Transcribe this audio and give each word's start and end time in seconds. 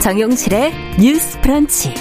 정용실의 0.00 0.72
뉴스 0.98 1.38
프런치. 1.42 1.92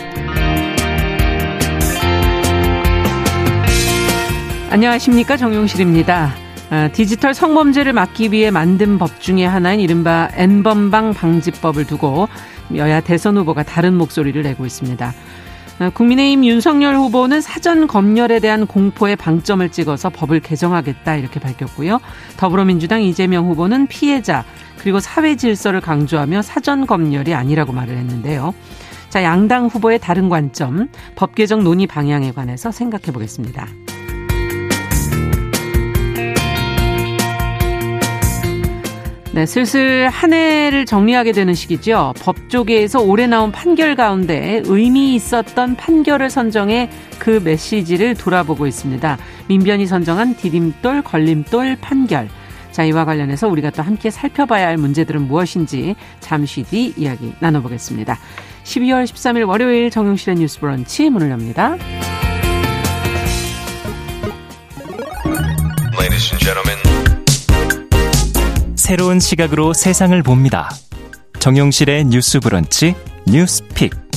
안녕하십니까 4.69 5.35
정용실입니다. 5.35 6.33
아, 6.69 6.89
디지털 6.93 7.33
성범죄를 7.33 7.91
막기 7.91 8.31
위해 8.31 8.51
만든 8.51 8.97
법 8.97 9.19
중에 9.19 9.43
하나인 9.43 9.81
이른바 9.81 10.29
N번방 10.33 11.13
방지법을 11.13 11.85
두고 11.85 12.29
여야 12.75 13.01
대선 13.01 13.37
후보가 13.37 13.63
다른 13.63 13.95
목소리를 13.95 14.41
내고 14.43 14.65
있습니다. 14.65 15.13
아, 15.79 15.89
국민의힘 15.89 16.45
윤석열 16.45 16.95
후보는 16.95 17.41
사전 17.41 17.87
검열에 17.87 18.39
대한 18.39 18.65
공포에 18.65 19.15
방점을 19.15 19.67
찍어서 19.69 20.09
법을 20.09 20.39
개정하겠다 20.39 21.15
이렇게 21.15 21.39
밝혔고요. 21.39 21.99
더불어민주당 22.37 23.01
이재명 23.01 23.47
후보는 23.47 23.87
피해자 23.87 24.45
그리고 24.79 24.99
사회 24.99 25.35
질서를 25.35 25.81
강조하며 25.81 26.41
사전 26.41 26.87
검열이 26.87 27.33
아니라고 27.33 27.73
말을 27.73 27.97
했는데요. 27.97 28.53
자, 29.09 29.23
양당 29.23 29.67
후보의 29.67 29.99
다른 29.99 30.29
관점, 30.29 30.89
법 31.15 31.35
개정 31.35 31.63
논의 31.63 31.87
방향에 31.87 32.31
관해서 32.31 32.71
생각해 32.71 33.11
보겠습니다. 33.11 33.67
네, 39.31 39.45
슬슬 39.45 40.09
한 40.09 40.33
해를 40.33 40.85
정리하게 40.85 41.31
되는 41.31 41.53
시기죠. 41.53 42.13
법조계에서 42.19 42.99
올해 43.01 43.27
나온 43.27 43.51
판결 43.51 43.95
가운데 43.95 44.61
의미 44.65 45.15
있었던 45.15 45.75
판결을 45.75 46.29
선정해 46.29 46.89
그 47.19 47.39
메시지를 47.43 48.15
돌아보고 48.15 48.65
있습니다. 48.65 49.17
민변이 49.47 49.85
선정한 49.85 50.35
디딤돌, 50.35 51.03
걸림돌 51.03 51.77
판결. 51.79 52.27
자, 52.79 52.85
이와 52.85 53.03
관련해서 53.03 53.49
우리가 53.49 53.71
또 53.71 53.83
함께 53.83 54.09
살펴봐야 54.09 54.67
할 54.67 54.77
문제들은 54.77 55.27
무엇인지 55.27 55.97
잠시 56.21 56.63
뒤 56.63 56.93
이야기 56.95 57.33
나눠보겠습니다. 57.41 58.17
12월 58.63 59.03
13일 59.03 59.45
월요일 59.45 59.91
정용실의 59.91 60.37
뉴스 60.37 60.61
브런치 60.61 61.09
문을 61.09 61.29
엽니다. 61.29 61.75
Ladies 65.99 66.31
and 66.31 66.39
gentlemen, 66.39 66.79
새로운 68.77 69.19
시각으로 69.19 69.73
세상을 69.73 70.23
봅니다. 70.23 70.69
정용실의 71.39 72.05
뉴스 72.05 72.39
브런치 72.39 72.95
뉴스 73.27 73.61
픽. 73.75 74.08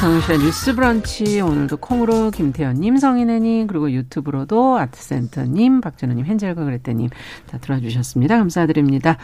정용실의 0.00 0.38
뉴스 0.38 0.74
브런치 0.74 1.40
오늘도 1.40 1.78
콩으로 1.78 2.30
김태현님, 2.30 2.96
성인애님 2.98 3.66
그리고 3.66 3.90
유튜브로도 3.90 4.78
아트센터님, 4.78 5.80
박준호님, 5.80 6.26
헨젤과 6.26 6.64
그랬대님 6.64 7.08
다 7.50 7.58
들어주셨습니다. 7.58 8.36
감사드립니다. 8.36 9.16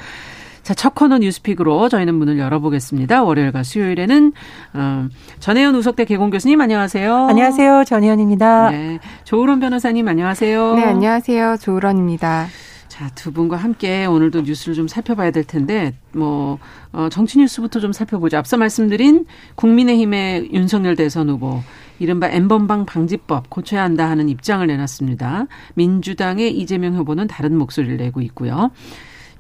자, 0.63 0.75
첫 0.75 0.95
코너 0.95 1.19
뉴스픽으로 1.19 1.89
저희는 1.89 2.15
문을 2.15 2.39
열어보겠습니다. 2.39 3.23
월요일과 3.23 3.63
수요일에는 3.65 4.33
어, 4.75 5.09
전혜연 5.41 5.75
우석대 5.75 6.05
개공 6.05 6.31
교수님 6.31 6.61
안녕하세요. 6.61 7.27
안녕하세요. 7.29 7.85
전혜연입니다. 7.85 8.71
네, 8.71 8.99
조으론 9.25 9.61
변호사님 9.61 10.07
안녕하세요. 10.09 10.75
네, 10.77 10.85
안녕하세요. 10.85 11.57
조으런입니다. 11.61 12.47
자, 12.93 13.09
두 13.15 13.33
분과 13.33 13.57
함께 13.57 14.05
오늘도 14.05 14.43
뉴스를 14.43 14.75
좀 14.75 14.87
살펴봐야 14.87 15.31
될 15.31 15.45
텐데, 15.45 15.95
뭐, 16.13 16.59
어, 16.93 17.09
정치 17.11 17.39
뉴스부터 17.39 17.81
좀 17.81 17.91
살펴보죠. 17.91 18.37
앞서 18.37 18.59
말씀드린 18.59 19.25
국민의힘의 19.55 20.51
윤석열 20.53 20.95
대선 20.95 21.31
후보, 21.31 21.63
이른바 21.99 22.29
엠번방 22.29 22.85
방지법 22.85 23.49
고쳐야 23.49 23.83
한다 23.83 24.11
하는 24.11 24.29
입장을 24.29 24.67
내놨습니다. 24.67 25.47
민주당의 25.73 26.55
이재명 26.55 26.95
후보는 26.95 27.29
다른 27.29 27.57
목소리를 27.57 27.97
내고 27.97 28.21
있고요. 28.21 28.71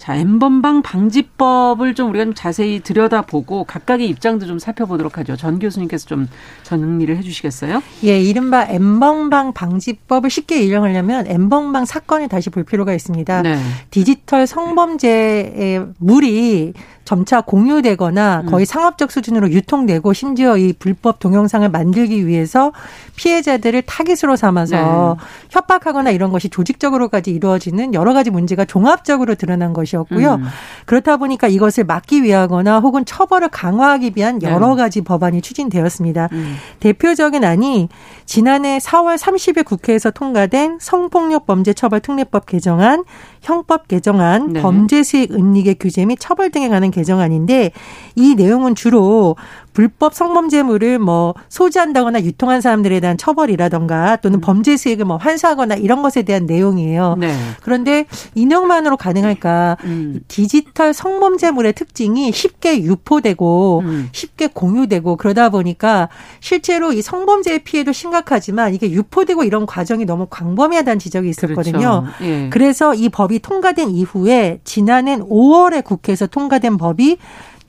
자, 0.02 0.16
엠번방 0.16 0.82
방지법을 0.82 1.94
좀 1.94 2.10
우리가 2.10 2.24
좀 2.24 2.34
자세히 2.34 2.80
들여다보고 2.80 3.62
각각의 3.62 4.08
입장도 4.08 4.46
좀 4.46 4.58
살펴보도록 4.58 5.16
하죠. 5.18 5.36
전 5.36 5.60
교수님께서 5.60 6.08
좀 6.08 6.26
정리를 6.64 7.16
해 7.16 7.22
주시겠어요? 7.22 7.80
예, 8.02 8.20
이른바 8.20 8.66
엠번방 8.68 9.52
방지법을 9.52 10.28
쉽게 10.28 10.60
이용하려면 10.60 11.28
엠번방 11.28 11.84
사건을 11.84 12.26
다시 12.26 12.50
볼 12.50 12.64
필요가 12.64 12.92
있습니다. 12.92 13.42
네. 13.42 13.56
디지털 13.90 14.48
성범죄의 14.48 15.86
물이 15.98 16.72
점차 17.12 17.42
공유되거나 17.42 18.44
거의 18.48 18.64
상업적 18.64 19.12
수준으로 19.12 19.50
유통되고 19.50 20.14
심지어 20.14 20.56
이 20.56 20.72
불법 20.72 21.18
동영상을 21.18 21.68
만들기 21.68 22.26
위해서 22.26 22.72
피해자들을 23.16 23.82
타깃으로 23.82 24.36
삼아서 24.36 25.18
협박하거나 25.50 26.10
이런 26.10 26.32
것이 26.32 26.48
조직적으로까지 26.48 27.30
이루어지는 27.30 27.92
여러 27.92 28.14
가지 28.14 28.30
문제가 28.30 28.64
종합적으로 28.64 29.34
드러난 29.34 29.74
것이었고요. 29.74 30.36
음. 30.36 30.44
그렇다 30.86 31.18
보니까 31.18 31.48
이것을 31.48 31.84
막기 31.84 32.22
위하거나 32.22 32.80
혹은 32.80 33.04
처벌을 33.04 33.48
강화하기 33.48 34.12
위한 34.16 34.40
여러 34.40 34.74
가지 34.74 35.02
법안이 35.02 35.42
추진되었습니다. 35.42 36.30
음. 36.32 36.56
대표적인 36.80 37.44
안이 37.44 37.90
지난해 38.24 38.78
4월 38.78 39.18
30일 39.18 39.66
국회에서 39.66 40.12
통과된 40.12 40.78
성폭력 40.80 41.44
범죄 41.44 41.74
처벌 41.74 42.00
특례법 42.00 42.46
개정안, 42.46 43.04
형법 43.42 43.88
개정안, 43.88 44.54
네. 44.54 44.62
범죄 44.62 45.02
수익 45.02 45.32
은닉의 45.32 45.74
규제 45.78 46.06
및 46.06 46.16
처벌 46.18 46.50
등에 46.50 46.70
관한 46.70 46.90
개 46.90 47.01
정안인데 47.04 47.72
이 48.16 48.34
내용은 48.34 48.74
주로 48.74 49.36
불법 49.72 50.14
성범죄물을 50.14 50.98
뭐 50.98 51.34
소지한다거나 51.48 52.22
유통한 52.22 52.60
사람들에 52.60 53.00
대한 53.00 53.16
처벌이라던가 53.16 54.16
또는 54.16 54.40
범죄 54.40 54.76
수익을 54.76 55.04
뭐 55.04 55.16
환수하거나 55.16 55.76
이런 55.76 56.02
것에 56.02 56.22
대한 56.22 56.46
내용이에요. 56.46 57.16
네. 57.18 57.34
그런데 57.62 58.06
인용만으로 58.34 58.96
가능할까? 58.96 59.78
음. 59.84 60.20
디지털 60.28 60.92
성범죄물의 60.92 61.72
특징이 61.72 62.32
쉽게 62.32 62.82
유포되고 62.82 63.82
음. 63.84 64.08
쉽게 64.12 64.48
공유되고 64.48 65.16
그러다 65.16 65.48
보니까 65.48 66.08
실제로 66.40 66.92
이 66.92 67.02
성범죄의 67.02 67.60
피해도 67.60 67.92
심각하지만 67.92 68.74
이게 68.74 68.90
유포되고 68.90 69.44
이런 69.44 69.66
과정이 69.66 70.04
너무 70.04 70.26
광범위하다는 70.28 70.98
지적이 70.98 71.30
있었거든요. 71.30 71.78
그렇죠. 71.78 72.06
예. 72.22 72.50
그래서 72.50 72.94
이 72.94 73.08
법이 73.08 73.40
통과된 73.40 73.90
이후에 73.90 74.60
지난해 74.64 75.18
5월에 75.18 75.84
국회에서 75.84 76.26
통과된 76.26 76.76
법이 76.76 77.18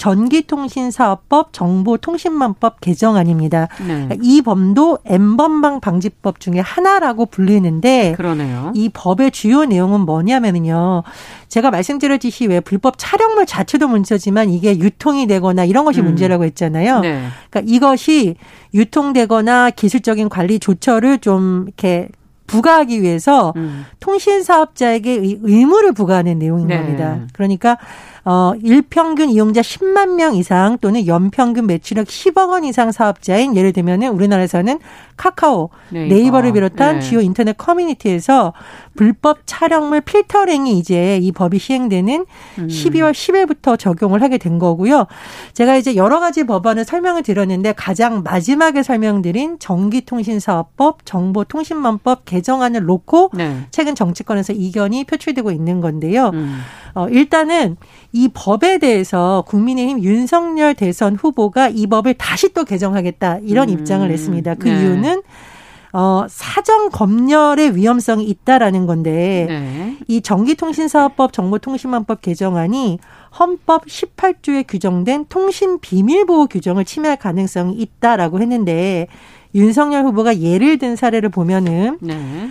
전기통신사업법 0.04 1.54
정보통신망법 1.54 2.82
개정안입니다. 2.82 3.68
네. 3.88 4.10
이 4.22 4.42
법도 4.42 5.00
엠번방 5.06 5.80
방지법 5.80 6.40
중에 6.40 6.60
하나라고 6.60 7.26
불리는데 7.26 8.14
그러네요. 8.18 8.72
이 8.76 8.90
법의 8.90 9.32
주요 9.32 9.66
내용은 9.66 10.02
뭐냐면요. 10.02 11.04
제가 11.48 11.72
말씀드렸듯이 11.72 12.48
왜 12.48 12.60
불법 12.60 12.96
촬영물 12.98 13.46
자체도 13.46 13.88
문제지만 13.88 14.50
이게 14.50 14.78
유통이 14.78 15.28
되거나 15.28 15.66
이런 15.66 15.86
것이 15.86 16.02
음. 16.02 16.06
문제라고 16.06 16.44
했잖아요. 16.46 17.00
네. 17.02 17.24
그러니까 17.50 17.74
이것이 17.74 18.36
유통되거나 18.74 19.70
기술적인 19.72 20.30
관리 20.30 20.60
조처를 20.60 21.20
좀 21.20 21.64
이렇게 21.68 22.10
부과하기 22.46 23.02
위해서 23.02 23.54
음. 23.56 23.86
통신 24.00 24.44
사업자에게 24.44 25.12
의- 25.14 25.40
의무를 25.42 25.94
부과하는 25.94 26.40
내용인 26.40 26.68
네. 26.68 26.78
겁니다. 26.78 27.20
그러니까 27.34 27.78
어 28.26 28.54
일평균 28.62 29.30
이용자 29.30 29.62
10만 29.62 30.16
명 30.16 30.36
이상 30.36 30.78
또는 30.80 31.06
연평균 31.08 31.68
매출액 31.68 32.08
10억 32.08 32.50
원 32.50 32.64
이상 32.64 32.92
사업자인 32.92 33.56
예를 33.56 33.74
들면은 33.74 34.10
우리나라에서는 34.10 34.80
카카오, 35.18 35.70
네이버. 35.90 36.16
네이버를 36.16 36.54
비롯한 36.54 36.96
네. 36.96 37.02
주요 37.02 37.20
인터넷 37.20 37.58
커뮤니티에서 37.58 38.54
불법 38.96 39.40
촬영물 39.46 40.02
필터링이 40.02 40.78
이제 40.78 41.18
이 41.22 41.32
법이 41.32 41.60
시행되는 41.60 42.26
음. 42.60 42.68
12월 42.68 43.12
10일부터 43.12 43.78
적용을 43.78 44.22
하게 44.22 44.38
된 44.38 44.60
거고요. 44.60 45.08
제가 45.54 45.78
이제 45.78 45.96
여러 45.96 46.20
가지 46.20 46.44
법안을 46.44 46.86
설명을 46.86 47.24
드렸는데 47.24 47.74
가장 47.74 48.24
마지막에 48.24 48.84
설명드린 48.84 49.60
전기통신사업법, 49.60 51.06
정보통신망법 51.06 52.26
개정안을 52.26 52.86
놓고 52.86 53.32
네. 53.34 53.58
최근 53.72 53.96
정치권에서 53.96 54.54
이견이 54.54 55.06
표출되고 55.06 55.52
있는 55.52 55.82
건데요. 55.82 56.32
음. 56.34 56.60
어, 56.96 57.08
일단은 57.10 57.78
이 58.12 58.30
법에 58.34 58.78
대해서 58.78 59.44
국민의힘 59.48 60.04
윤석열 60.04 60.76
대선 60.76 61.16
후보가 61.16 61.70
이 61.70 61.88
법을 61.88 62.14
다시 62.16 62.54
또 62.54 62.64
개정하겠다 62.64 63.40
이런 63.44 63.70
음. 63.70 63.74
입장을 63.74 64.08
냈습니다. 64.08 64.56
그 64.56 64.68
네. 64.68 64.82
이유는 64.82 65.24
어, 65.96 66.26
사정 66.28 66.90
검열의 66.90 67.76
위험성이 67.76 68.26
있다라는 68.26 68.88
건데 68.88 69.46
네. 69.48 69.98
이 70.08 70.22
전기통신사업법 70.22 71.32
정보통신망법 71.34 72.22
개정안이 72.22 72.98
헌법 73.40 73.86
18조에 73.86 74.66
규정된 74.68 75.28
통신 75.30 75.80
비밀 75.80 76.26
보호 76.26 76.48
규정을 76.48 76.84
침해할 76.84 77.18
가능성이 77.18 77.76
있다라고 77.76 78.42
했는데 78.42 79.08
윤석열 79.54 80.04
후보가 80.06 80.40
예를 80.40 80.80
든 80.80 80.96
사례를 80.96 81.30
보면은 81.30 82.00
네. 82.02 82.50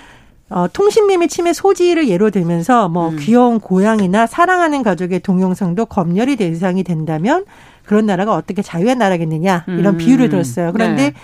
어, 0.48 0.68
통신비밀 0.72 1.28
침해 1.28 1.52
소지를 1.52 2.08
예로 2.08 2.30
들면서 2.30 2.88
뭐 2.88 3.08
음. 3.08 3.16
귀여운 3.18 3.58
고양이나 3.58 4.26
사랑하는 4.26 4.82
가족의 4.82 5.20
동영상도 5.20 5.86
검열이 5.86 6.36
대상이 6.36 6.84
된다면 6.84 7.44
그런 7.84 8.06
나라가 8.06 8.34
어떻게 8.34 8.62
자유의 8.62 8.96
나라겠느냐 8.96 9.64
이런 9.67 9.94
음. 9.94 9.99
비유를 9.99 10.29
들었어요. 10.29 10.73
그런데 10.73 11.11
네. 11.11 11.14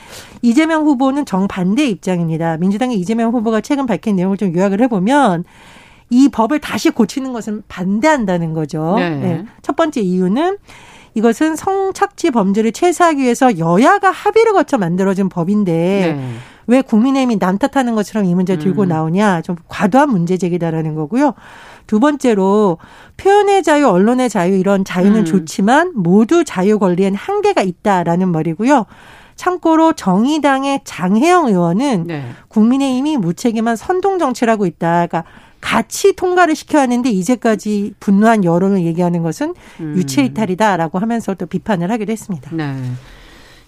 이재명 0.43 0.85
후보는 0.85 1.25
정반대 1.25 1.87
입장입니다. 1.87 2.57
민주당의 2.59 2.99
이재명 2.99 3.33
후보가 3.33 3.61
최근 3.61 3.87
밝힌 3.87 4.17
내용을 4.17 4.37
좀 4.37 4.55
요약을 4.55 4.81
해보면 4.83 5.45
이 6.11 6.29
법을 6.29 6.61
다시 6.61 6.91
고치는 6.91 7.33
것은 7.33 7.63
반대한다는 7.69 8.55
거죠. 8.55 8.95
네. 8.97 9.11
네. 9.11 9.45
첫 9.63 9.77
번째 9.77 10.01
이유는 10.01 10.59
이것은 11.15 11.57
성착취 11.57 12.31
범죄를 12.31 12.73
최소화하기 12.73 13.23
위해서 13.23 13.59
여야가 13.59 14.11
합의를 14.11 14.53
거쳐 14.53 14.79
만들어진 14.79 15.29
법인데 15.29 16.17
네. 16.17 16.35
왜 16.67 16.83
국민의힘이 16.83 17.39
남 17.39 17.59
탓하는 17.59 17.95
것처럼 17.95 18.27
이 18.27 18.35
문제 18.35 18.57
들고 18.59 18.83
음. 18.83 18.89
나오냐 18.89 19.43
좀 19.43 19.57
과도한 19.69 20.11
문제 20.11 20.37
제기다라는 20.37 20.95
거고요. 20.95 21.35
두 21.88 21.99
번째로 22.00 22.79
표현의 23.17 23.64
자유, 23.64 23.88
언론의 23.88 24.29
자유 24.29 24.56
이런 24.56 24.85
자유는 24.85 25.20
음. 25.20 25.25
좋지만 25.25 25.93
모두 25.96 26.44
자유 26.44 26.79
권리엔 26.79 27.14
한계가 27.17 27.62
있다라는 27.62 28.29
말이고요. 28.29 28.85
참고로 29.35 29.94
정의당의 29.94 30.82
장혜영 30.85 31.46
의원은 31.46 32.05
네. 32.06 32.25
국민의힘이 32.49 33.17
무책임한 33.17 33.76
선동 33.76 34.19
정치를 34.19 34.52
하고 34.52 34.67
있다. 34.67 35.06
그러니까 35.06 35.25
같이 35.61 36.14
통과를 36.14 36.55
시켜야 36.55 36.82
하는데 36.82 37.08
이제까지 37.08 37.94
분노한 38.00 38.44
여론을 38.44 38.82
얘기하는 38.82 39.23
것은 39.23 39.55
음. 39.81 39.94
유체 39.96 40.23
이탈이다라고 40.23 40.99
하면서 40.99 41.35
또 41.35 41.46
비판을 41.46 41.90
하기도 41.90 42.12
했습니다. 42.12 42.50
네. 42.55 42.75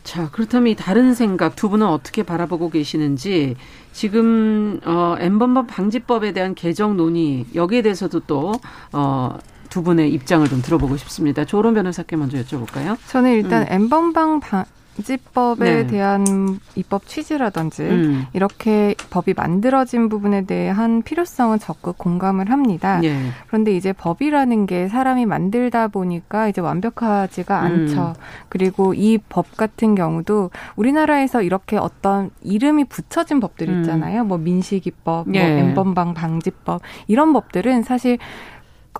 자, 0.03 0.31
그렇다면 0.31 0.73
이 0.73 0.75
다른 0.75 1.15
생각 1.15 1.57
두 1.57 1.69
분은 1.69 1.87
어떻게 1.87 2.23
바라보고 2.23 2.71
계시는지 2.71 3.57
지금 3.93 4.81
어 4.85 5.17
엠번방 5.19 5.67
방지법에 5.67 6.33
대한 6.33 6.55
개정 6.55 6.97
논의 6.97 7.47
여기에 7.55 7.83
대해서도 7.83 8.21
또어 8.21 9.39
두 9.69 9.83
분의 9.83 10.13
입장을 10.13 10.47
좀 10.49 10.63
들어보고 10.63 10.97
싶습니다. 10.97 11.45
조론 11.45 11.75
변호사께 11.75 12.17
먼저 12.17 12.39
여쭤볼까요? 12.39 12.97
저는 13.07 13.33
일단 13.35 13.63
음. 13.63 13.67
엠번방 13.71 14.41
방 14.41 14.65
지법에 15.03 15.85
네. 15.85 15.87
대한 15.87 16.59
입법 16.75 17.07
취지라든지 17.07 17.83
음. 17.83 18.27
이렇게 18.33 18.95
법이 19.11 19.35
만들어진 19.35 20.09
부분에 20.09 20.45
대한 20.45 21.03
필요성은 21.03 21.59
적극 21.59 21.97
공감을 21.97 22.51
합니다. 22.51 23.01
예. 23.05 23.17
그런데 23.47 23.75
이제 23.75 23.93
법이라는 23.93 24.67
게 24.67 24.89
사람이 24.89 25.27
만들다 25.27 25.89
보니까 25.89 26.49
이제 26.49 26.61
완벽하지가 26.61 27.61
음. 27.61 27.67
않죠. 27.67 28.15
그리고 28.49 28.93
이 28.95 29.19
법 29.29 29.57
같은 29.57 29.95
경우도 29.95 30.51
우리나라에서 30.77 31.43
이렇게 31.43 31.77
어떤 31.77 32.31
이름이 32.43 32.85
붙여진 32.85 33.39
법들이 33.41 33.71
음. 33.71 33.81
있잖아요. 33.81 34.25
뭐 34.25 34.39
민식이법, 34.39 35.29
뭐 35.29 35.35
예. 35.37 35.61
엠번방 35.61 36.15
방지법 36.15 36.83
이런 37.07 37.33
법들은 37.33 37.83
사실 37.85 38.19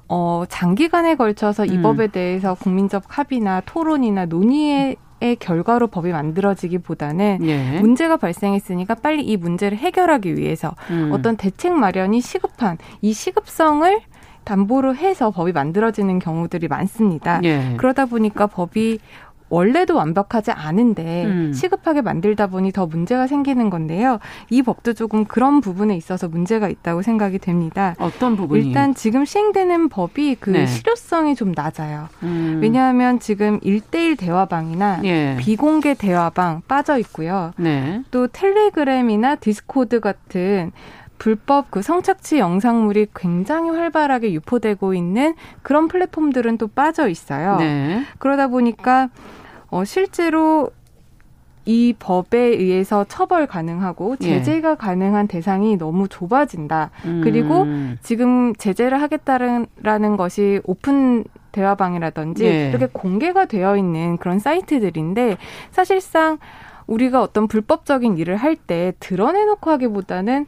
어 0.09 0.45
장기간에 0.49 1.17
걸쳐서 1.17 1.65
이 1.67 1.77
음. 1.77 1.83
법에 1.83 2.07
대해서 2.07 2.55
국민적 2.55 3.05
합의나 3.09 3.61
토론이나 3.67 4.27
논의의 4.27 4.97
의 5.23 5.37
결과로 5.37 5.87
법이 5.89 6.13
만들어지기보다는 6.13 7.41
예. 7.43 7.79
문제가 7.81 8.17
발생했으니까 8.17 8.95
빨리 8.95 9.23
이 9.23 9.37
문제를 9.37 9.77
해결하기 9.77 10.37
위해서 10.37 10.75
음. 10.89 11.11
어떤 11.13 11.37
대책 11.37 11.73
마련이 11.75 12.23
시급한 12.23 12.79
이 13.03 13.13
시급성을 13.13 14.01
담보로 14.45 14.97
해서 14.97 15.31
법이 15.31 15.53
만들어지는 15.53 16.21
경우들이 16.21 16.69
많습니다. 16.69 17.41
예. 17.45 17.75
그러다 17.77 18.07
보니까 18.07 18.47
법이 18.47 18.99
원래도 19.51 19.97
완벽하지 19.97 20.53
않은데 20.53 21.25
음. 21.27 21.53
시급하게 21.53 22.01
만들다 22.01 22.47
보니 22.47 22.73
더 22.73 22.87
문제가 22.87 23.27
생기는 23.27 23.69
건데요. 23.69 24.19
이 24.49 24.63
법도 24.63 24.95
조금 24.95 25.25
그런 25.25 25.61
부분에 25.61 25.97
있어서 25.97 26.29
문제가 26.29 26.69
있다고 26.69 27.03
생각이 27.03 27.39
됩니다. 27.39 27.95
어떤 27.99 28.37
부분이 28.37 28.69
일단 28.69 28.95
지금 28.95 29.25
시행되는 29.25 29.89
법이 29.89 30.37
그 30.41 30.51
네. 30.51 30.67
실효성이 30.67 31.35
좀 31.35 31.53
낮아요. 31.55 32.09
음. 32.23 32.61
왜냐하면 32.63 33.19
지금 33.19 33.59
일대일 33.63 34.17
대화방이나 34.17 35.01
예. 35.05 35.37
비공개 35.39 35.95
대화방 35.95 36.63
빠져 36.69 36.99
있고요. 36.99 37.53
네. 37.57 38.03
또 38.11 38.29
텔레그램이나 38.29 39.35
디스코드 39.35 40.01
같은 40.01 40.71
불법 41.19 41.71
그 41.71 41.83
성착취 41.83 42.39
영상물이 42.39 43.09
굉장히 43.15 43.71
활발하게 43.71 44.33
유포되고 44.33 44.95
있는 44.95 45.35
그런 45.61 45.87
플랫폼들은 45.87 46.57
또 46.57 46.67
빠져 46.67 47.09
있어요. 47.09 47.57
네. 47.57 48.05
그러다 48.19 48.49
보니까 48.49 49.11
어 49.71 49.85
실제로 49.85 50.71
이 51.67 51.95
법에 51.99 52.39
의해서 52.39 53.05
처벌 53.09 53.47
가능하고 53.47 54.17
예. 54.23 54.43
제재가 54.43 54.77
가능한 54.77 55.29
대상이 55.29 55.77
너무 55.77 56.09
좁아진다. 56.09 56.91
그리고 57.23 57.63
음. 57.63 57.99
지금 58.03 58.55
제재를 58.55 59.01
하겠다는 59.03 60.17
것이 60.17 60.61
오픈 60.65 61.23
대화방이라든지 61.53 62.45
예. 62.47 62.69
이렇게 62.71 62.87
공개가 62.87 63.45
되어 63.45 63.77
있는 63.77 64.17
그런 64.17 64.39
사이트들인데 64.39 65.37
사실상 65.71 66.39
우리가 66.87 67.23
어떤 67.23 67.47
불법적인 67.47 68.19
일을 68.19 68.37
할 68.37 68.57
때 68.57 68.95
드러내놓고 68.99 69.71
하기보다는 69.71 70.47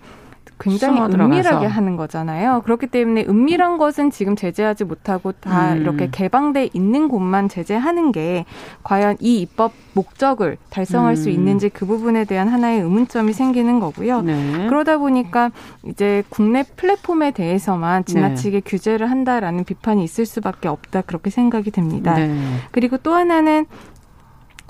굉장히. 0.62 1.00
은밀하게 1.00 1.66
하는 1.66 1.96
거잖아요. 1.96 2.62
그렇기 2.64 2.86
때문에 2.86 3.26
은밀한 3.28 3.78
것은 3.78 4.10
지금 4.10 4.36
제재하지 4.36 4.84
못하고 4.84 5.32
다 5.32 5.74
음. 5.74 5.80
이렇게 5.80 6.08
개방돼 6.10 6.70
있는 6.72 7.08
곳만 7.08 7.48
제재하는 7.48 8.12
게 8.12 8.44
과연 8.84 9.16
이 9.20 9.40
입법 9.40 9.72
목적을 9.94 10.56
달성할 10.70 11.16
수 11.16 11.28
음. 11.28 11.34
있는지 11.34 11.68
그 11.68 11.84
부분에 11.84 12.24
대한 12.24 12.48
하나의 12.48 12.80
의문점이 12.80 13.32
생기는 13.32 13.80
거고요. 13.80 14.22
네. 14.22 14.66
그러다 14.68 14.98
보니까 14.98 15.50
이제 15.84 16.22
국내 16.28 16.62
플랫폼에 16.62 17.32
대해서만 17.32 18.04
지나치게 18.04 18.60
네. 18.60 18.62
규제를 18.64 19.10
한다라는 19.10 19.64
비판이 19.64 20.04
있을 20.04 20.26
수밖에 20.26 20.68
없다 20.68 21.02
그렇게 21.02 21.30
생각이 21.30 21.70
됩니다. 21.70 22.14
네. 22.14 22.34
그리고 22.70 22.96
또 22.98 23.14
하나는 23.14 23.66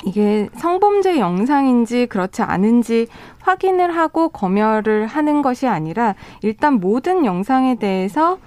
이게 0.05 0.49
성범죄 0.55 1.19
영상인지 1.19 2.07
그렇지 2.07 2.43
않은지 2.43 3.07
확인을 3.41 3.97
하고 3.97 4.29
검열을 4.29 5.07
하는 5.07 5.43
것이 5.43 5.67
아니라 5.67 6.15
일단 6.43 6.75
모든 6.75 7.25
영상에 7.25 7.77
대해서 7.77 8.39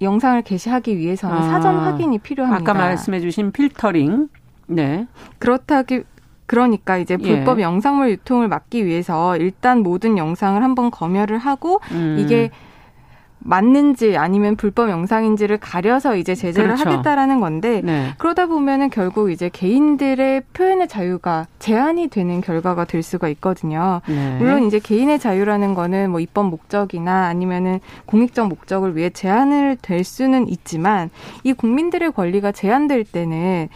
영상을 0.00 0.42
게시하기 0.42 0.98
위해서는 0.98 1.36
아, 1.36 1.42
사전 1.42 1.78
확인이 1.78 2.18
필요합니다. 2.18 2.70
아까 2.70 2.78
말씀해 2.78 3.20
주신 3.20 3.50
필터링. 3.50 4.28
네. 4.68 5.06
그렇다기 5.38 6.02
그러니까 6.46 6.96
이제 6.96 7.16
예. 7.20 7.36
불법 7.36 7.60
영상물 7.60 8.10
유통을 8.10 8.48
막기 8.48 8.86
위해서 8.86 9.36
일단 9.36 9.82
모든 9.82 10.16
영상을 10.16 10.62
한번 10.62 10.90
검열을 10.90 11.38
하고 11.38 11.80
음. 11.92 12.16
이게 12.20 12.50
맞는지 13.46 14.16
아니면 14.16 14.56
불법 14.56 14.90
영상인지를 14.90 15.58
가려서 15.58 16.16
이제 16.16 16.34
제재를 16.34 16.74
그렇죠. 16.74 16.90
하겠다라는 16.90 17.40
건데 17.40 17.80
네. 17.84 18.12
그러다 18.18 18.46
보면은 18.46 18.90
결국 18.90 19.30
이제 19.30 19.48
개인들의 19.52 20.42
표현의 20.52 20.88
자유가 20.88 21.46
제한이 21.58 22.08
되는 22.08 22.40
결과가 22.40 22.84
될 22.84 23.02
수가 23.02 23.28
있거든요. 23.30 24.00
네. 24.06 24.36
물론 24.38 24.64
이제 24.64 24.78
개인의 24.78 25.18
자유라는 25.18 25.74
거는 25.74 26.10
뭐 26.10 26.20
입법 26.20 26.46
목적이나 26.46 27.26
아니면은 27.26 27.80
공익적 28.06 28.48
목적을 28.48 28.96
위해 28.96 29.10
제한을 29.10 29.78
될 29.80 30.04
수는 30.04 30.48
있지만 30.48 31.10
이 31.44 31.52
국민들의 31.52 32.12
권리가 32.12 32.52
제한될 32.52 33.04
때는 33.04 33.68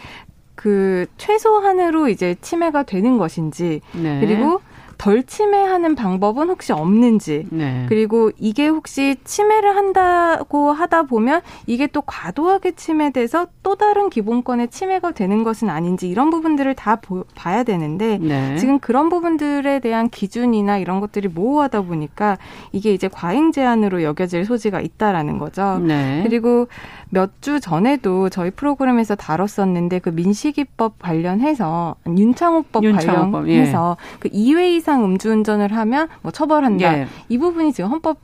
그 0.55 1.07
최소한으로 1.17 2.09
이제 2.09 2.35
침해가 2.41 2.83
되는 2.83 3.17
것인지 3.17 3.81
네. 3.93 4.19
그리고 4.19 4.61
덜 5.01 5.23
침해하는 5.23 5.95
방법은 5.95 6.49
혹시 6.49 6.73
없는지 6.73 7.47
네. 7.49 7.87
그리고 7.89 8.29
이게 8.37 8.67
혹시 8.67 9.15
침해를 9.23 9.75
한다고 9.75 10.71
하다 10.71 11.03
보면 11.03 11.41
이게 11.65 11.87
또 11.87 12.03
과도하게 12.03 12.73
침해돼서 12.73 13.47
또 13.63 13.75
다른 13.75 14.11
기본권에 14.11 14.67
침해가 14.67 15.09
되는 15.09 15.43
것은 15.43 15.71
아닌지 15.71 16.07
이런 16.07 16.29
부분들을 16.29 16.75
다 16.75 16.97
보, 16.97 17.23
봐야 17.33 17.63
되는데 17.63 18.19
네. 18.19 18.55
지금 18.57 18.77
그런 18.77 19.09
부분들에 19.09 19.79
대한 19.79 20.07
기준이나 20.07 20.77
이런 20.77 20.99
것들이 20.99 21.29
모호하다 21.29 21.81
보니까 21.81 22.37
이게 22.71 22.93
이제 22.93 23.07
과잉 23.07 23.51
제한으로 23.51 24.03
여겨질 24.03 24.45
소지가 24.45 24.81
있다라는 24.81 25.39
거죠. 25.39 25.79
네. 25.79 26.21
그리고 26.23 26.67
몇 27.09 27.31
주 27.41 27.59
전에도 27.59 28.29
저희 28.29 28.51
프로그램에서 28.51 29.15
다뤘었는데 29.15 29.99
그 29.99 30.09
민식이법 30.09 30.99
관련해서 30.99 31.95
윤창호법 32.05 32.83
윤창호법, 32.83 33.31
관련해서 33.31 33.97
그 34.19 34.29
2회 34.29 34.75
이상 34.75 34.90
음주운전을 34.99 35.73
하면 35.73 36.07
뭐 36.21 36.31
처벌한다. 36.31 36.99
예. 36.99 37.07
이 37.29 37.37
부분이 37.37 37.73
지금 37.73 37.91
헌법 37.91 38.17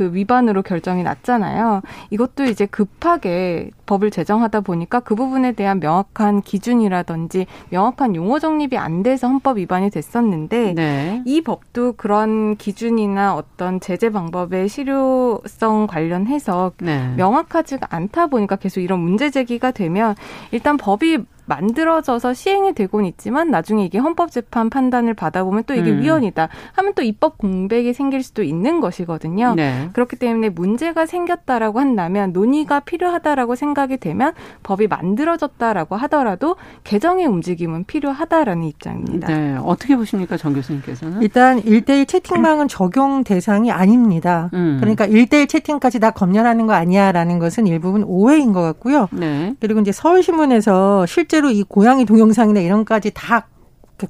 그 0.00 0.14
위반으로 0.14 0.62
결정이 0.62 1.02
났잖아요. 1.02 1.82
이것도 2.08 2.44
이제 2.44 2.64
급하게 2.64 3.70
법을 3.84 4.10
제정하다 4.10 4.62
보니까 4.62 5.00
그 5.00 5.14
부분에 5.14 5.52
대한 5.52 5.78
명확한 5.78 6.40
기준이라든지 6.40 7.46
명확한 7.68 8.14
용어 8.14 8.38
정립이 8.38 8.78
안 8.78 9.02
돼서 9.02 9.28
헌법 9.28 9.58
위반이 9.58 9.90
됐었는데 9.90 10.72
네. 10.74 11.22
이 11.26 11.42
법도 11.42 11.94
그런 11.98 12.56
기준이나 12.56 13.34
어떤 13.34 13.78
제재 13.78 14.08
방법의 14.08 14.70
실효성 14.70 15.86
관련해서 15.86 16.72
네. 16.78 17.12
명확하지가 17.16 17.88
않다 17.90 18.28
보니까 18.28 18.56
계속 18.56 18.80
이런 18.80 19.00
문제 19.00 19.30
제기가 19.30 19.70
되면 19.70 20.14
일단 20.50 20.78
법이 20.78 21.18
만들어져서 21.50 22.32
시행이 22.32 22.74
되곤 22.74 23.04
있지만 23.06 23.50
나중에 23.50 23.84
이게 23.84 23.98
헌법재판 23.98 24.70
판단을 24.70 25.14
받아보면 25.14 25.64
또 25.66 25.74
이게 25.74 25.90
음. 25.90 26.00
위헌이다 26.00 26.48
하면 26.74 26.94
또 26.94 27.02
입법 27.02 27.38
공백이 27.38 27.92
생길 27.92 28.22
수도 28.22 28.44
있는 28.44 28.80
것이거든요. 28.80 29.54
네. 29.56 29.90
그렇기 29.92 30.16
때문에 30.16 30.50
문제가 30.50 31.06
생겼다라고 31.06 31.80
한다면 31.80 32.32
논의가 32.32 32.80
필요하다라고 32.80 33.56
생각이 33.56 33.96
되면 33.96 34.32
법이 34.62 34.86
만들어졌다라고 34.86 35.96
하더라도 35.96 36.54
개정의 36.84 37.26
움직임은 37.26 37.84
필요하다라는 37.84 38.64
입장입니다. 38.64 39.26
네. 39.26 39.56
어떻게 39.60 39.96
보십니까, 39.96 40.36
정 40.36 40.54
교수님께서는? 40.54 41.20
일단 41.22 41.58
일대일 41.58 42.06
채팅방은 42.06 42.68
적용 42.68 43.24
대상이 43.24 43.72
아닙니다. 43.72 44.50
음. 44.54 44.76
그러니까 44.78 45.04
일대일 45.04 45.48
채팅까지 45.48 45.98
다 45.98 46.12
검열하는 46.12 46.66
거 46.66 46.74
아니야라는 46.74 47.40
것은 47.40 47.66
일부분 47.66 48.04
오해인 48.04 48.52
것 48.52 48.62
같고요. 48.62 49.08
네. 49.10 49.54
그리고 49.58 49.80
이제 49.80 49.90
서울신문에서 49.90 51.06
실제 51.06 51.39
로 51.40 51.50
이 51.50 51.62
고양이 51.62 52.04
동영상이나 52.04 52.60
이런 52.60 52.84
까지 52.84 53.10
다 53.12 53.48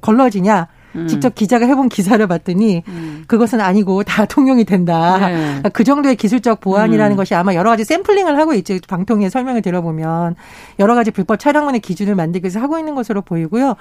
걸러지냐 0.01 0.67
음. 0.95 1.07
직접 1.07 1.33
기자가 1.35 1.65
해본 1.65 1.89
기사를 1.89 2.25
봤더니 2.27 2.83
음. 2.87 3.23
그것은 3.27 3.61
아니고 3.61 4.03
다 4.03 4.25
통용이 4.27 4.65
된다. 4.65 5.17
네. 5.19 5.35
그러니까 5.35 5.69
그 5.69 5.83
정도의 5.83 6.15
기술적 6.15 6.59
보안이라는 6.59 7.13
음. 7.13 7.17
것이 7.17 7.33
아마 7.33 7.53
여러 7.55 7.69
가지 7.69 7.85
샘플링을 7.85 8.37
하고 8.37 8.53
있죠. 8.55 8.75
방통위의 8.87 9.29
설명을 9.29 9.61
들어보면 9.61 10.35
여러 10.79 10.95
가지 10.95 11.11
불법 11.11 11.39
촬영문의 11.39 11.79
기준을 11.79 12.15
만들기 12.15 12.45
위해서 12.45 12.59
하고 12.59 12.77
있는 12.77 12.95
것으로 12.95 13.21
보이고요. 13.21 13.75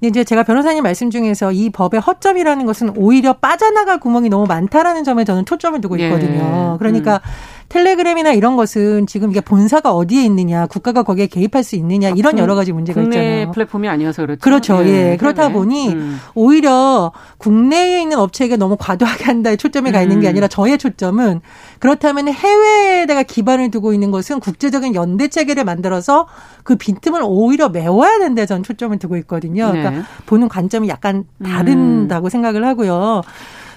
이제 0.00 0.24
제가 0.24 0.42
변호사님 0.42 0.82
말씀 0.82 1.10
중에서 1.10 1.52
이 1.52 1.70
법의 1.70 2.00
허점이라는 2.00 2.64
것은 2.64 2.94
오히려 2.96 3.34
빠져나갈 3.34 4.00
구멍이 4.00 4.30
너무 4.30 4.46
많다라는 4.46 5.04
점에 5.04 5.24
저는 5.24 5.44
초점을 5.44 5.78
두고 5.82 5.98
예. 6.00 6.06
있거든요. 6.06 6.74
예. 6.74 6.78
그러니까 6.78 7.20
텔레그램이나 7.68 8.32
이런 8.32 8.56
것은 8.56 9.06
지금 9.06 9.30
이게 9.30 9.40
본사가 9.40 9.92
어디에 9.92 10.24
있느냐, 10.24 10.66
국가가 10.66 11.02
거기에 11.02 11.26
개입할 11.26 11.64
수 11.64 11.76
있느냐 11.76 12.10
이런 12.10 12.38
여러 12.38 12.54
가지 12.54 12.72
문제가 12.72 13.02
있잖아요. 13.02 13.50
플랫폼이 13.52 13.88
아니어서 13.88 14.22
그렇죠. 14.22 14.40
그렇죠. 14.40 14.84
예. 14.86 15.12
예. 15.12 15.16
그렇다 15.16 15.48
보니 15.50 15.88
음. 15.90 16.18
오히려 16.34 17.12
국내에 17.38 18.02
있는 18.02 18.18
업체에게 18.18 18.56
너무 18.56 18.76
과도하게 18.78 19.24
한다에 19.24 19.56
초점이 19.56 19.92
가 19.92 20.02
있는 20.02 20.20
게 20.20 20.28
음. 20.28 20.30
아니라 20.30 20.48
저의 20.48 20.78
초점은 20.78 21.40
그렇다면 21.78 22.28
해외에다가 22.28 23.22
기반을 23.22 23.70
두고 23.70 23.92
있는 23.92 24.10
것은 24.10 24.40
국제적인 24.40 24.94
연대 24.94 25.28
체계를 25.28 25.64
만들어서 25.64 26.26
그 26.62 26.76
빈틈을 26.76 27.22
오히려 27.24 27.68
메워야 27.68 28.18
된다 28.18 28.46
저는 28.46 28.62
초점을 28.62 28.96
두고 28.98 29.16
있거든요. 29.18 29.68
그러니까 29.70 29.90
네. 29.90 30.02
보는 30.26 30.48
관점이 30.48 30.88
약간 30.88 31.24
다른다고 31.44 32.28
음. 32.28 32.30
생각을 32.30 32.64
하고요. 32.64 33.22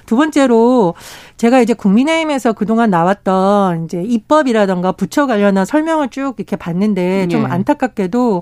두 0.08 0.16
번째로 0.16 0.96
제가 1.36 1.60
이제 1.60 1.74
국민의힘에서 1.76 2.54
그동안 2.54 2.90
나왔던 2.90 3.86
이제 3.86 4.02
입법이라던가 4.02 4.94
부처 4.94 5.28
관련한 5.28 5.66
설명을 5.66 6.10
쭉 6.10 6.34
이렇게 6.38 6.56
봤는데 6.56 7.28
좀 7.28 7.44
예. 7.44 7.46
안타깝게도 7.46 8.42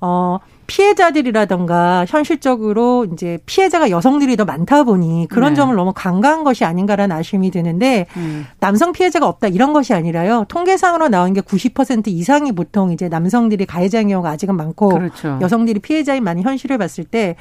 어 0.00 0.38
피해자들이라던가 0.70 2.04
현실적으로 2.06 3.04
이제 3.12 3.40
피해자가 3.44 3.90
여성들이 3.90 4.36
더 4.36 4.44
많다 4.44 4.84
보니 4.84 5.26
그런 5.28 5.54
네. 5.54 5.56
점을 5.56 5.74
너무 5.74 5.92
강조한 5.92 6.44
것이 6.44 6.64
아닌가라는 6.64 7.14
아쉬움이 7.16 7.50
드는데 7.50 8.06
음. 8.16 8.46
남성 8.60 8.92
피해자가 8.92 9.26
없다 9.26 9.48
이런 9.48 9.72
것이 9.72 9.92
아니라요. 9.94 10.44
통계상으로 10.48 11.08
나온 11.08 11.32
게 11.32 11.40
90% 11.40 12.06
이상이 12.06 12.52
보통 12.52 12.92
이제 12.92 13.08
남성들이 13.08 13.66
가해자인 13.66 14.08
경우가 14.08 14.30
아직은 14.30 14.56
많고 14.56 14.90
그렇죠. 14.90 15.38
여성들이 15.40 15.80
피해자인 15.80 16.22
많은 16.22 16.44
현실을 16.44 16.78
봤을 16.78 17.02
때 17.02 17.34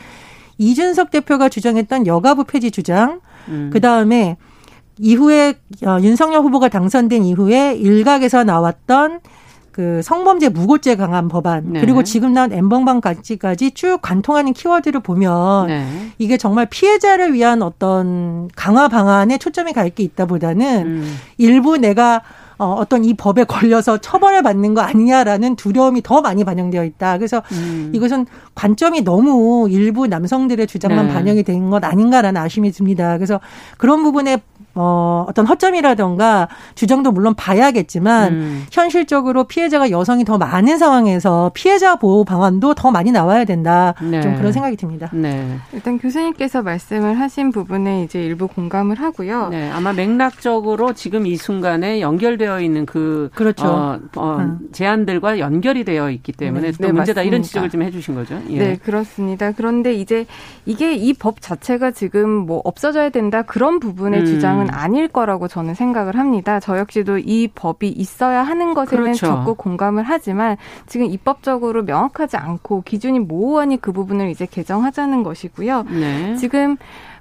이준석 0.60 1.10
대표가 1.10 1.50
주장했던 1.50 2.06
여가부 2.06 2.44
폐지 2.44 2.70
주장 2.70 3.22
음. 3.48 3.72
그 3.74 3.82
다음에 3.82 4.38
이후에 5.00 5.56
어, 5.86 5.98
윤석열 6.02 6.42
후보가 6.42 6.68
당선된 6.70 7.24
이후에 7.24 7.74
일각에서 7.76 8.44
나왔던 8.44 9.22
그 9.72 10.02
성범죄 10.04 10.50
무고죄 10.50 10.98
강한 10.98 11.30
법안 11.30 11.72
네. 11.72 11.80
그리고 11.80 12.04
지금 12.04 12.34
나온 12.34 12.52
엠번방까지까지 12.52 13.72
쭉 13.72 14.00
관통하는 14.02 14.52
키워드를 14.52 15.00
보면 15.00 15.68
네. 15.68 15.88
이게 16.18 16.36
정말 16.36 16.66
피해자를 16.66 17.34
위한 17.34 17.62
어떤 17.62 18.50
강화 18.58 18.90
방안에 18.90 19.38
초점이 19.38 19.72
갈 19.72 19.90
게 19.90 20.04
있다보다는 20.04 20.86
음. 20.86 21.18
일부 21.38 21.78
내가 21.78 22.22
어, 22.60 22.76
어떤 22.78 23.06
이 23.06 23.14
법에 23.14 23.46
걸려서 23.46 23.98
처벌을 24.00 24.44
받는 24.44 24.74
거 24.74 24.82
아니냐라는 24.82 25.56
두려움이 25.56 26.02
더 26.04 26.22
많이 26.22 26.44
반영되어 26.44 26.84
있다. 26.84 27.18
그래서 27.18 27.42
음. 27.54 27.92
이것은 27.96 28.26
관점이 28.54 29.02
너무 29.02 29.68
일부 29.72 30.06
남성들의 30.08 30.68
주장만 30.68 31.08
네. 31.08 31.14
반영이 31.14 31.44
된 31.44 31.70
것 31.70 31.84
아닌가라는 31.84 32.42
아쉬움이 32.42 32.72
듭니다. 32.72 33.18
그래서 33.18 33.40
그런 33.78 34.04
부분에 34.04 34.42
어, 34.76 35.26
어떤 35.28 35.46
허점이라던가 35.46 36.48
주장도 36.76 37.12
물론 37.12 37.34
봐야겠지만 37.36 38.34
음. 38.34 38.66
현실적으로 38.72 39.44
피해자가 39.46 39.92
여성이 39.92 40.26
더 40.26 40.38
많은 40.38 40.78
상황에서 40.78 41.52
피해자 41.54 41.96
보호 41.96 42.24
방안도 42.24 42.74
더 42.76 42.92
많이 42.92 43.12
나와야 43.12 43.46
된다. 43.46 43.94
네. 44.02 44.22
좀 44.22 44.36
그런 44.36 44.52
생각이 44.52 44.76
듭니다. 44.76 45.10
네. 45.14 45.58
일단 45.74 45.98
교수님께서 46.00 46.62
말씀을 46.62 47.20
하신 47.20 47.52
부분에 47.52 48.04
이제 48.04 48.22
일부 48.24 48.48
공감을 48.48 49.00
하고요. 49.00 49.50
네. 49.50 49.70
아마 49.72 49.94
맥락적으로 49.94 50.94
지금 50.94 51.26
이 51.26 51.36
순간에 51.36 52.02
연결되어 52.02 52.62
있는 52.62 52.86
그 52.86 53.30
그렇죠. 53.34 53.68
어, 53.68 54.00
어, 54.16 54.38
음. 54.40 54.60
제안들과 54.72 55.40
연결이 55.40 55.84
되어 55.84 56.10
있기 56.10 56.32
때문에 56.32 56.72
네. 56.72 56.78
또 56.78 56.86
네, 56.88 56.92
문제다 56.92 57.20
맞습니다. 57.20 57.22
이런 57.24 57.44
지적을 57.44 57.70
좀 57.70 57.82
해주신 57.84 58.16
거죠. 58.16 58.40
예. 58.50 58.58
네, 58.58 58.76
그렇습니다. 58.78 59.52
그런데 59.52 59.94
이제 59.94 60.26
이게 60.66 60.94
이 60.96 61.14
법 61.20 61.42
자체가 61.42 61.92
지금 61.92 62.30
뭐 62.30 62.62
없어져야 62.64 63.10
된다 63.10 63.42
그런 63.42 63.80
부분의 63.82 64.22
음. 64.22 64.26
주장 64.26 64.59
은 64.60 64.70
아닐 64.70 65.08
거라고 65.08 65.48
저는 65.48 65.74
생각을 65.74 66.18
합니다. 66.18 66.60
저 66.60 66.78
역시도 66.78 67.20
이 67.20 67.48
법이 67.54 67.88
있어야 67.90 68.44
하는 68.44 68.74
것에는 68.74 69.04
그렇죠. 69.04 69.28
적극 69.28 69.58
공감을 69.58 70.04
하지만 70.04 70.58
지금 70.88 71.08
입법적으로 71.08 71.84
명확하지 71.84 72.38
않고 72.38 72.84
기준이 72.84 73.20
모호하니 73.20 73.78
그 73.78 73.92
부분을 73.92 74.30
이제 74.30 74.46
개정하자는 74.46 75.24
것이고요. 75.24 75.84
네. 75.84 76.36
지금 76.36 76.78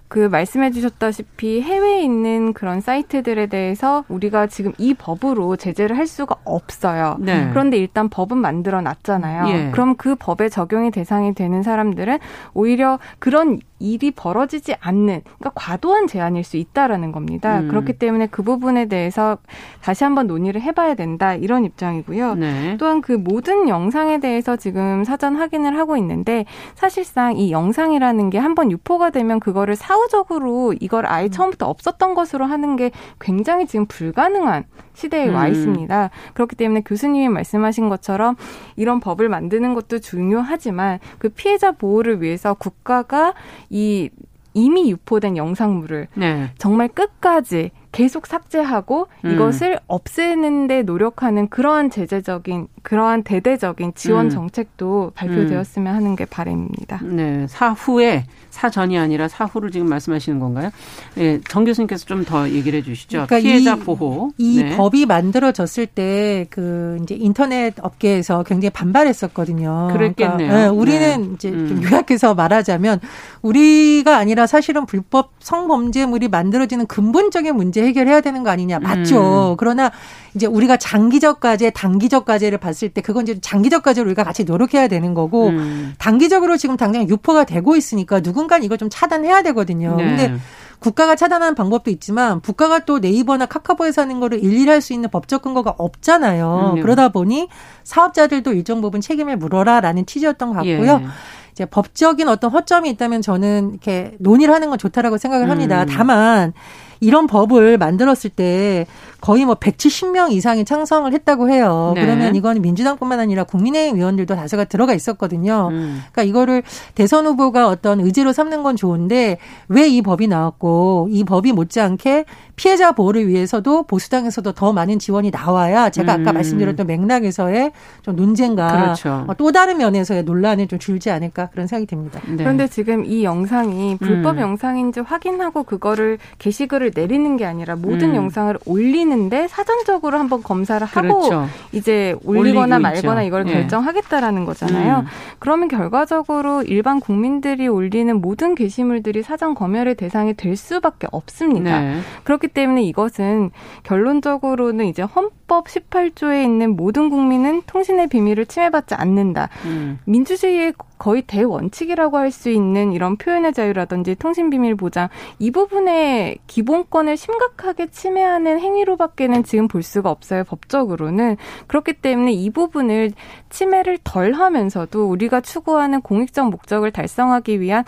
그 0.09 0.21
말씀해 0.21 0.71
주셨다시피 0.71 1.61
해외에 1.61 2.03
있는 2.03 2.55
그런 2.55 2.81
사이트들에 2.81 3.47
대해서 3.47 4.05
우리가 4.09 4.47
지금 4.47 4.73
이 4.79 4.95
법으로 4.95 5.57
제재를 5.57 5.99
할 5.99 6.07
수가 6.07 6.37
없어요. 6.45 7.17
네. 7.21 7.49
그런데 7.51 7.77
일단 7.77 8.09
법은 8.09 8.39
만들어 8.39 8.81
놨잖아요. 8.81 9.49
예. 9.49 9.71
그럼 9.71 9.97
그 9.97 10.15
법에 10.15 10.49
적용이 10.49 10.91
대상이 10.91 11.35
되는 11.35 11.63
사람들은 11.63 12.19
오히려 12.55 12.99
그런 13.19 13.59
일이 13.81 14.11
벌어지지 14.11 14.75
않는 14.81 15.21
그러니까 15.23 15.51
과도한 15.55 16.09
제한일 16.09 16.43
수 16.43 16.57
있다라는 16.57 17.13
겁니다. 17.13 17.61
음. 17.61 17.69
그렇기 17.69 17.93
때문에 17.93 18.27
그 18.27 18.43
부분에 18.43 18.87
대해서 18.87 19.39
다시 19.81 20.03
한번 20.03 20.27
논의를 20.27 20.61
해봐야 20.61 20.95
된다 20.95 21.35
이런 21.35 21.65
입장이고요. 21.65 22.35
네. 22.35 22.77
또한 22.79 23.03
그 23.03 23.13
모든 23.13 23.69
영상에 23.69 24.19
대해서 24.19 24.57
지금 24.57 25.05
사전 25.05 25.37
확인을 25.37 25.79
하고 25.79 25.97
있는데 25.97 26.45
사실상 26.75 27.37
이 27.37 27.53
영상이라는 27.53 28.31
게 28.31 28.39
한번 28.39 28.73
유포가 28.73 29.11
되면 29.11 29.39
그거를 29.39 29.77
사 29.77 29.98
후적으로 29.99 30.75
이걸 30.81 31.07
아예 31.07 31.27
음. 31.27 31.31
처음부터 31.31 31.69
없었던 31.69 32.15
것으로 32.15 32.47
하는 32.47 32.77
게 32.77 32.91
굉장히 33.21 33.67
지금 33.67 33.87
불가능한 33.87 34.65
시대에 34.95 35.29
음. 35.29 35.35
와 35.35 35.49
있습니다. 35.49 36.11
그렇기 36.35 36.57
때문에 36.57 36.83
교수님이 36.83 37.29
말씀하신 37.29 37.89
것처럼 37.89 38.37
이런 38.77 39.01
법을 39.01 39.29
만드는 39.29 39.75
것도 39.75 40.01
중요하지만 40.01 40.99
그 41.19 41.29
피해자 41.29 41.73
보호를 41.73 42.23
위해서 42.23 42.55
국가가 42.55 43.35
이 43.71 44.11
이미 44.55 44.91
유포된 44.91 45.37
영상물을 45.37 46.09
네. 46.15 46.51
정말 46.59 46.89
끝까지 46.89 47.71
계속 47.93 48.27
삭제하고 48.27 49.09
음. 49.25 49.33
이것을 49.33 49.79
없애는데 49.87 50.83
노력하는 50.83 51.49
그러한 51.49 51.91
제재적인 51.91 52.69
그러한 52.83 53.23
대대적인 53.23 53.93
지원 53.95 54.27
음. 54.27 54.31
정책도 54.31 55.13
발표되었으면 55.15 55.95
하는 55.95 56.17
게 56.17 56.25
바람입니다. 56.25 57.01
네, 57.05 57.47
사후에 57.49 58.25
사전이 58.51 58.99
아니라 58.99 59.29
사후를 59.29 59.71
지금 59.71 59.89
말씀하시는 59.89 60.39
건가요? 60.41 60.71
네, 61.15 61.41
정 61.49 61.65
교수님께서 61.65 62.05
좀 62.07 62.19
더 62.25 62.49
얘기를 62.51 62.81
해주시죠. 62.81 63.27
그러니까 63.29 63.39
피해자 63.39 63.75
이, 63.77 63.79
보호. 63.79 64.31
이 64.39 64.63
네. 64.63 64.77
법이 64.77 65.07
만들어졌을 65.07 65.87
때 65.87 66.47
그 66.51 66.99
이제 67.03 67.15
인터넷 67.15 67.75
업계에서 67.81 68.43
굉장히 68.43 68.71
반발했었거든요. 68.71 69.91
그랬겠네요. 69.93 70.37
그러니까, 70.37 70.57
네, 70.57 70.67
우리는 70.67 71.23
네. 71.23 71.31
이제 71.35 71.51
좀 71.51 71.79
음. 71.79 71.83
요약해서 71.85 72.35
말하자면 72.35 73.01
우리가 73.43 74.17
아니라 74.17 74.47
사실은 74.47 74.87
불법 74.87 75.33
성범죄물이 75.41 76.29
만들어지는 76.29 76.87
근본적인 76.87 77.55
문제 77.57 77.78
해결해야 77.83 78.21
되는 78.21 78.43
거 78.43 78.51
아니냐 78.51 78.79
맞죠. 78.79 79.53
음. 79.53 79.57
그러나 79.59 79.91
이제 80.35 80.47
우리가 80.47 80.77
장기적 80.77 81.41
과제, 81.41 81.71
단기적 81.71 82.25
과제를 82.25 82.59
봤을 82.59 82.89
때 82.91 83.01
그건 83.01 83.25
이제 83.25 83.39
장기적 83.41 83.83
과제로 83.83 84.07
우리가 84.07 84.25
같이 84.25 84.45
노력해야 84.45 84.89
되는 84.89 85.15
거고 85.15 85.49
음. 85.49 85.95
단기적으로 85.99 86.57
지금 86.57 86.77
당장 86.77 87.09
유포가 87.09 87.45
되고 87.45 87.77
있으니까 87.77 88.21
누군가 88.21 88.59
이걸 88.59 88.79
좀 88.79 88.89
차단해야 88.91 89.43
되거든요. 89.43 89.97
네. 89.97 90.05
근데 90.05 90.39
국가가 90.79 91.17
차단하는 91.17 91.57
방법도 91.57 91.91
있지만 91.91 92.41
국가가 92.41 92.79
또 92.81 93.01
네이버나 93.01 93.47
카카오에서 93.47 94.03
하는 94.03 94.21
거를 94.21 94.43
일일이 94.43 94.71
할 94.71 94.81
수 94.81 94.93
있는 94.93 95.11
법적 95.11 95.43
근거가 95.43 95.75
없잖아요. 95.77 96.75
음. 96.77 96.83
그러다 96.83 97.09
보니 97.09 97.49
사업자들도 97.83 98.53
일정 98.53 98.81
부분 98.81 99.01
책임을 99.01 99.37
물어라라는 99.39 100.07
취지였던 100.07 100.51
것 100.51 100.55
같고요. 100.55 101.01
예. 101.03 101.07
이제 101.51 101.65
법적인 101.65 102.29
어떤 102.29 102.53
허점이 102.53 102.89
있다면 102.91 103.21
저는 103.23 103.71
이렇게 103.73 104.13
논의를 104.21 104.55
하는 104.55 104.69
건 104.69 104.79
좋다라고 104.79 105.19
생각을 105.19 105.51
합니다. 105.51 105.83
음. 105.83 105.87
다만 105.91 106.53
이런 107.01 107.27
법을 107.27 107.77
만들었을 107.79 108.31
때 108.31 108.87
거의 109.21 109.45
뭐 109.45 109.57
170명 109.57 110.31
이상이 110.33 110.65
창성을 110.65 111.13
했다고 111.13 111.51
해요. 111.51 111.93
네. 111.97 112.03
그러면 112.03 112.37
이건 112.37 112.63
민주당뿐만 112.63 113.19
아니라 113.19 113.43
국민의힘 113.45 113.97
의원들도 113.97 114.37
다수가 114.37 114.65
들어가 114.65 114.95
있었거든요. 114.95 115.69
음. 115.73 116.03
그러니까 116.13 116.23
이거를 116.23 116.63
대선 116.95 117.27
후보가 117.27 117.69
어떤 117.69 118.01
의지로 118.01 118.33
삼는 118.33 118.63
건 118.63 118.77
좋은데 118.77 119.39
왜 119.69 119.89
이 119.89 120.03
법이 120.03 120.29
나왔고 120.29 121.09
이 121.11 121.25
법이 121.25 121.53
못지않게 121.53 122.25
피해자 122.57 122.93
보호를 122.93 123.27
위해서도 123.29 123.85
보수당에서도 123.85 124.53
더 124.53 124.73
많은 124.73 124.99
지원이 124.99 125.31
나와야 125.31 125.91
제가 125.91 126.15
아까 126.15 126.33
음. 126.33 126.35
말씀드렸던 126.35 126.87
맥락에서의 126.87 127.73
좀 128.03 128.17
논쟁과 128.17 128.73
그렇죠. 128.73 129.27
또 129.39 129.53
다른 129.53 129.79
면에서의 129.79 130.25
논란이 130.25 130.67
좀 130.67 130.79
줄지 130.79 131.11
않을까 131.11 131.47
그런 131.47 131.67
생각이 131.67 131.87
듭니다. 131.87 132.21
네. 132.27 132.37
그런데 132.37 132.67
지금 132.69 133.05
이 133.05 133.25
영상이 133.25 133.97
불법 133.99 134.37
음. 134.37 134.41
영상인지 134.41 135.01
확인하고 135.01 135.63
그거를 135.63 136.19
게시글을 136.39 136.88
내리는 136.95 137.37
게 137.37 137.45
아니라 137.45 137.77
모든 137.77 138.11
음. 138.11 138.17
영상을 138.17 138.57
올리는데 138.65 139.49
사전적으로 139.49 140.19
한번 140.19 140.43
검사를 140.43 140.85
하고 140.87 141.21
그렇죠. 141.21 141.47
이제 141.73 142.17
올리거나 142.25 142.79
말거나 142.79 143.23
이걸 143.23 143.47
예. 143.49 143.53
결정하겠다라는 143.53 144.45
거잖아요. 144.45 145.01
음. 145.01 145.07
그러면 145.39 145.69
결과적으로 145.69 146.63
일반 146.63 147.01
국민들이 147.01 147.69
올리는 147.69 148.21
모든 148.21 148.55
게시물들이 148.55 149.23
사전 149.23 149.55
검열의 149.55 149.97
대상이 149.97 150.35
될 150.35 150.57
수밖에 150.57 151.07
없습니다. 151.11 151.81
네. 151.81 151.99
그렇기 152.25 152.49
때문에 152.49 152.83
이것은 152.85 153.51
결론적으로는 153.83 154.87
이제 154.87 155.03
헌법 155.03 155.67
18조에 155.67 156.45
있는 156.45 156.77
모든 156.77 157.11
국민은 157.11 157.63
통신의 157.67 158.09
비밀을 158.09 158.47
침해받지 158.47 158.95
않는다. 158.95 159.49
음. 159.65 159.99
민주주의의 160.05 160.73
거의 160.99 161.23
대원칙이라고 161.23 162.17
할 162.17 162.29
수 162.29 162.51
있는 162.51 162.93
이런 162.93 163.17
표현의 163.17 163.53
자유라든지 163.53 164.15
통신 164.15 164.51
비밀 164.51 164.75
보장 164.75 165.09
이 165.39 165.51
부분의 165.51 166.39
기본 166.47 166.78
권을 166.85 167.17
심각하게 167.17 167.91
침해하는 167.91 168.61
행위로밖에는 168.61 169.45
지금 169.45 169.69
볼 169.69 169.83
수가 169.83 170.11
없어요 170.11 170.45
법적으로는 170.45 171.37
그렇기 171.67 171.95
때문에 171.95 172.33
이 172.33 172.51
부분을 172.51 173.13
침해를 173.51 173.99
덜 174.05 174.33
하면서도 174.33 175.09
우리가 175.09 175.41
추구하는 175.41 176.01
공익적 176.01 176.51
목적을 176.51 176.91
달성하기 176.91 177.61
위한 177.61 177.85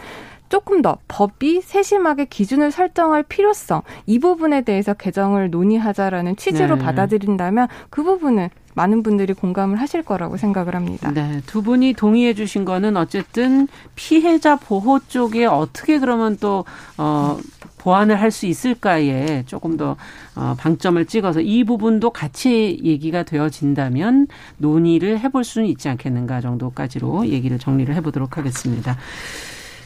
조금 0.50 0.82
더 0.82 0.98
법이 1.06 1.62
세심하게 1.62 2.26
기준을 2.26 2.72
설정할 2.72 3.22
필요성 3.22 3.82
이 4.06 4.18
부분에 4.18 4.62
대해서 4.62 4.92
개정을 4.94 5.50
논의하자라는 5.50 6.36
취지로 6.36 6.74
네. 6.74 6.84
받아들인다면 6.84 7.68
그 7.88 8.02
부분은 8.02 8.50
많은 8.74 9.02
분들이 9.02 9.32
공감을 9.32 9.80
하실 9.80 10.02
거라고 10.02 10.36
생각을 10.36 10.74
합니다. 10.74 11.10
네, 11.12 11.40
두 11.46 11.62
분이 11.62 11.94
동의해 11.94 12.34
주신 12.34 12.64
거는 12.64 12.96
어쨌든 12.96 13.68
피해자 13.94 14.56
보호 14.56 14.98
쪽에 15.00 15.46
어떻게 15.46 15.98
그러면 15.98 16.36
또 16.40 16.64
어, 16.96 17.38
보완을 17.80 18.20
할 18.20 18.30
수 18.30 18.46
있을까에 18.46 19.42
조금 19.46 19.76
더 19.76 19.96
어, 20.36 20.54
방점을 20.56 21.04
찍어서 21.06 21.40
이 21.40 21.64
부분도 21.64 22.10
같이 22.10 22.78
얘기가 22.84 23.24
되어진다면 23.24 24.28
논의를 24.58 25.18
해볼 25.18 25.42
수는 25.42 25.66
있지 25.66 25.88
않겠는가 25.88 26.40
정도까지로 26.40 27.26
얘기를 27.26 27.58
정리를 27.58 27.92
해보도록 27.96 28.38
하겠습니다. 28.38 28.96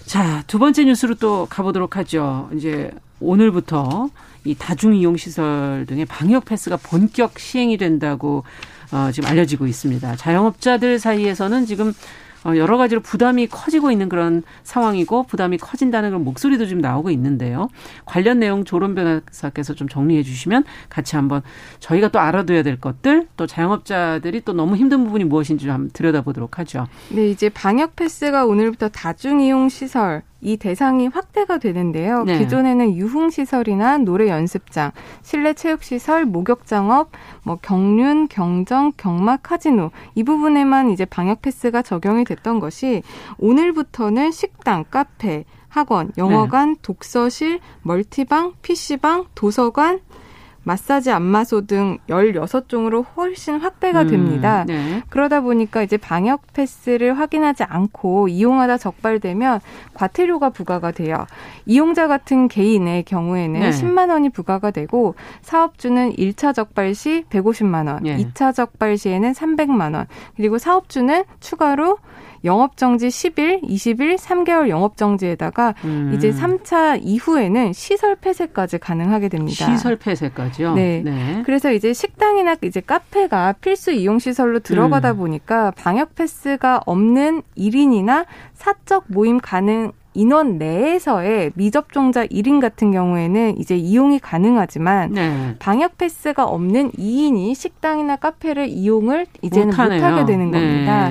자, 0.05 0.43
두 0.47 0.59
번째 0.59 0.85
뉴스로 0.85 1.15
또 1.15 1.47
가보도록 1.49 1.97
하죠. 1.97 2.51
이제 2.55 2.91
오늘부터 3.21 4.11
이 4.45 4.55
다중이용 4.55 5.17
시설 5.17 5.87
등의 5.89 6.05
방역 6.05 6.45
패스가 6.45 6.77
본격 6.77 7.39
시행이 7.39 7.79
된다고 7.79 8.45
어, 8.93 9.11
지금 9.13 9.29
알려지고 9.31 9.67
있습니다. 9.67 10.17
자영업자들 10.17 10.99
사이에서는 10.99 11.65
지금 11.65 11.89
어, 11.89 11.93
여러 12.47 12.77
가지로 12.77 13.01
부담이 13.01 13.47
커지고 13.47 13.91
있는 13.91 14.09
그런 14.09 14.43
상황이고 14.63 15.25
부담이 15.25 15.59
커진다는 15.59 16.11
그런 16.11 16.25
목소리도 16.25 16.67
지금 16.67 16.81
나오고 16.81 17.11
있는데요. 17.11 17.69
관련 18.05 18.39
내용 18.39 18.65
조론 18.65 18.95
변호사께서 18.95 19.75
좀 19.75 19.89
정리해 19.89 20.23
주시면 20.23 20.65
같이 20.89 21.17
한번 21.17 21.43
저희가 21.81 22.09
또 22.09 22.19
알아둬야 22.19 22.63
될 22.63 22.81
것들 22.81 23.29
또 23.37 23.47
자영업자들이 23.47 24.43
또 24.43 24.53
너무 24.53 24.77
힘든 24.77 25.05
부분이 25.05 25.25
무엇인지 25.25 25.67
좀 25.67 25.91
들여다보도록 25.93 26.59
하죠. 26.59 26.87
네, 27.11 27.29
이제 27.29 27.49
방역 27.49 27.97
패스가 27.97 28.45
오늘부터 28.45 28.89
다중이용 28.89 29.69
시설 29.69 30.23
이 30.45 30.57
대상이 30.59 31.09
확대가 31.09 31.59
되는데요. 31.59 32.23
네. 32.23 32.39
기존에는 32.39 32.95
유흥 32.95 33.31
시설이나 33.31 33.99
노래 33.99 34.29
연습장, 34.29 34.93
실내 35.23 35.55
체육 35.55 35.83
시설, 35.83 36.25
목욕장업, 36.27 37.11
뭐 37.43 37.57
경륜, 37.61 38.29
경정, 38.29 38.93
경마, 38.97 39.39
카지노 39.39 39.91
이 40.15 40.23
부분에만 40.23 40.91
이제 40.91 41.05
방역 41.05 41.43
패스가 41.43 41.83
적용이 41.83 42.25
됐던 42.25 42.61
것이 42.61 43.03
오늘부터는 43.39 44.31
식당, 44.31 44.85
카페, 44.91 45.45
학원, 45.69 46.13
영어관, 46.17 46.75
네. 46.75 46.79
독서실, 46.83 47.59
멀티방, 47.83 48.53
PC방, 48.63 49.25
도서관, 49.35 49.99
마사지 50.65 51.11
안마소 51.11 51.67
등 51.67 51.99
16종으로 52.09 53.05
훨씬 53.17 53.59
확대가 53.59 54.03
음, 54.03 54.09
됩니다. 54.09 54.65
네. 54.67 55.03
그러다 55.11 55.41
보니까 55.43 55.83
이제 55.83 55.97
방역 55.97 56.53
패스를 56.53 57.19
확인하지 57.19 57.65
않고 57.65 58.29
이용하다 58.29 58.79
적발되면 58.79 59.61
과태료가 59.95 60.51
부과가 60.51 60.91
돼요. 60.91 61.27
이용자 61.67 62.09
같은 62.09 62.49
개인의 62.49 63.05
경우에는 63.05 63.61
네. 63.61 63.71
10만 63.71 64.11
원이 64.11 64.31
부과가 64.31 64.71
되고 64.71 65.15
사업주는 65.43 66.15
1차 66.17 66.55
적발 66.55 66.95
시 66.95 67.25
150만 67.31 67.89
원, 67.89 68.03
네. 68.03 68.17
2차 68.17 68.55
적발 68.55 68.97
시에는 68.97 69.33
300만 69.33 69.95
원, 69.95 70.07
그리고 70.37 70.59
사업주는 70.59 71.25
추가로 71.41 71.99
영업정지 72.45 73.09
10일, 73.09 73.63
20일, 73.63 74.19
3개월 74.19 74.69
영업정지에다가 74.69 75.75
음. 75.85 76.13
이제 76.15 76.31
3차 76.31 77.01
이후에는 77.03 77.73
시설 77.73 78.17
폐쇄까지 78.17 78.79
가능하게 78.79 79.29
됩니다. 79.29 79.65
시설 79.65 79.97
폐쇄까지요? 79.97 80.75
네. 80.75 81.03
네. 81.05 81.43
그래서 81.47 81.73
이제 81.73 81.93
식당이나 81.93 82.57
이제 82.63 82.81
카페가 82.81 83.55
필수 83.61 83.93
이용 83.93 84.19
시설로 84.19 84.59
들어가다 84.61 85.13
음. 85.13 85.17
보니까 85.19 85.71
방역 85.73 86.15
패스가 86.15 86.83
없는 86.87 87.43
1인이나 87.57 88.27
사적 88.53 89.05
모임 89.09 89.39
가능 89.41 89.93
인원 90.17 90.59
내에서의 90.59 91.51
미접종자 91.55 92.27
1인 92.27 92.61
같은 92.61 92.93
경우에는 92.93 93.59
이제 93.59 93.77
이용이 93.77 94.21
가능하지만 94.21 95.13
네. 95.13 95.57
방역 95.59 95.99
패스가 95.99 96.45
없는 96.45 96.93
2인이 96.93 97.55
식당이나 97.55 98.17
카페를 98.17 98.69
이용을 98.69 99.27
이제는 99.43 99.69
못 99.69 99.79
하게 99.79 100.25
되는 100.25 100.51
네. 100.53 100.61
겁니다. 100.61 101.11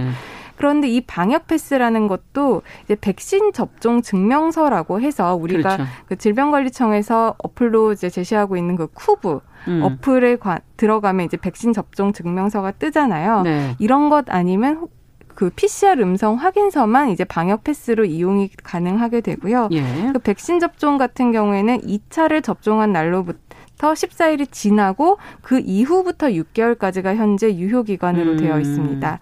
그런데 0.56 0.88
이 0.88 1.02
방역 1.02 1.48
패스라는 1.48 2.08
것도 2.08 2.62
이제 2.84 2.96
백신 2.96 3.54
접종 3.54 4.02
증명서라고 4.02 5.02
해서 5.02 5.36
우리가 5.36 5.78
그렇죠. 5.78 5.92
그 6.08 6.16
질병관리청에서 6.18 7.36
어플로 7.38 7.94
이제 7.94 8.10
제시하고 8.10 8.58
있는 8.58 8.76
그 8.76 8.88
쿠브 8.88 9.40
음. 9.68 9.82
어플에 9.84 10.38
관, 10.38 10.60
들어가면 10.78 11.26
이제 11.26 11.38
백신 11.38 11.74
접종 11.74 12.14
증명서가 12.14 12.72
뜨잖아요. 12.72 13.42
네. 13.42 13.76
이런 13.80 14.10
것 14.10 14.26
아니면 14.30 14.88
그 15.36 15.50
PCR 15.50 16.02
음성 16.02 16.36
확인서만 16.36 17.10
이제 17.10 17.24
방역 17.24 17.64
패스로 17.64 18.06
이용이 18.06 18.50
가능하게 18.64 19.22
되고요. 19.22 19.70
예. 19.72 19.84
그 20.14 20.20
백신 20.20 20.60
접종 20.60 20.98
같은 20.98 21.32
경우에는 21.32 21.82
2차를 21.82 22.44
접종한 22.44 22.92
날로부터 22.92 23.94
14일이 23.94 24.52
지나고 24.52 25.18
그 25.42 25.60
이후부터 25.60 26.28
6개월까지가 26.28 27.16
현재 27.16 27.56
유효 27.56 27.84
기간으로 27.84 28.34
음. 28.34 28.38
되어 28.38 28.60
있습니다. 28.60 29.20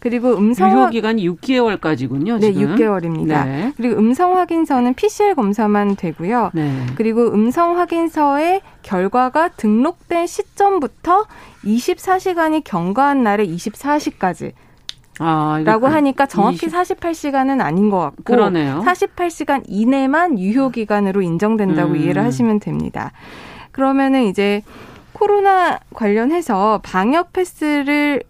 그리고 0.00 0.36
음성 0.36 0.72
유효 0.72 0.88
기간이 0.88 1.28
6개월까지군요. 1.28 2.40
네, 2.40 2.52
지금. 2.52 2.74
6개월입니다. 2.74 3.44
네. 3.44 3.72
그리고 3.76 3.98
음성 3.98 4.36
확인서는 4.36 4.94
PCR 4.94 5.34
검사만 5.34 5.96
되고요. 5.96 6.50
네. 6.54 6.86
그리고 6.96 7.28
음성 7.32 7.78
확인서의 7.78 8.62
결과가 8.82 9.48
등록된 9.48 10.26
시점부터 10.26 11.26
24시간이 11.64 12.62
경과한 12.64 13.22
날의 13.22 13.54
24시까지 13.54 14.52
아, 15.22 15.60
라고 15.64 15.86
하니까 15.86 16.24
정확히 16.24 16.66
20... 16.66 16.70
48시간은 16.72 17.60
아닌 17.60 17.90
것 17.90 17.98
같고 17.98 18.22
그러네요. 18.24 18.82
48시간 18.86 19.62
이내만 19.68 20.38
유효 20.38 20.70
기간으로 20.70 21.20
인정된다고 21.20 21.92
음. 21.92 21.96
이해를 21.96 22.24
하시면 22.24 22.60
됩니다. 22.60 23.12
그러면은 23.70 24.24
이제 24.24 24.62
코로나 25.12 25.78
관련해서 25.92 26.80
방역 26.82 27.34
패스를 27.34 28.22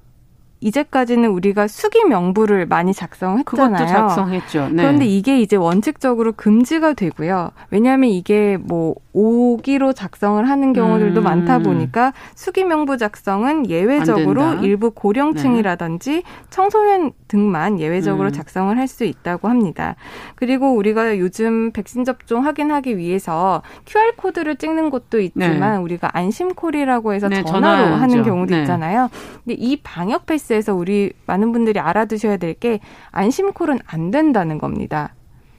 이제까지는 0.61 1.31
우리가 1.31 1.69
수기 1.69 2.05
명부를 2.05 2.67
많이 2.67 2.93
작성했잖아요. 2.93 3.45
그것도 3.45 3.87
작성했죠. 3.87 4.69
네. 4.73 4.83
그런데 4.83 5.07
이게 5.07 5.41
이제 5.41 5.57
원칙적으로 5.57 6.33
금지가 6.33 6.93
되고요. 6.93 7.51
왜냐하면 7.71 8.11
이게 8.11 8.59
뭐 8.61 8.95
오기로 9.13 9.93
작성을 9.95 10.47
하는 10.49 10.73
경우들도 10.73 11.21
음. 11.21 11.25
많다 11.25 11.59
보니까 11.61 12.13
수기 12.35 12.65
명부 12.65 12.97
작성은 12.97 13.69
예외적으로 13.71 14.55
일부 14.63 14.91
고령층이라든지 14.91 16.11
네. 16.11 16.23
청소년 16.51 17.13
등만 17.29 17.81
예외적으로 17.81 18.29
음. 18.29 18.33
작성을 18.33 18.77
할 18.77 18.91
수 18.91 19.05
있다고 19.05 19.47
합니다. 19.49 19.95
그리고 20.35 20.75
우리가 20.75 21.17
요즘 21.21 21.71
백신 21.71 22.05
접종 22.05 22.45
확인하기 22.45 22.99
위해서 22.99 23.63
QR 23.87 24.17
코드를 24.17 24.57
찍는 24.57 24.91
곳도 24.91 25.21
있지만 25.21 25.61
네. 25.61 25.77
우리가 25.77 26.11
안심콜이라고 26.13 27.13
해서 27.15 27.29
네, 27.29 27.45
전화로 27.45 27.83
전화하죠. 27.85 28.03
하는 28.03 28.23
경우도 28.25 28.53
네. 28.55 28.61
있잖아요. 28.63 29.09
근데 29.45 29.55
이 29.55 29.77
방역 29.81 30.27
패스 30.27 30.50
에서 30.57 30.75
우리 30.75 31.13
많은 31.27 31.53
분들이 31.53 31.79
알아두셔야 31.81 32.37
될 32.37 32.55
게 32.55 32.81
안심콜은 33.13 33.79
안 33.87 34.11
된다는 34.11 34.59
겁니다. 34.59 35.15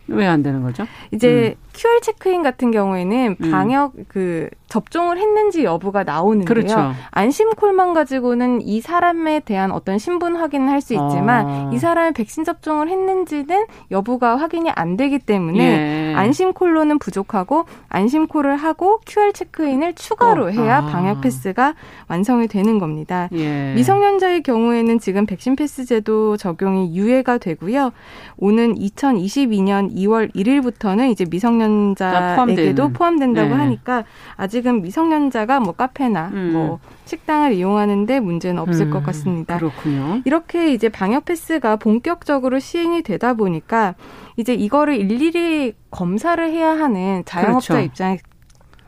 왜 0.08 0.27
안 0.27 0.43
되는 0.43 0.62
거죠? 0.62 0.86
이제 1.12 1.56
음. 1.58 1.71
QR 1.73 2.01
체크인 2.01 2.43
같은 2.43 2.71
경우에는 2.71 3.38
음. 3.39 3.51
방역 3.51 3.93
음. 3.97 4.04
그 4.10 4.49
접종을 4.67 5.17
했는지 5.17 5.63
여부가 5.63 6.04
나오는데요. 6.04 6.45
그렇죠. 6.45 6.93
안심콜만 7.12 7.93
가지고는 7.93 8.62
이 8.62 8.82
사람에 8.82 9.39
대한 9.41 9.71
어떤 9.71 9.97
신분 9.97 10.36
확인을 10.36 10.69
할 10.69 10.82
수 10.82 10.93
있지만 10.93 11.45
아. 11.47 11.69
이 11.73 11.77
사람이 11.77 12.13
백신 12.13 12.43
접종을 12.43 12.89
했는지는 12.89 13.65
여부가 13.91 14.36
확인이 14.38 14.69
안 14.71 14.97
되기 14.97 15.19
때문에 15.19 16.12
예. 16.12 16.15
안심콜로는 16.15 16.99
부족하고 16.99 17.65
안심콜을 17.89 18.56
하고 18.58 18.99
QR 19.06 19.32
체크인을 19.34 19.93
추가로 19.93 20.45
어. 20.45 20.49
해야 20.49 20.77
아. 20.80 20.86
방역 20.88 21.21
패스가 21.21 21.75
완성이 22.12 22.47
되는 22.47 22.78
겁니다. 22.78 23.30
예. 23.32 23.74
미성년자의 23.74 24.43
경우에는 24.43 25.00
지금 25.00 25.26
백신 25.26 25.56
패스 25.56 25.86
제도 25.86 26.36
적용이 26.36 26.93
유예가 26.93 27.38
되고요. 27.38 27.91
오는 28.36 28.76
2022년 28.76 29.95
2월 29.95 30.36
1일부터는 30.36 31.10
이제 31.10 31.26
미성년자에게도 31.30 32.89
포함된다고 32.89 33.50
네. 33.50 33.56
하니까 33.56 34.04
아직은 34.36 34.82
미성년자가 34.82 35.62
뭐 35.62 35.71
카페나 35.74 36.32
음. 36.34 36.50
뭐 36.52 36.80
식당을 37.06 37.54
이용하는데 37.54 38.19
문제는 38.19 38.62
없을 38.62 38.88
음. 38.88 38.91
것 38.91 39.04
같습니다. 39.04 39.58
그렇군요. 39.58 40.21
이렇게 40.26 40.74
이제 40.74 40.89
방역 40.89 41.24
패스가 41.26 41.78
본격적으로 41.78 42.60
시행이 42.60 43.04
되다 43.04 43.36
보니까 43.36 43.95
이제 44.36 44.54
이거를 44.54 44.95
일일이 45.00 45.74
검사를 45.91 46.43
해야 46.50 46.71
하는 46.71 47.24
자영업자 47.26 47.74
그렇죠. 47.74 47.86
입장에 47.86 48.17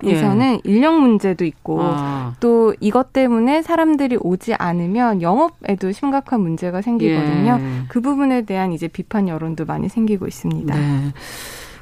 에서는 0.06 0.54
예. 0.56 0.62
인력 0.64 1.00
문제도 1.00 1.44
있고 1.46 1.80
아. 1.82 2.34
또 2.40 2.74
이것 2.80 3.14
때문에 3.14 3.62
사람들이 3.62 4.18
오지 4.20 4.54
않으면 4.56 5.22
영업에도 5.22 5.92
심각한 5.92 6.42
문제가 6.42 6.82
생기거든요. 6.82 7.60
예. 7.60 7.86
그 7.88 8.02
부분에 8.02 8.44
대한 8.44 8.74
이제 8.74 8.88
비판 8.88 9.28
여론도 9.28 9.66
많이 9.66 9.90
생기고 9.90 10.28
있습니다. 10.28 10.76
네. 10.76 11.14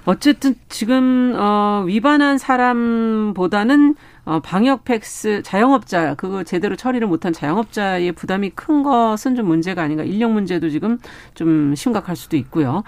어쨌든 0.06 0.56
지금 0.68 1.36
어 1.38 1.84
위반한 1.86 2.38
사람보다는 2.38 3.96
어 4.26 4.40
방역 4.40 4.84
팩스 4.84 5.44
자영업자 5.44 6.16
그거 6.16 6.44
제대로 6.44 6.76
처리를 6.76 7.08
못한 7.08 7.34
자영업자의 7.34 8.12
부담이 8.14 8.52
큰 8.52 8.84
것은 8.84 9.36
좀 9.36 9.48
문제가 9.48 9.84
아닌가. 9.84 10.04
인력 10.04 10.32
문제도 10.32 10.70
지금 10.70 10.98
좀 11.36 11.76
심각할 11.76 12.16
수도 12.16 12.36
있고요. 12.38 12.84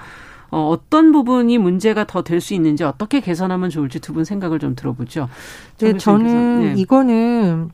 어, 0.54 0.70
어떤 0.70 1.12
부분이 1.12 1.58
문제가 1.58 2.06
더 2.06 2.22
될 2.24 2.40
수 2.40 2.54
있는지 2.54 2.84
어떻게 2.84 3.20
개선하면 3.22 3.70
좋을지 3.70 4.00
두 4.00 4.14
분 4.14 4.24
생각을 4.26 4.60
좀 4.60 4.76
들어보죠. 4.76 5.28
네, 5.80 5.98
저는 5.98 6.62
네. 6.62 6.74
이거는 6.78 7.70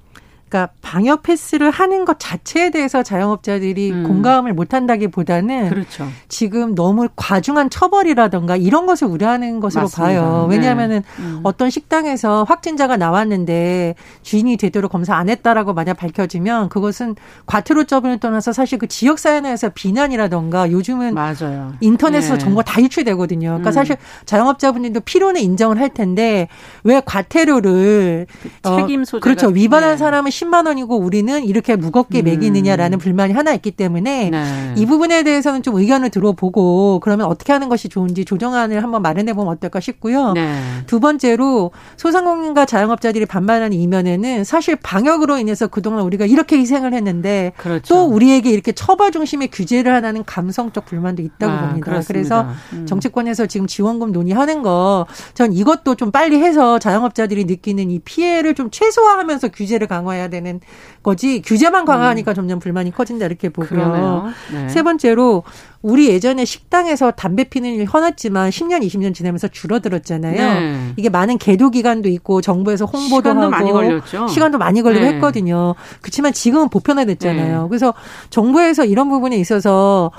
그러니까 0.49 0.73
방역 0.81 1.21
패스를 1.21 1.69
하는 1.69 2.05
것 2.05 2.17
자체에 2.19 2.71
대해서 2.71 3.03
자영업자들이 3.03 3.91
음. 3.91 4.03
공감을 4.03 4.53
못 4.53 4.73
한다기보다는 4.73 5.69
그렇죠. 5.69 6.07
지금 6.27 6.73
너무 6.73 7.07
과중한 7.15 7.69
처벌이라던가 7.69 8.55
이런 8.55 8.87
것을 8.87 9.07
우려하는 9.07 9.59
것으로 9.59 9.83
맞습니다. 9.83 10.03
봐요. 10.03 10.47
네. 10.49 10.55
왜냐하면은 10.55 11.03
네. 11.17 11.23
음. 11.23 11.39
어떤 11.43 11.69
식당에서 11.69 12.43
확진자가 12.45 12.97
나왔는데 12.97 13.93
주인이 14.23 14.57
제대로 14.57 14.89
검사 14.89 15.15
안 15.15 15.29
했다라고 15.29 15.73
만약 15.73 15.97
밝혀지면 15.97 16.69
그것은 16.69 17.15
과태료점을 17.45 18.19
떠나서 18.19 18.51
사실 18.51 18.79
그 18.79 18.87
지역 18.87 19.19
사회에서 19.19 19.69
비난이라던가 19.69 20.71
요즘은 20.71 21.13
맞아요. 21.13 21.73
인터넷에서 21.79 22.33
네. 22.33 22.39
정보가 22.39 22.63
다 22.63 22.81
유출되거든요. 22.81 23.49
그러니까 23.49 23.69
음. 23.69 23.71
사실 23.71 23.97
자영업자분들도 24.25 25.01
필요는 25.01 25.41
인정을 25.41 25.79
할 25.79 25.89
텐데 25.89 26.47
왜 26.83 27.01
과태료를 27.05 28.25
그 28.41 28.49
책임 28.63 29.03
소재 29.03 29.17
어, 29.17 29.21
그렇죠 29.21 29.47
위반한 29.49 29.91
네. 29.91 29.97
사람은 29.97 30.31
10만 30.39 30.67
원이고 30.67 30.97
우리는 30.97 31.43
이렇게 31.43 31.75
무겁게 31.75 32.21
음. 32.21 32.25
매기느냐라는 32.25 32.97
음. 32.97 32.99
불만이 32.99 33.33
하나 33.33 33.53
있기 33.53 33.71
때문에 33.71 34.29
네. 34.29 34.73
이 34.77 34.85
부분에 34.85 35.23
대해서는 35.23 35.63
좀 35.63 35.75
의견을 35.75 36.09
들어보고 36.09 36.99
그러면 37.03 37.27
어떻게 37.27 37.53
하는 37.53 37.69
것이 37.69 37.89
좋은지 37.89 38.25
조정안을 38.25 38.83
한번 38.83 39.01
마련해 39.01 39.33
보면 39.33 39.51
어떨까 39.53 39.79
싶고요. 39.79 40.33
네. 40.33 40.59
두 40.87 40.99
번째로 40.99 41.71
소상공인과 41.97 42.65
자영업자들이 42.65 43.25
반발하는 43.25 43.73
이면에는 43.73 44.43
사실 44.43 44.75
방역으로 44.75 45.37
인해서 45.37 45.67
그동안 45.67 46.03
우리가 46.03 46.25
이렇게 46.25 46.57
희생을 46.57 46.93
했는데 46.93 47.53
그렇죠. 47.57 47.93
또 47.93 48.05
우리에게 48.05 48.49
이렇게 48.49 48.71
처벌 48.71 49.11
중심의 49.11 49.49
규제를 49.49 49.93
하나는 49.93 50.23
감성적 50.25 50.85
불만도 50.85 51.21
있다고 51.21 51.51
아, 51.51 51.59
봅니다. 51.67 51.85
그렇습니다. 51.85 52.07
그래서 52.07 52.47
음. 52.73 52.85
정치권에서 52.85 53.45
지금 53.47 53.67
지원금 53.67 54.11
논의하는 54.11 54.61
거 54.63 55.05
전 55.33 55.53
이것도 55.53 55.95
좀 55.95 56.11
빨리 56.11 56.37
해서 56.41 56.79
자영업자들이 56.79 57.45
느끼는 57.45 57.91
이 57.91 57.99
피해를 57.99 58.55
좀 58.55 58.69
최소화하면서 58.71 59.49
규제를 59.49 59.87
강화해야 59.87 60.28
되는 60.29 60.59
거지 61.03 61.41
규제만 61.41 61.85
강화하니까 61.85 62.31
음. 62.31 62.35
점점 62.35 62.59
불만이 62.59 62.91
커진다 62.91 63.25
이렇게 63.25 63.49
보고요. 63.49 64.27
네. 64.53 64.69
세 64.69 64.83
번째로 64.83 65.43
우리 65.81 66.09
예전에 66.09 66.45
식당에서 66.45 67.11
담배 67.11 67.45
피는 67.45 67.69
일 67.73 67.85
흔했지만 67.85 68.49
10년, 68.49 68.85
20년 68.85 69.13
지나면서 69.13 69.47
줄어들었잖아요. 69.47 70.35
네. 70.35 70.93
이게 70.97 71.09
많은 71.09 71.37
계도 71.37 71.69
기간도 71.69 72.09
있고 72.09 72.41
정부에서 72.41 72.85
홍보도 72.85 73.29
시간도 73.29 73.41
하고 73.41 73.49
많이 73.51 73.71
걸렸죠. 73.71 74.27
시간도 74.27 74.57
많이 74.57 74.81
걸리고 74.81 75.05
네. 75.05 75.13
했거든요. 75.13 75.75
그렇지만 76.01 76.33
지금은 76.33 76.69
보편화됐잖아요. 76.69 77.61
네. 77.63 77.67
그래서 77.69 77.93
정부에서 78.29 78.85
이런 78.85 79.09
부분에 79.09 79.37
있어서 79.37 80.11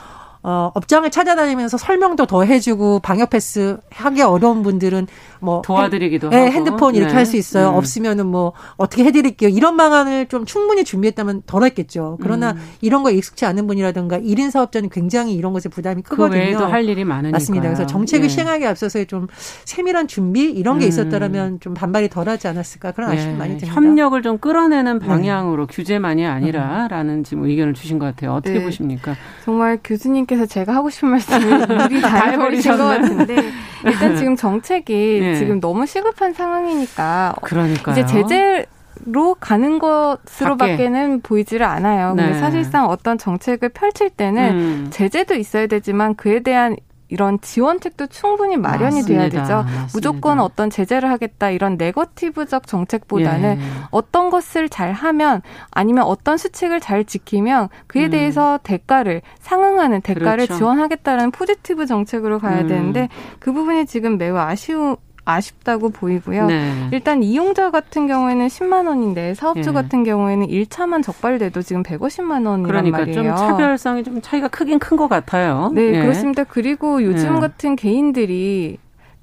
어, 0.43 0.71
업장을 0.75 1.09
찾아다니면서 1.11 1.77
설명도 1.77 2.27
더 2.27 2.45
해주고 2.45 3.01
방역 3.01 3.31
패스 3.31 3.77
하기 3.91 4.23
어려운 4.23 4.63
분들은 4.63 5.07
뭐 5.41 5.63
도와드리기도 5.63 6.31
네, 6.31 6.37
하고 6.45 6.53
핸드폰 6.53 6.95
이렇게 6.95 7.11
네. 7.11 7.17
할수 7.17 7.37
있어요. 7.37 7.71
음. 7.71 7.75
없으면은 7.75 8.27
뭐 8.27 8.53
어떻게 8.77 9.05
해드릴게요. 9.05 9.51
이런 9.51 9.77
방안을 9.77 10.27
좀 10.27 10.45
충분히 10.45 10.85
준비했다면 10.85 11.43
덜했겠죠. 11.47 12.19
그러나 12.23 12.53
음. 12.53 12.61
이런 12.81 13.03
거 13.03 13.11
익숙치 13.11 13.45
않은 13.47 13.67
분이라든가 13.67 14.19
1인 14.19 14.51
사업자는 14.51 14.91
굉장히 14.91 15.35
이런 15.35 15.53
것에 15.53 15.69
부담이 15.69 16.03
그 16.03 16.11
크거든요. 16.11 16.41
그 16.41 16.47
외에도 16.47 16.67
할 16.67 16.85
일이 16.85 17.05
많으니까 17.05 17.37
맞습니다. 17.37 17.67
그래서 17.69 17.87
정책을 17.87 18.29
네. 18.29 18.35
시행하기 18.35 18.67
앞서서의 18.67 19.07
좀 19.07 19.27
세밀한 19.65 20.07
준비 20.09 20.45
이런 20.45 20.79
게 20.79 20.87
음. 20.87 20.89
있었다라면 20.89 21.61
좀 21.61 21.75
반발이 21.75 22.09
덜하지 22.11 22.49
않았을까 22.49 22.93
그런 22.93 23.11
아쉬움이 23.11 23.37
많이 23.37 23.57
듭니다. 23.59 23.75
협력을 23.75 24.21
좀 24.23 24.39
끌어내는 24.39 24.99
네. 24.99 25.07
방향으로 25.07 25.67
규제만이 25.67 26.27
아니라라는 26.27 27.25
지금 27.25 27.45
의견을 27.45 27.75
주신 27.75 27.99
것 27.99 28.07
같아요. 28.07 28.35
어떻게 28.35 28.59
네. 28.59 28.65
보십니까? 28.65 29.17
정말 29.45 29.79
교수님께서 29.83 30.47
제가 30.47 30.75
하고 30.75 30.91
싶은 30.91 31.09
말씀을 31.11 31.67
미리 31.89 32.01
다 32.01 32.31
해버리신 32.31 32.77
것 32.77 32.85
같은데 32.85 33.37
일단 33.85 34.17
지금 34.17 34.37
정책이 34.37 35.21
네. 35.33 35.39
지금 35.39 35.61
너무 35.61 35.87
시급한 35.87 36.33
상황이니까 36.33 37.37
그러니까요. 37.43 37.93
이제 37.93 38.07
제재 38.07 38.67
로 39.07 39.35
가는 39.35 39.79
것으로밖에는 39.79 41.23
보이지를 41.23 41.65
않아요. 41.65 42.13
네. 42.15 42.25
근데 42.25 42.39
사실상 42.39 42.87
어떤 42.87 43.17
정책을 43.17 43.71
펼칠 43.71 44.11
때는 44.11 44.51
음. 44.53 44.87
제재도 44.91 45.37
있어야 45.37 45.67
되지만 45.69 46.15
그에 46.17 46.41
대한 46.41 46.77
이런 47.11 47.41
지원책도 47.41 48.07
충분히 48.07 48.57
마련이 48.57 48.97
맞습니다. 48.97 49.09
돼야 49.09 49.29
되죠. 49.29 49.55
맞습니다. 49.63 49.89
무조건 49.93 50.39
어떤 50.39 50.71
제재를 50.71 51.11
하겠다 51.11 51.51
이런 51.51 51.77
네거티브적 51.77 52.67
정책보다는 52.67 53.59
예. 53.61 53.65
어떤 53.91 54.31
것을 54.31 54.69
잘 54.69 54.93
하면 54.93 55.43
아니면 55.73 56.05
어떤 56.05 56.37
수칙을 56.37 56.81
잘 56.81 57.05
지키면 57.05 57.69
그에 57.89 58.07
음. 58.07 58.11
대해서 58.11 58.61
대가를 58.63 59.23
상응하는 59.41 60.03
대가를 60.03 60.47
그렇죠. 60.47 60.57
지원하겠다는 60.57 61.33
포지티브 61.33 61.87
정책으로 61.87 62.39
가야 62.39 62.61
음. 62.61 62.69
되는데 62.69 63.09
그 63.41 63.53
부분이 63.53 63.87
지금 63.87 64.17
매우 64.17 64.37
아쉬운 64.37 64.97
아쉽다고 65.31 65.91
보이고요. 65.91 66.47
네. 66.47 66.89
일단 66.93 67.23
이용자 67.23 67.71
같은 67.71 68.07
경우에는 68.07 68.47
10만 68.47 68.87
원인데 68.87 69.35
사업주 69.35 69.71
네. 69.71 69.73
같은 69.73 70.05
경우에는 70.05 70.47
1차만 70.47 71.03
적발돼도 71.03 71.63
지금 71.63 71.83
150만 71.83 72.47
원이란 72.47 72.63
그러니까 72.63 72.99
말이에요. 72.99 73.23
좀 73.23 73.37
차별성이 73.37 74.05
좀 74.05 74.21
차이가 74.21 74.49
크긴 74.49 74.79
큰 74.79 74.97
것 74.97 75.09
같아요. 75.09 75.71
네, 75.73 75.93
네, 75.93 76.03
그렇습니다. 76.03 76.45
그리고 76.45 77.03
요즘 77.03 77.35
네. 77.35 77.41
같은 77.41 77.77
개인들이 77.77 78.77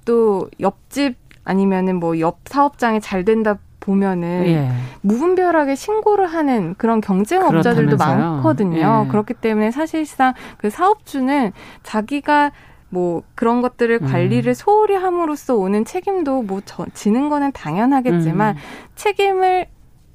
또 0.06 0.50
옆집 0.60 1.15
아니면은 1.43 2.00
뭐 2.00 2.15
옆 2.20 2.39
사업장이 2.46 3.00
잘 3.02 3.24
된다 3.26 3.58
보면은 3.80 4.43
예. 4.48 4.70
무분별하게 5.02 5.76
신고를 5.76 6.28
하는 6.28 6.76
그런 6.78 7.00
경쟁업자들도. 7.00 7.96
많거든요. 7.96 9.06
예. 9.06 9.10
그렇기 9.10 9.34
때문에 9.36 9.72
사실상 9.72 10.34
그 10.58 10.70
사업주는 10.70 11.54
자기가 11.84 12.52
뭐 12.89 13.23
그런 13.36 13.62
것들을 13.62 14.00
음. 14.02 14.08
관리를 14.08 14.56
소홀히 14.56 14.95
함으로써 14.95 15.56
오는 15.56 15.84
책임도 15.86 16.43
뭐 16.43 16.62
저, 16.65 16.86
지는 16.93 17.30
거는 17.30 17.52
당연하겠지만 17.52 18.56
음. 18.56 18.62
책임을 18.95 19.67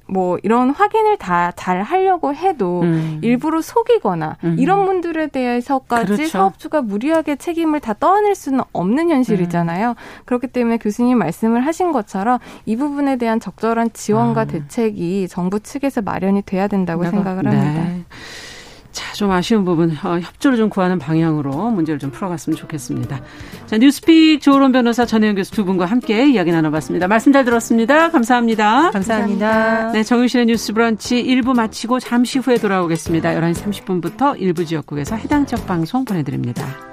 뭐 0.07 0.37
이런 0.43 0.69
확인을 0.69 1.17
다 1.17 1.53
잘 1.55 1.81
하려고 1.81 2.33
해도 2.33 2.81
음. 2.81 3.19
일부러 3.21 3.61
속이거나 3.61 4.37
음. 4.43 4.57
이런 4.59 4.85
분들에 4.85 5.27
대해서까지 5.27 6.05
그렇죠. 6.05 6.27
사업주가 6.27 6.81
무리하게 6.81 7.37
책임을 7.37 7.79
다 7.79 7.93
떠안을 7.93 8.35
수는 8.35 8.61
없는 8.73 9.09
현실이잖아요. 9.09 9.89
음. 9.91 9.95
그렇기 10.25 10.47
때문에 10.47 10.77
교수님 10.77 11.17
말씀을 11.17 11.65
하신 11.65 11.91
것처럼 11.93 12.39
이 12.65 12.75
부분에 12.75 13.15
대한 13.15 13.39
적절한 13.39 13.93
지원과 13.93 14.41
아. 14.41 14.45
대책이 14.45 15.27
정부 15.29 15.59
측에서 15.59 16.01
마련이 16.01 16.41
돼야 16.41 16.67
된다고 16.67 17.05
생각을 17.05 17.47
합니다. 17.47 17.83
네. 17.83 18.03
자, 19.13 19.17
좀 19.17 19.31
아쉬운 19.31 19.63
부분 19.63 19.95
어, 20.03 20.19
협조를 20.19 20.57
좀 20.57 20.69
구하는 20.69 20.97
방향으로 20.97 21.69
문제를 21.69 21.99
좀 21.99 22.09
풀어갔으면 22.09 22.57
좋겠습니다. 22.57 23.21
자, 23.67 23.77
뉴스픽 23.77 24.41
조론 24.41 24.71
변호사 24.71 25.05
전혜영 25.05 25.35
교수 25.35 25.51
두 25.51 25.63
분과 25.65 25.85
함께 25.85 26.27
이야기 26.27 26.51
나눠봤습니다. 26.51 27.07
말씀 27.07 27.31
잘 27.31 27.45
들었습니다. 27.45 28.09
감사합니다. 28.09 28.89
감사합니다. 28.89 29.91
네, 29.91 30.03
정유실의 30.03 30.47
뉴스 30.47 30.73
브런치 30.73 31.23
1부 31.23 31.55
마치고 31.55 31.99
잠시 31.99 32.39
후에 32.39 32.55
돌아오겠습니다. 32.55 33.29
11시 33.29 33.85
30분부터 33.85 34.35
일부 34.41 34.65
지역국에서 34.65 35.15
해당 35.15 35.45
지역 35.45 35.67
방송 35.67 36.03
보내드립니다. 36.05 36.92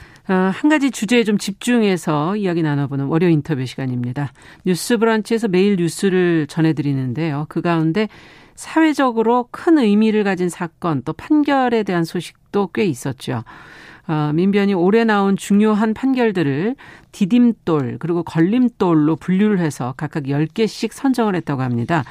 어, 0.31 0.49
한 0.53 0.69
가지 0.69 0.91
주제에 0.91 1.25
좀 1.25 1.37
집중해서 1.37 2.37
이야기 2.37 2.63
나눠보는 2.63 3.07
월요 3.07 3.27
인터뷰 3.27 3.65
시간입니다. 3.65 4.31
뉴스 4.63 4.97
브런치에서 4.97 5.49
매일 5.49 5.75
뉴스를 5.75 6.47
전해드리는데요. 6.47 7.47
그 7.49 7.59
가운데 7.59 8.07
사회적으로 8.55 9.49
큰 9.51 9.77
의미를 9.77 10.23
가진 10.23 10.47
사건 10.47 11.01
또 11.03 11.11
판결에 11.11 11.83
대한 11.83 12.05
소식도 12.05 12.69
꽤 12.73 12.85
있었죠. 12.85 13.43
어, 14.07 14.31
민변이 14.33 14.73
올해 14.73 15.03
나온 15.03 15.35
중요한 15.35 15.93
판결들을 15.93 16.77
디딤돌 17.11 17.97
그리고 17.99 18.23
걸림돌로 18.23 19.17
분류를 19.17 19.59
해서 19.59 19.93
각각 19.97 20.23
10개씩 20.23 20.93
선정을 20.93 21.35
했다고 21.35 21.61
합니다. 21.61 22.05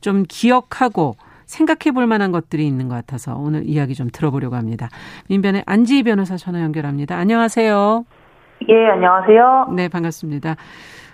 좀 0.00 0.24
기억하고 0.28 1.16
생각해 1.46 1.92
볼 1.94 2.06
만한 2.06 2.32
것들이 2.32 2.66
있는 2.66 2.88
것 2.88 2.94
같아서 2.94 3.34
오늘 3.36 3.64
이야기 3.64 3.94
좀 3.94 4.08
들어보려고 4.10 4.56
합니다. 4.56 4.88
민변의 5.28 5.64
안지희 5.66 6.02
변호사 6.04 6.36
전화 6.36 6.62
연결합니다. 6.62 7.16
안녕하세요. 7.16 8.04
예, 8.68 8.86
안녕하세요. 8.90 9.72
네, 9.76 9.88
반갑습니다. 9.88 10.56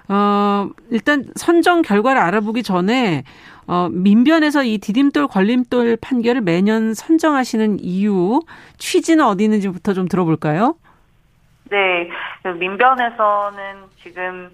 어, 0.08 0.68
일단 0.90 1.24
선정 1.36 1.82
결과를 1.82 2.20
알아보기 2.20 2.62
전에 2.62 3.22
어, 3.68 3.88
민변에서 3.90 4.64
이 4.64 4.78
디딤돌 4.78 5.28
걸림돌 5.28 5.98
판결을 6.00 6.40
매년 6.40 6.94
선정하시는 6.94 7.78
이유, 7.80 8.40
취지는 8.78 9.24
어디 9.24 9.44
있는지부터 9.44 9.92
좀 9.92 10.08
들어볼까요? 10.08 10.74
네, 11.70 12.08
민변에서는 12.58 13.58
지금 14.02 14.50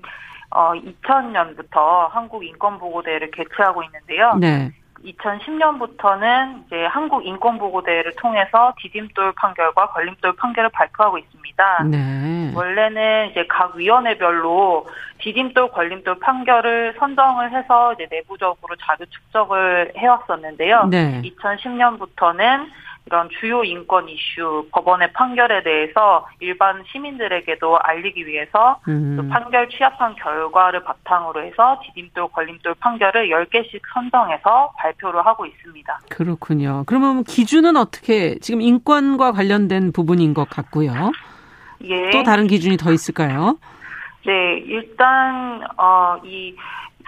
어, 0.51 0.73
2000년부터 0.75 2.11
한국인권보고대회를 2.11 3.31
개최하고 3.31 3.83
있는데요. 3.85 4.35
네. 4.39 4.73
2010년부터는 5.07 6.67
이제 6.67 6.85
한국 6.87 7.25
인권보고대회를 7.27 8.13
통해서 8.17 8.75
디딤돌 8.81 9.33
판결과 9.33 9.89
걸림돌 9.89 10.35
판결을 10.37 10.71
발표하고 10.71 11.19
있습니다. 11.19 11.85
네. 11.85 12.53
원래는 12.55 13.31
이제 13.31 13.47
각 13.49 13.77
위원회별로 13.77 14.87
디딤돌, 15.19 15.71
걸림돌 15.71 16.19
판결을 16.19 16.95
선정을 16.99 17.53
해서 17.53 17.93
이제 17.95 18.07
내부적으로 18.11 18.77
자료 18.77 19.05
축적을 19.07 19.93
해왔었는데요. 19.97 20.89
네. 20.91 21.23
2010년부터는 21.23 22.67
이런 23.07 23.29
주요 23.41 23.63
인권 23.63 24.09
이슈, 24.09 24.67
법원의 24.73 25.13
판결에 25.13 25.63
대해서 25.63 26.27
일반 26.41 26.83
시민들에게도 26.91 27.79
알리기 27.79 28.27
위해서 28.27 28.81
음. 28.89 29.17
그 29.17 29.29
판결 29.29 29.69
취합한 29.69 30.17
결과를 30.17 30.83
바탕으로 30.83 31.45
해서 31.45 31.81
디딤돌, 31.95 32.29
걸림돌 32.33 32.75
판결을 32.81 33.29
10개씩 33.29 33.81
선정해서 33.95 34.73
발표를 34.77 35.25
하고 35.25 35.47
있습니다. 35.47 36.01
그렇군요. 36.11 36.83
그러면 36.87 37.23
기준은 37.23 37.77
어떻게, 37.77 38.39
지금 38.41 38.61
인권과 38.61 39.31
관련된 39.31 39.93
부분인 39.93 40.35
것 40.35 40.51
같고요. 40.51 41.13
예. 41.83 42.11
또 42.11 42.25
다른 42.25 42.49
기준이 42.49 42.77
더 42.77 42.93
있을까요? 42.93 43.57
네, 44.27 44.59
일단, 44.67 45.63
어, 45.77 46.17
이 46.25 46.57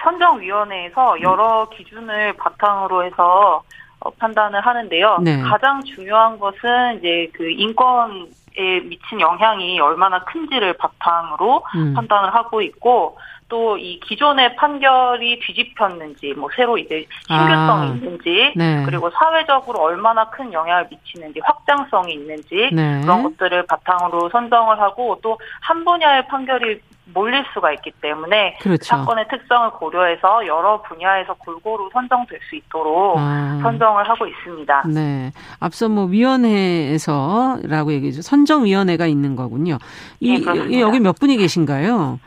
선정위원회에서 0.01 1.21
여러 1.23 1.69
기준을 1.71 2.35
바탕으로 2.35 3.05
해서 3.05 3.65
어, 4.01 4.11
판단을 4.11 4.61
하는데요. 4.61 5.19
네. 5.23 5.41
가장 5.43 5.83
중요한 5.85 6.39
것은 6.39 6.99
이제 6.99 7.29
그 7.33 7.51
인권에 7.51 8.81
미친 8.85 9.21
영향이 9.21 9.81
얼마나 9.81 10.21
큰지를 10.25 10.75
바탕으로 10.75 11.65
음. 11.75 11.95
판단을 11.95 12.35
하고 12.35 12.63
있고 12.63 13.19
또 13.49 13.79
이 13.79 14.01
기존의 14.01 14.57
판결이 14.57 15.41
뒤집혔는지 15.41 16.35
뭐 16.35 16.49
새로 16.55 16.77
이제 16.79 17.07
신규성이 17.27 17.89
아. 17.89 17.95
있는지 17.95 18.53
네. 18.57 18.83
그리고 18.85 19.11
사회적으로 19.11 19.81
얼마나 19.81 20.29
큰 20.31 20.53
영향을 20.53 20.89
미치는지 20.91 21.41
확장성이 21.43 22.15
있는지 22.15 22.71
네. 22.73 23.01
그런 23.03 23.23
것들을 23.23 23.67
바탕으로 23.67 24.29
선정을 24.31 24.81
하고 24.81 25.19
또 25.23 25.39
한 25.61 25.85
분야의 25.85 26.27
판결이 26.29 26.81
몰릴 27.15 27.43
수가 27.55 27.73
있기 27.73 27.91
때문에 28.03 28.59
그렇죠. 28.61 28.85
사건의 28.85 29.27
특성을 29.31 29.71
고려해서 29.71 30.47
여러 30.47 30.83
분야에서 30.83 31.35
골고루 31.35 31.89
선정될 31.93 32.39
수 32.49 32.57
있도록 32.57 33.17
아. 33.19 33.59
선정을 33.63 34.09
하고 34.09 34.27
있습니다. 34.27 34.83
네. 34.95 35.33
앞서 35.61 35.89
뭐 35.89 36.05
위원회에서라고 36.05 37.93
얘기했죠. 37.93 38.23
선정위원회가 38.23 39.07
있는 39.07 39.37
거군요. 39.37 39.79
이, 40.21 40.45
네, 40.45 40.81
여기 40.81 41.01
몇 41.01 41.19
분이 41.19 41.37
계신가요? 41.37 42.19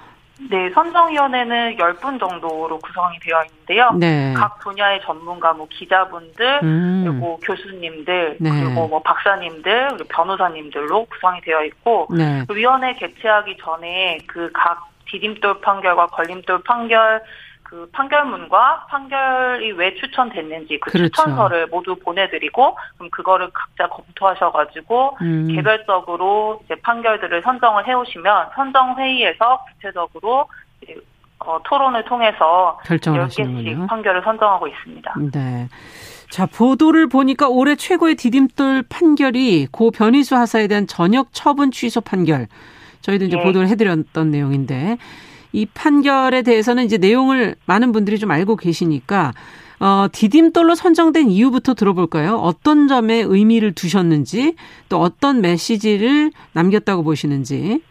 네, 0.50 0.70
선정위원회는 0.72 1.78
10분 1.78 2.20
정도로 2.20 2.80
구성이 2.80 3.20
되어 3.20 3.44
있는데요. 3.46 3.92
네. 3.98 4.34
각 4.36 4.60
분야의 4.60 5.02
전문가, 5.04 5.54
뭐 5.54 5.68
기자분들, 5.70 6.60
음. 6.64 7.04
그리고 7.06 7.40
교수님들, 7.44 8.38
네. 8.40 8.50
그리고 8.50 8.88
뭐 8.88 9.02
박사님들, 9.02 9.90
그리고 9.90 10.06
변호사님들로 10.10 11.06
구성이 11.06 11.42
되어 11.42 11.64
있고, 11.66 12.08
네. 12.16 12.44
그 12.48 12.56
위원회 12.56 12.94
개최하기 12.94 13.58
전에 13.58 14.18
그 14.28 14.50
각 14.54 14.92
디딤돌 15.12 15.62
판결과 15.62 16.08
걸림돌 16.08 16.64
판결 16.64 17.22
그 17.72 17.88
판결문과 17.94 18.88
판결이 18.90 19.72
왜 19.72 19.96
추천됐는지 19.96 20.78
그 20.82 20.92
그렇죠. 20.92 21.08
추천서를 21.08 21.68
모두 21.68 21.96
보내드리고 21.96 22.78
그럼 22.98 23.10
그거를 23.10 23.50
각자 23.54 23.88
검토하셔가지고 23.88 25.18
음. 25.22 25.48
개별적으로 25.48 26.60
이제 26.66 26.76
판결들을 26.76 27.42
선정을 27.42 27.88
해오시면 27.88 28.50
선정 28.56 28.98
회의에서 28.98 29.64
구체적으로 29.72 30.50
어, 31.40 31.60
토론을 31.64 32.04
통해서 32.04 32.78
결정을 32.84 33.28
10개씩 33.28 33.88
판결을 33.88 34.22
선정하고 34.22 34.68
있습니다. 34.68 35.14
네. 35.32 35.70
자, 36.30 36.46
보도를 36.46 37.08
보니까 37.08 37.48
올해 37.48 37.78
최고의 37.78 38.16
디딤돌 38.16 38.84
판결이 38.90 39.68
고 39.72 39.92
변희수 39.92 40.36
하사에 40.36 40.68
대한 40.68 40.88
전역 40.88 41.30
처분 41.32 41.72
취소 41.72 42.02
판결. 42.02 42.48
저희도 43.00 43.26
이제 43.26 43.38
네. 43.38 43.44
보도를 43.44 43.70
해드렸던 43.70 44.30
내용인데 44.30 44.98
이 45.54 45.66
판결에 45.66 46.42
대해서는 46.42 46.84
이제 46.86 46.98
내용을 46.98 47.56
많은 47.66 47.92
분들이 47.92 48.18
좀 48.20 48.32
알고 48.32 48.56
계시니까 48.56 49.34
어, 49.80 50.08
디딤돌로 50.12 50.76
선정된 50.76 51.30
이유부터 51.30 51.74
들어볼까요? 51.74 52.36
어떤 52.36 52.88
점에 52.88 53.16
의미를 53.16 53.74
두셨는지 53.74 54.56
또 54.90 55.00
어떤 55.00 55.42
메시지를 55.42 56.32
남겼다고 56.54 57.04
보시는지. 57.04 57.82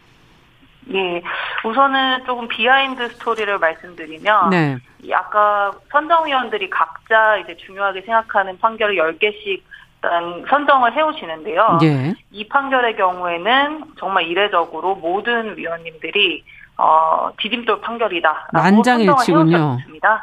예, 0.92 1.22
우선은 1.64 2.24
조금 2.26 2.48
비하인드 2.48 3.08
스토리를 3.10 3.58
말씀드리면, 3.58 4.50
네. 4.50 4.76
아까 5.12 5.72
선정위원들이 5.90 6.70
각자 6.70 7.36
이제 7.38 7.56
중요하게 7.56 8.02
생각하는 8.02 8.58
판결을 8.58 8.96
10개씩 8.96 9.62
일단 10.02 10.44
선정을 10.48 10.94
해오시는데요. 10.94 11.78
예. 11.82 12.14
이 12.30 12.48
판결의 12.48 12.96
경우에는 12.96 13.84
정말 13.98 14.24
이례적으로 14.24 14.96
모든 14.96 15.56
위원님들이 15.56 16.42
어, 16.82 17.30
디딤돌 17.38 17.82
판결이다. 17.82 18.48
만장일치군요. 18.54 19.76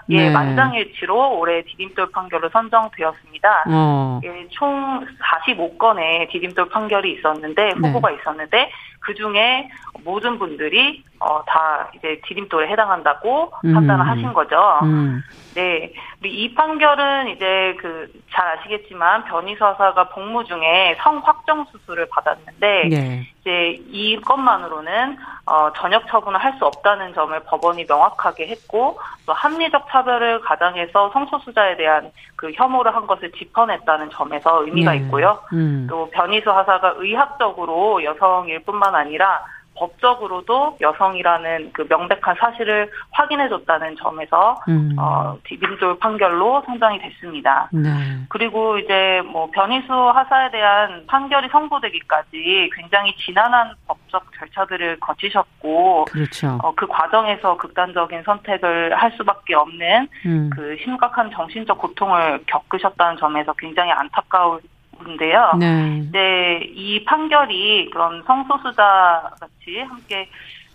예, 0.10 0.24
네. 0.24 0.30
만장일치로 0.32 1.38
올해 1.38 1.64
디딤돌 1.64 2.10
판결로 2.10 2.50
선정되었습니다. 2.50 3.66
어. 3.68 4.20
예, 4.24 4.48
총 4.50 5.06
45건의 5.46 6.28
디딤돌 6.32 6.70
판결이 6.70 7.14
있었는데 7.14 7.74
네. 7.80 7.88
후보가 7.88 8.10
네. 8.10 8.16
있었는데 8.16 8.72
그 9.02 9.14
중에 9.14 9.70
모든 10.04 10.40
분들이 10.40 11.04
어, 11.20 11.44
다 11.46 11.92
이제 11.96 12.20
디딤돌에 12.26 12.68
해당한다고 12.70 13.52
음. 13.64 13.74
판단을 13.76 14.08
하신 14.08 14.34
거죠. 14.34 14.80
음. 14.82 15.22
네, 15.54 15.94
이 16.24 16.54
판결은 16.54 17.30
이제 17.30 17.76
그 17.80 18.12
잘 18.38 18.48
아시겠지만 18.60 19.24
변희사사가 19.26 20.10
복무 20.10 20.46
중에 20.46 20.96
성 21.00 21.18
확정 21.18 21.66
수술을 21.72 22.08
받았는데 22.12 22.88
네. 22.90 23.28
이제 23.42 23.72
이것만으로는 23.90 25.18
어, 25.48 25.74
전역 25.74 26.08
처분을 26.08 26.40
할 26.40 26.58
수 26.58 26.66
없다는 26.66 27.14
점을 27.14 27.40
법원이 27.42 27.86
명확하게 27.88 28.48
했고 28.48 29.00
또 29.28 29.34
합리적 29.34 29.88
차별을 29.90 30.42
가장해서 30.42 31.12
성소수자에 31.14 31.78
대한 31.78 32.12
그 32.36 32.52
혐오를 32.52 32.96
한 32.96 33.06
것을 33.06 33.32
짚어냈다는 33.32 34.10
점에서 34.12 34.64
의미가 34.66 34.92
네. 34.92 34.98
있고요. 34.98 35.40
음. 35.54 35.86
또 35.90 36.10
변희수 36.12 36.50
하사가 36.50 36.96
의학적으로 36.98 38.04
여성일 38.04 38.60
뿐만 38.64 38.96
아니라 38.96 39.44
법적으로도 39.78 40.78
여성이라는 40.82 41.72
그 41.74 41.86
명백한 41.88 42.36
사실을 42.40 42.90
확인해줬다는 43.12 43.96
점에서 43.98 44.60
음. 44.68 44.96
어, 44.98 45.38
민졸 45.50 46.00
판결로 46.00 46.64
선정이 46.66 47.00
됐습니다. 47.00 47.70
네. 47.72 47.90
그리고 48.30 48.78
이제 48.78 49.22
뭐 49.32 49.50
변희수 49.52 49.94
하사에 49.94 50.52
대한 50.52 51.06
판결이 51.08 51.48
선고되기까지 51.50 52.70
굉장히 52.76 53.16
지난한 53.18 53.74
법적 53.88 54.26
절차들을 54.38 55.00
거치셨고, 55.00 56.06
그렇죠. 56.06 56.58
어, 56.64 56.74
그 56.76 56.88
과정에서 56.88 57.58
극단적인 57.58 58.24
선택을 58.24 58.96
할 58.96 59.12
수밖에 59.12 59.56
없는 59.56 60.08
음. 60.26 60.50
그 60.54 60.78
심각한 60.84 61.30
정신적 61.32 61.78
고통을 61.78 62.44
겪으셨다는 62.48 63.18
점에서 63.18 63.54
굉장히 63.54 63.92
안타까운 63.92 64.60
인데요. 65.06 65.54
네. 65.60 66.04
네, 66.12 66.62
이 66.74 67.04
판결이 67.06 67.90
그런 67.92 68.24
성소수자 68.24 69.32
같이 69.40 69.80
함께 69.82 70.30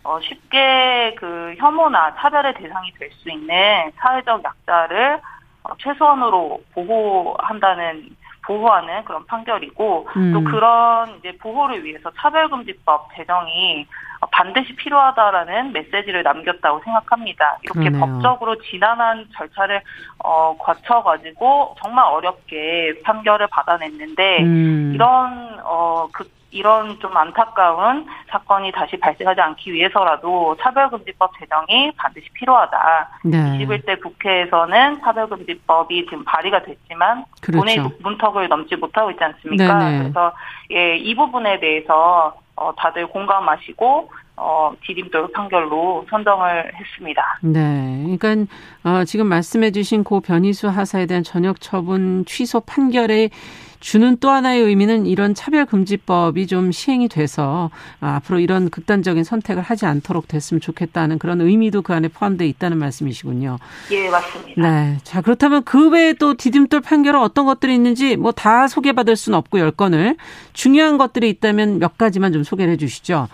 어, 0.05 0.19
쉽게 0.21 1.15
그 1.17 1.55
혐오나 1.59 2.15
차별의 2.17 2.55
대상이 2.55 2.93
될 2.99 3.11
수 3.13 3.31
있는 3.31 3.91
사회적 3.97 4.43
약자를 4.43 5.21
어, 5.65 5.77
최소한으로 5.79 6.61
보호한다는 6.75 8.09
보호하는 8.47 9.05
그런 9.05 9.25
판결이고 9.27 10.09
음. 10.17 10.33
또 10.33 10.45
그런 10.45 11.17
이제 11.19 11.37
보호를 11.39 11.85
위해서 11.85 12.11
차별금지법 12.19 13.15
제정이 13.17 13.87
반드시 14.31 14.75
필요하다라는 14.77 15.73
메시지를 15.73 16.23
남겼다고 16.23 16.81
생각합니다. 16.85 17.59
이렇게 17.63 17.91
그러네요. 17.91 18.01
법적으로 18.01 18.57
지난한 18.63 19.27
절차를 19.37 19.83
어, 20.23 20.57
거쳐가지고 20.59 21.77
정말 21.83 22.05
어렵게 22.05 23.03
판결을 23.03 23.49
받아냈는데 23.49 24.43
음. 24.43 24.93
이런 24.95 25.59
어, 25.65 26.07
그 26.13 26.25
이런 26.53 26.99
좀 27.01 27.17
안타까운 27.17 28.07
사건이 28.29 28.73
다시 28.73 28.97
발생하지 28.99 29.41
않기 29.41 29.73
위해서라도 29.73 30.57
차별금지법 30.61 31.33
제정이 31.39 31.93
반드시 31.97 32.29
필요하다. 32.35 33.09
네. 33.25 33.39
21대 33.59 34.01
국회에서는 34.01 35.01
차별금지법이 35.01 36.05
지금 36.05 36.25
발의가 36.25 36.63
됐지만 36.63 37.25
그렇죠. 37.41 37.59
본회의 37.59 37.91
문턱을 38.01 38.49
넘지 38.49 38.77
못하고 38.77 39.11
있지 39.11 39.25
않습니까? 39.25 39.79
네네. 39.79 39.99
그래서 39.99 40.33
예, 40.71 40.97
이 40.97 41.15
부분에 41.15 41.59
대해서 41.59 42.35
어, 42.55 42.73
다들 42.77 43.07
공감하시고 43.07 44.11
어, 44.37 44.73
디딤돌 44.85 45.33
판결로 45.33 46.05
선정을 46.11 46.73
했습니다. 46.75 47.39
네. 47.43 48.17
그러니까, 48.19 48.53
어, 48.85 49.05
지금 49.05 49.27
말씀해 49.27 49.71
주신 49.71 50.05
고 50.05 50.21
변희수 50.21 50.69
하사에 50.69 51.07
대한 51.07 51.23
전역 51.23 51.61
처분 51.61 52.25
취소 52.27 52.61
판결에 52.61 53.29
주는 53.83 54.17
또 54.21 54.31
하나의 54.31 54.63
의미는 54.63 55.07
이런 55.07 55.35
차별금지법이 55.35 56.47
좀 56.47 56.71
시행이 56.71 57.09
돼서 57.09 57.69
아, 58.01 58.15
앞으로 58.17 58.39
이런 58.39 58.71
극단적인 58.71 59.25
선택을 59.25 59.61
하지 59.63 59.87
않도록 59.87 60.29
됐으면 60.29 60.61
좋겠다는 60.61 61.19
그런 61.19 61.41
의미도 61.41 61.83
그 61.83 61.93
안에 61.93 62.07
포함되어 62.07 62.47
있다는 62.47 62.79
말씀이시군요. 62.79 63.59
예, 63.91 64.09
맞습니다. 64.09 64.63
네. 64.63 64.99
자, 65.03 65.21
그렇다면 65.21 65.65
그 65.65 65.91
외에 65.91 66.13
또 66.13 66.35
디딤돌 66.35 66.81
판결은 66.81 67.21
어떤 67.21 67.45
것들이 67.45 67.75
있는지 67.75 68.17
뭐 68.17 68.33
다 68.33 68.67
소개받을 68.67 69.15
수는 69.17 69.37
없고 69.39 69.59
열건을 69.59 70.17
중요한 70.53 70.97
것들이 70.97 71.29
있다면 71.29 71.79
몇 71.81 71.99
가지만 71.99 72.33
좀 72.33 72.45
소개를 72.45 72.75
해 72.75 72.77
주시죠. 72.77 73.29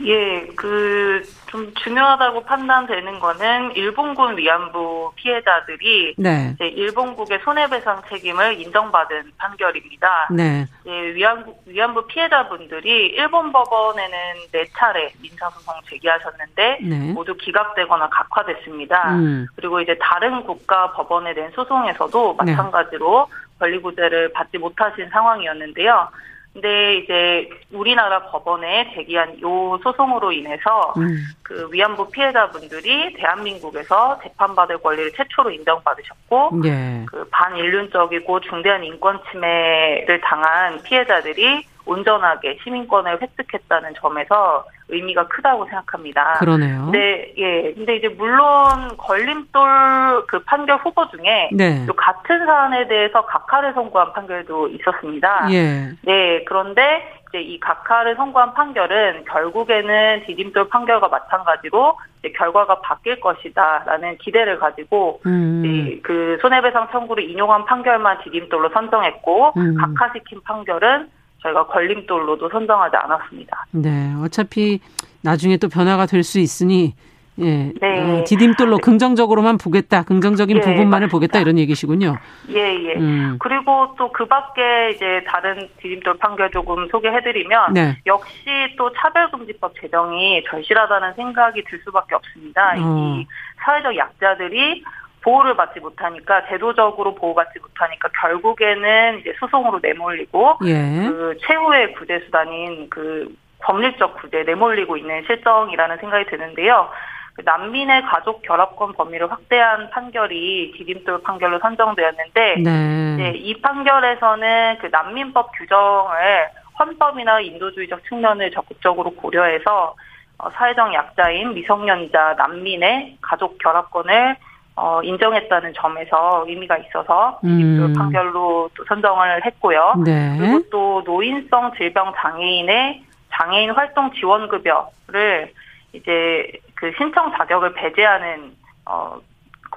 예, 0.00 0.46
그, 0.54 1.22
좀 1.46 1.72
중요하다고 1.74 2.44
판단되는 2.44 3.18
거는 3.18 3.74
일본군 3.74 4.36
위안부 4.36 5.12
피해자들이 5.16 6.14
네. 6.16 6.52
이제 6.54 6.68
일본국의 6.68 7.40
손해배상 7.42 8.02
책임을 8.08 8.60
인정받은 8.60 9.32
판결입니다. 9.38 10.28
네. 10.30 10.66
예, 10.86 11.14
위안부, 11.14 11.54
위안부 11.66 12.06
피해자분들이 12.06 13.08
일본 13.08 13.50
법원에는 13.50 14.16
네 14.52 14.64
차례 14.76 15.12
민사소송 15.20 15.74
제기하셨는데 15.88 16.78
네. 16.82 17.12
모두 17.12 17.34
기각되거나 17.34 18.08
각하됐습니다. 18.08 19.16
음. 19.16 19.46
그리고 19.56 19.80
이제 19.80 19.96
다른 20.00 20.44
국가 20.44 20.92
법원에 20.92 21.34
낸 21.34 21.50
소송에서도 21.52 22.36
네. 22.44 22.52
마찬가지로 22.52 23.26
권리구제를 23.58 24.32
받지 24.32 24.58
못하신 24.58 25.08
상황이었는데요. 25.10 26.08
근데 26.52 26.96
이제 26.96 27.48
우리나라 27.72 28.20
법원에 28.30 28.92
제기한 28.94 29.40
요 29.40 29.78
소송으로 29.82 30.32
인해서 30.32 30.92
음. 30.96 31.16
그 31.42 31.68
위안부 31.70 32.10
피해자분들이 32.10 33.12
대한민국에서 33.14 34.18
재판받을 34.22 34.78
권리를 34.78 35.12
최초로 35.12 35.50
인정받으셨고 35.50 36.62
예. 36.64 37.04
그 37.06 37.28
반인륜적이고 37.30 38.40
중대한 38.40 38.82
인권 38.82 39.20
침해를 39.30 40.20
당한 40.22 40.82
피해자들이 40.82 41.64
온전하게 41.86 42.58
시민권을 42.64 43.20
획득했다는 43.22 43.94
점에서 44.00 44.64
의미가 44.88 45.28
크다고 45.28 45.64
생각합니다. 45.66 46.34
그러네요. 46.38 46.90
네, 46.90 47.32
예. 47.36 47.72
근데 47.74 47.96
이제 47.96 48.08
물론 48.08 48.96
걸림돌 48.96 50.26
그 50.26 50.38
판결 50.44 50.78
후보 50.78 51.08
중에 51.08 51.50
네. 51.52 51.86
같은 51.96 52.46
사안에 52.46 52.88
대해서 52.88 53.24
각하를 53.26 53.74
선고한 53.74 54.12
판결도 54.12 54.68
있었습니다. 54.68 55.48
예. 55.52 55.90
네, 56.02 56.44
그런데 56.44 57.18
이제 57.28 57.40
이 57.40 57.60
각하를 57.60 58.16
선고한 58.16 58.54
판결은 58.54 59.24
결국에는 59.26 60.24
디딤돌 60.26 60.68
판결과 60.68 61.08
마찬가지로 61.08 61.98
결과가 62.36 62.80
바뀔 62.80 63.20
것이다라는 63.20 64.18
기대를 64.18 64.58
가지고 64.58 65.20
음. 65.26 66.00
그 66.02 66.38
손해배상 66.40 66.88
청구를 66.90 67.28
인용한 67.30 67.66
판결만 67.66 68.18
디딤돌로 68.24 68.70
선정했고 68.70 69.52
음. 69.56 69.74
각하시킨 69.76 70.42
판결은 70.42 71.10
저희가 71.42 71.66
걸림돌로도 71.66 72.48
선정하지 72.48 72.96
않았습니다. 72.96 73.66
네, 73.72 74.12
어차피 74.22 74.80
나중에 75.22 75.56
또 75.56 75.68
변화가 75.68 76.06
될 76.06 76.22
수 76.24 76.38
있으니 76.38 76.94
예, 77.40 77.72
네. 77.80 78.20
어, 78.20 78.24
디딤돌로 78.26 78.78
긍정적으로만 78.78 79.58
보겠다, 79.58 80.02
긍정적인 80.02 80.56
예, 80.56 80.60
부분만을 80.60 80.90
맞습니다. 81.06 81.12
보겠다 81.12 81.38
이런 81.38 81.56
얘기시군요. 81.58 82.16
예, 82.50 82.74
예. 82.74 82.94
음. 82.96 83.36
그리고 83.38 83.94
또 83.96 84.10
그 84.10 84.26
밖에 84.26 84.90
이제 84.96 85.22
다른 85.28 85.68
디딤돌 85.80 86.18
판결 86.18 86.50
조금 86.50 86.88
소개해드리면 86.88 87.74
네. 87.74 87.96
역시 88.06 88.34
또 88.76 88.90
차별금지법 88.92 89.72
제정이 89.80 90.42
절실하다는 90.50 91.14
생각이 91.14 91.62
들 91.62 91.80
수밖에 91.84 92.16
없습니다. 92.16 92.74
어. 92.80 93.18
이 93.20 93.26
사회적 93.64 93.96
약자들이 93.96 94.82
보호를 95.22 95.56
받지 95.56 95.80
못하니까 95.80 96.46
제도적으로 96.48 97.14
보호받지 97.14 97.58
못하니까 97.58 98.08
결국에는 98.20 99.18
이제 99.20 99.34
소송으로 99.38 99.80
내몰리고 99.82 100.58
예. 100.64 101.08
그 101.08 101.36
최후의 101.46 101.94
구제 101.94 102.20
수단인 102.24 102.88
그 102.90 103.34
법률적 103.60 104.20
구제 104.20 104.44
내몰리고 104.44 104.96
있는 104.96 105.24
실정이라는 105.26 105.98
생각이 105.98 106.26
드는데요. 106.26 106.88
그 107.34 107.42
난민의 107.44 108.02
가족 108.02 108.42
결합권 108.42 108.94
범위를 108.94 109.30
확대한 109.30 109.90
판결이 109.90 110.72
디딤돌 110.76 111.22
판결로 111.22 111.60
선정되었는데 111.60 112.56
네. 112.64 113.16
네, 113.16 113.32
이 113.36 113.60
판결에서는 113.60 114.78
그 114.80 114.86
난민법 114.90 115.52
규정을 115.56 116.48
헌법이나 116.78 117.40
인도주의적 117.40 118.04
측면을 118.08 118.50
적극적으로 118.50 119.10
고려해서 119.10 119.94
어, 120.38 120.50
사회적 120.50 120.94
약자인 120.94 121.54
미성년자 121.54 122.34
난민의 122.38 123.18
가족 123.20 123.58
결합권을 123.58 124.36
어, 124.80 125.02
인정했다는 125.02 125.72
점에서 125.74 126.44
의미가 126.46 126.76
있어서 126.78 127.40
음. 127.42 127.92
판결로 127.96 128.70
또 128.76 128.84
선정을 128.84 129.44
했고요. 129.44 129.94
네. 130.04 130.36
그리고 130.38 130.62
또 130.70 131.02
노인성 131.04 131.72
질병 131.76 132.12
장애인의 132.16 133.02
장애인 133.32 133.70
활동 133.72 134.12
지원 134.12 134.46
급여를 134.48 135.52
이제 135.92 136.52
그 136.74 136.92
신청 136.96 137.32
자격을 137.32 137.74
배제하는 137.74 138.52
어, 138.86 139.18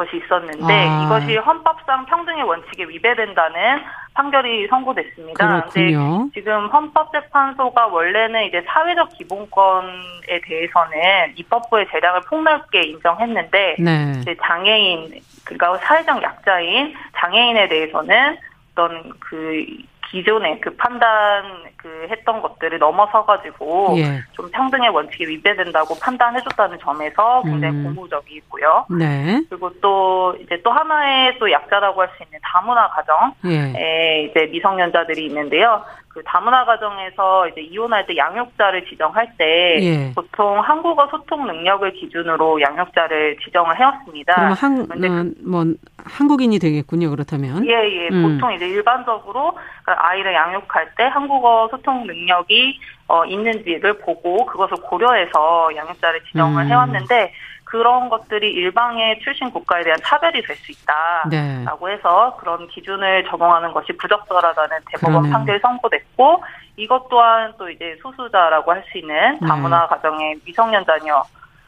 것이 0.02 0.18
있었는데 0.18 0.88
아. 0.90 1.06
이것이 1.06 1.38
헌법상 1.38 2.06
평등의 2.06 2.44
원칙에 2.44 2.84
위배된다는 2.84 3.82
판결이 4.14 4.68
선고됐습니다. 4.68 5.48
그런데 5.48 6.32
지금 6.34 6.68
헌법재판소가 6.68 7.88
원래는 7.88 8.46
이제 8.46 8.64
사회적 8.68 9.10
기본권에 9.18 10.42
대해서는 10.44 11.34
입법부의 11.36 11.88
재량을 11.92 12.21
폭넓게 12.28 12.82
인정했는데 12.82 13.75
네. 13.80 14.13
이제 14.17 14.36
장애인 14.44 15.21
그러니까 15.46 15.78
사회적 15.86 16.21
약자인 16.21 16.94
장애인에 17.15 17.67
대해서는 17.67 18.38
어떤 18.71 19.12
그 19.19 19.65
기존에 20.12 20.60
그 20.60 20.76
판단 20.76 21.44
그 21.78 22.08
했던 22.10 22.42
것들을 22.42 22.78
넘어서 22.80 23.26
가지고 23.26 23.96
예. 23.98 24.22
좀 24.34 24.50
평등의 24.52 24.90
원칙에 24.90 25.26
위배된다고 25.26 25.98
판단해줬다는 26.00 26.78
점에서 26.80 27.42
굉장히 27.44 27.78
음. 27.78 27.84
고무적이고요. 27.86 28.86
네. 29.00 29.42
그리고 29.50 29.72
또 29.80 30.36
이제 30.42 30.62
또 30.64 30.72
하나의 30.72 31.40
또 31.40 31.52
약자라고 31.52 32.02
할 32.02 32.12
수 32.18 32.24
있는 32.24 32.40
다문화 32.44 32.90
가정에 32.90 33.32
예. 33.46 34.24
이제 34.24 34.46
미성년자들이 34.52 35.26
있는데요. 35.28 35.82
그 36.10 36.22
다문화 36.26 36.66
가정에서 36.66 37.48
이제 37.48 37.62
이혼할 37.62 38.06
때 38.06 38.18
양육자를 38.18 38.86
지정할 38.86 39.32
때 39.38 39.78
예. 39.82 40.12
보통 40.14 40.60
한국어 40.60 41.08
소통 41.08 41.48
능력을 41.48 41.90
기준으로 41.94 42.62
양육자를 42.62 43.38
지정을 43.46 43.80
해왔습니다. 43.80 44.36
그럼 44.36 44.52
한, 44.52 44.82
어, 44.82 45.32
뭐 45.46 45.64
한국인이 46.06 46.60
되겠군요. 46.60 47.10
그렇다면. 47.10 47.65
예, 47.67 47.71
예. 47.71 48.10
음. 48.10 48.23
보통 48.37 48.54
이제 48.54 48.67
일반적으로 48.67 49.58
아이를 49.85 50.33
양육할 50.33 50.95
때 50.95 51.04
한국어 51.04 51.67
소통 51.71 52.06
능력이 52.06 52.79
어, 53.08 53.25
있는지를 53.25 53.99
보고 53.99 54.45
그것을 54.45 54.77
고려해서 54.77 55.69
양육자를 55.75 56.23
지정을 56.25 56.63
음. 56.63 56.69
해왔는데 56.69 57.33
그런 57.65 58.10
것들이 58.10 58.52
일방의 58.52 59.19
출신 59.21 59.49
국가에 59.49 59.83
대한 59.83 59.97
차별이 60.04 60.41
될 60.41 60.56
수 60.58 60.71
있다라고 60.73 61.87
네. 61.87 61.93
해서 61.93 62.35
그런 62.39 62.67
기준을 62.67 63.25
적용하는 63.29 63.71
것이 63.71 63.93
부적절하다는 63.93 64.77
대법원 64.91 65.21
그러네요. 65.21 65.31
판결이 65.33 65.60
선고됐고 65.62 66.43
이것 66.75 67.08
또한 67.10 67.54
또 67.58 67.69
이제 67.69 67.97
소수자라고 68.02 68.71
할 68.73 68.83
수 68.91 68.97
있는 68.97 69.39
다문화 69.39 69.81
네. 69.83 69.87
가정의 69.87 70.35
미성년 70.45 70.85
자녀 70.85 71.23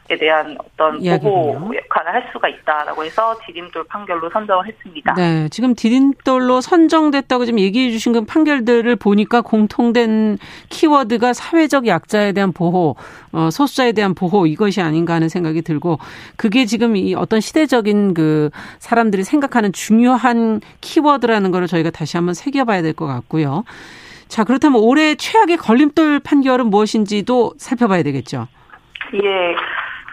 에 0.09 0.17
대한 0.17 0.57
어떤 0.59 0.99
보호 1.21 1.73
역할을 1.75 2.13
할 2.13 2.29
수가 2.33 2.49
있다라고 2.49 3.05
해서 3.05 3.37
디딤돌 3.45 3.85
판결로 3.85 4.29
선정을 4.29 4.67
했습니다. 4.67 5.13
네, 5.13 5.47
지금 5.49 5.75
디딤돌로 5.75 6.59
선정됐다고 6.59 7.45
지금 7.45 7.59
얘기해 7.59 7.91
주신 7.91 8.11
그 8.13 8.25
판결들을 8.25 8.95
보니까 8.97 9.41
공통된 9.41 10.37
키워드가 10.69 11.33
사회적 11.33 11.87
약자에 11.87 12.33
대한 12.33 12.51
보호, 12.51 12.95
어, 13.31 13.49
소수자에 13.49 13.93
대한 13.93 14.13
보호 14.13 14.45
이것이 14.45 14.81
아닌가 14.81 15.13
하는 15.13 15.29
생각이 15.29 15.61
들고 15.61 15.99
그게 16.35 16.65
지금 16.65 16.97
이 16.97 17.15
어떤 17.15 17.39
시대적인 17.39 18.13
그 18.13 18.49
사람들이 18.79 19.23
생각하는 19.23 19.71
중요한 19.71 20.59
키워드라는 20.81 21.51
거를 21.51 21.67
저희가 21.67 21.91
다시 21.91 22.17
한번 22.17 22.33
새겨봐야 22.33 22.81
될 22.81 22.93
것 22.93 23.07
같고요. 23.07 23.63
자, 24.27 24.43
그렇다면 24.43 24.81
올해 24.81 25.15
최악의 25.15 25.57
걸림돌 25.57 26.19
판결은 26.19 26.67
무엇인지도 26.67 27.53
살펴봐야 27.57 28.03
되겠죠. 28.03 28.47
예. 29.15 29.19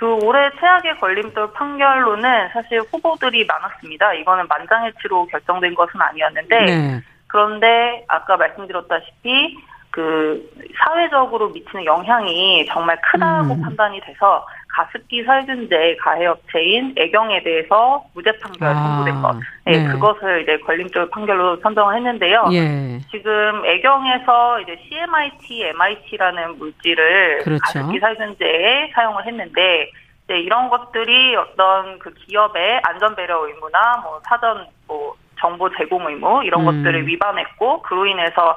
그 0.00 0.14
올해 0.24 0.50
최악의 0.58 0.98
걸림돌 0.98 1.52
판결로는 1.52 2.48
사실 2.54 2.80
후보들이 2.90 3.44
많았습니다. 3.44 4.14
이거는 4.14 4.46
만장일치로 4.48 5.26
결정된 5.26 5.74
것은 5.74 6.00
아니었는데 6.00 6.64
네. 6.64 7.02
그런데 7.26 8.02
아까 8.08 8.38
말씀드렸다시피 8.38 9.58
그 9.90 10.42
사회적으로 10.82 11.50
미치는 11.50 11.84
영향이 11.84 12.64
정말 12.68 12.98
크다고 13.12 13.52
음. 13.52 13.60
판단이 13.60 14.00
돼서 14.00 14.46
가습기 14.72 15.24
살균제 15.24 15.96
가해업체인 16.00 16.94
애경에 16.96 17.42
대해서 17.42 18.04
무죄 18.14 18.30
판결 18.38 18.68
아, 18.68 18.74
선고된 18.74 19.22
것. 19.22 19.36
네, 19.66 19.78
네, 19.78 19.92
그것을 19.92 20.42
이제 20.42 20.58
걸림돌 20.58 21.10
판결로 21.10 21.56
선정을 21.58 21.96
했는데요. 21.96 22.48
예. 22.52 23.00
지금 23.10 23.64
애경에서 23.66 24.60
이제 24.60 24.76
CMIT, 24.88 25.64
MIT라는 25.68 26.58
물질을 26.58 27.38
그렇죠. 27.42 27.60
가습기 27.62 27.98
살균제에 27.98 28.92
사용을 28.94 29.26
했는데 29.26 29.90
이제 30.24 30.38
이런 30.38 30.68
것들이 30.68 31.34
어떤 31.36 31.98
그 31.98 32.12
기업의 32.14 32.80
안전 32.84 33.16
배려 33.16 33.46
의무나 33.46 33.96
뭐 34.02 34.20
사전 34.24 34.66
뭐 34.86 35.14
정보 35.40 35.68
제공 35.76 36.06
의무 36.08 36.44
이런 36.44 36.60
음. 36.60 36.66
것들을 36.66 37.06
위반했고 37.06 37.82
그로 37.82 38.06
인해서 38.06 38.56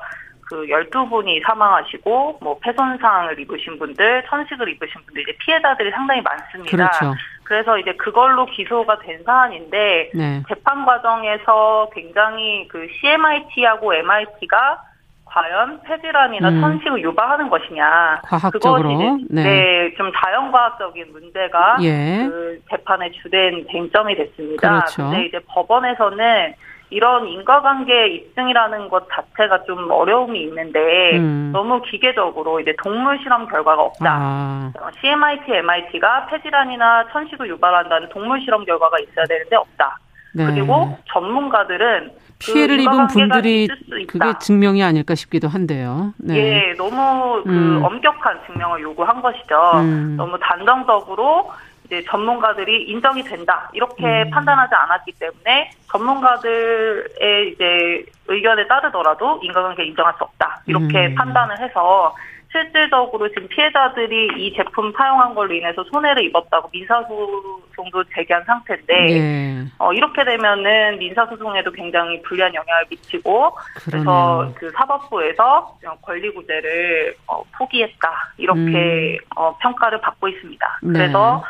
그 0.54 0.68
12분이 0.68 1.44
사망하시고 1.44 2.38
뭐 2.40 2.60
폐손상을 2.60 3.40
입으신 3.40 3.80
분들, 3.80 4.24
천식을 4.30 4.70
입으신 4.70 5.02
분들 5.04 5.24
이제 5.24 5.36
피해자들이 5.40 5.90
상당히 5.90 6.22
많습니다. 6.22 6.70
그렇죠. 6.70 7.16
그래서 7.44 7.80
이제 7.80 7.92
그걸로 7.94 8.46
기소가 8.46 9.00
된 9.00 9.24
사안인데 9.24 10.12
네. 10.14 10.44
재판 10.48 10.86
과정에서 10.86 11.90
굉장히 11.92 12.68
그 12.68 12.88
CMIT하고 13.02 13.96
MIT가 13.96 14.84
과연 15.26 15.82
폐질환이나 15.82 16.50
음. 16.50 16.62
천식을 16.62 17.02
유발하는 17.02 17.50
것이냐. 17.50 18.22
과학적으로. 18.24 18.96
그것이 18.96 19.26
네. 19.32 19.44
네. 19.44 19.94
좀 19.98 20.12
자연과학적인 20.16 21.12
문제가 21.12 21.78
예. 21.82 22.28
그 22.30 22.62
재판의 22.70 23.12
주된 23.14 23.66
쟁점이 23.72 24.16
됐습니다. 24.16 24.70
그렇죠. 24.70 25.10
근데 25.10 25.26
이제 25.26 25.40
법원에서는 25.48 26.54
이런 26.94 27.28
인과관계 27.28 28.08
입증이라는 28.10 28.88
것 28.90 29.08
자체가 29.10 29.64
좀 29.64 29.90
어려움이 29.90 30.40
있는데 30.44 31.18
음. 31.18 31.50
너무 31.52 31.82
기계적으로 31.82 32.60
이제 32.60 32.76
동물 32.84 33.18
실험 33.18 33.48
결과가 33.48 33.82
없다. 33.82 34.06
아. 34.06 34.72
CMIT, 35.02 35.52
MIT가 35.52 36.28
폐질환이나 36.28 37.08
천식을 37.12 37.50
유발한다는 37.50 38.10
동물 38.10 38.40
실험 38.42 38.64
결과가 38.64 39.00
있어야 39.00 39.26
되는데 39.26 39.56
없다. 39.56 39.98
네. 40.36 40.46
그리고 40.46 40.96
전문가들은 41.12 42.12
피해를 42.38 42.78
그 42.78 42.84
입은 42.84 43.08
분들이 43.08 43.68
그게 44.08 44.34
증명이 44.40 44.84
아닐까 44.84 45.16
싶기도 45.16 45.48
한데요. 45.48 46.14
네. 46.18 46.36
예, 46.38 46.74
너무 46.74 47.42
그 47.44 47.50
음. 47.50 47.84
엄격한 47.84 48.42
증명을 48.46 48.82
요구한 48.82 49.20
것이죠. 49.22 49.56
음. 49.76 50.16
너무 50.16 50.38
단정적으로 50.40 51.50
이제 51.86 52.04
전문가들이 52.10 52.84
인정이 52.84 53.24
된다 53.24 53.70
이렇게 53.74 54.24
음. 54.24 54.30
판단하지 54.30 54.74
않았기 54.74 55.14
때문에 55.20 55.72
전문가들의 55.92 57.52
이제 57.52 58.06
의견에 58.28 58.68
따르더라도 58.68 59.40
인과관계 59.44 59.84
인정할 59.86 60.14
수 60.18 60.24
없다 60.24 60.62
이렇게 60.66 61.08
음. 61.08 61.16
판단을 61.16 61.60
해서 61.60 62.16
실질적으로 62.54 63.28
지금 63.30 63.48
피해자들이 63.48 64.28
이 64.38 64.54
제품 64.56 64.94
사용한 64.96 65.34
걸로 65.34 65.54
인해서 65.56 65.84
손해를 65.92 66.24
입었다고 66.26 66.70
민사소송도 66.72 68.04
제기한 68.14 68.44
상태인데 68.46 68.94
네. 68.94 69.66
어, 69.80 69.92
이렇게 69.92 70.24
되면은 70.24 71.00
민사소송에도 71.00 71.72
굉장히 71.72 72.22
불리한 72.22 72.54
영향을 72.54 72.86
미치고 72.92 73.58
그러네요. 73.86 74.06
그래서 74.06 74.52
그 74.56 74.72
사법부에서 74.72 75.80
권리구제를 76.04 77.16
어, 77.26 77.44
포기했다 77.58 78.34
이렇게 78.38 78.62
음. 78.62 79.18
어, 79.36 79.58
평가를 79.58 80.00
받고 80.02 80.28
있습니다. 80.28 80.80
네. 80.84 80.94
그래서 80.94 81.44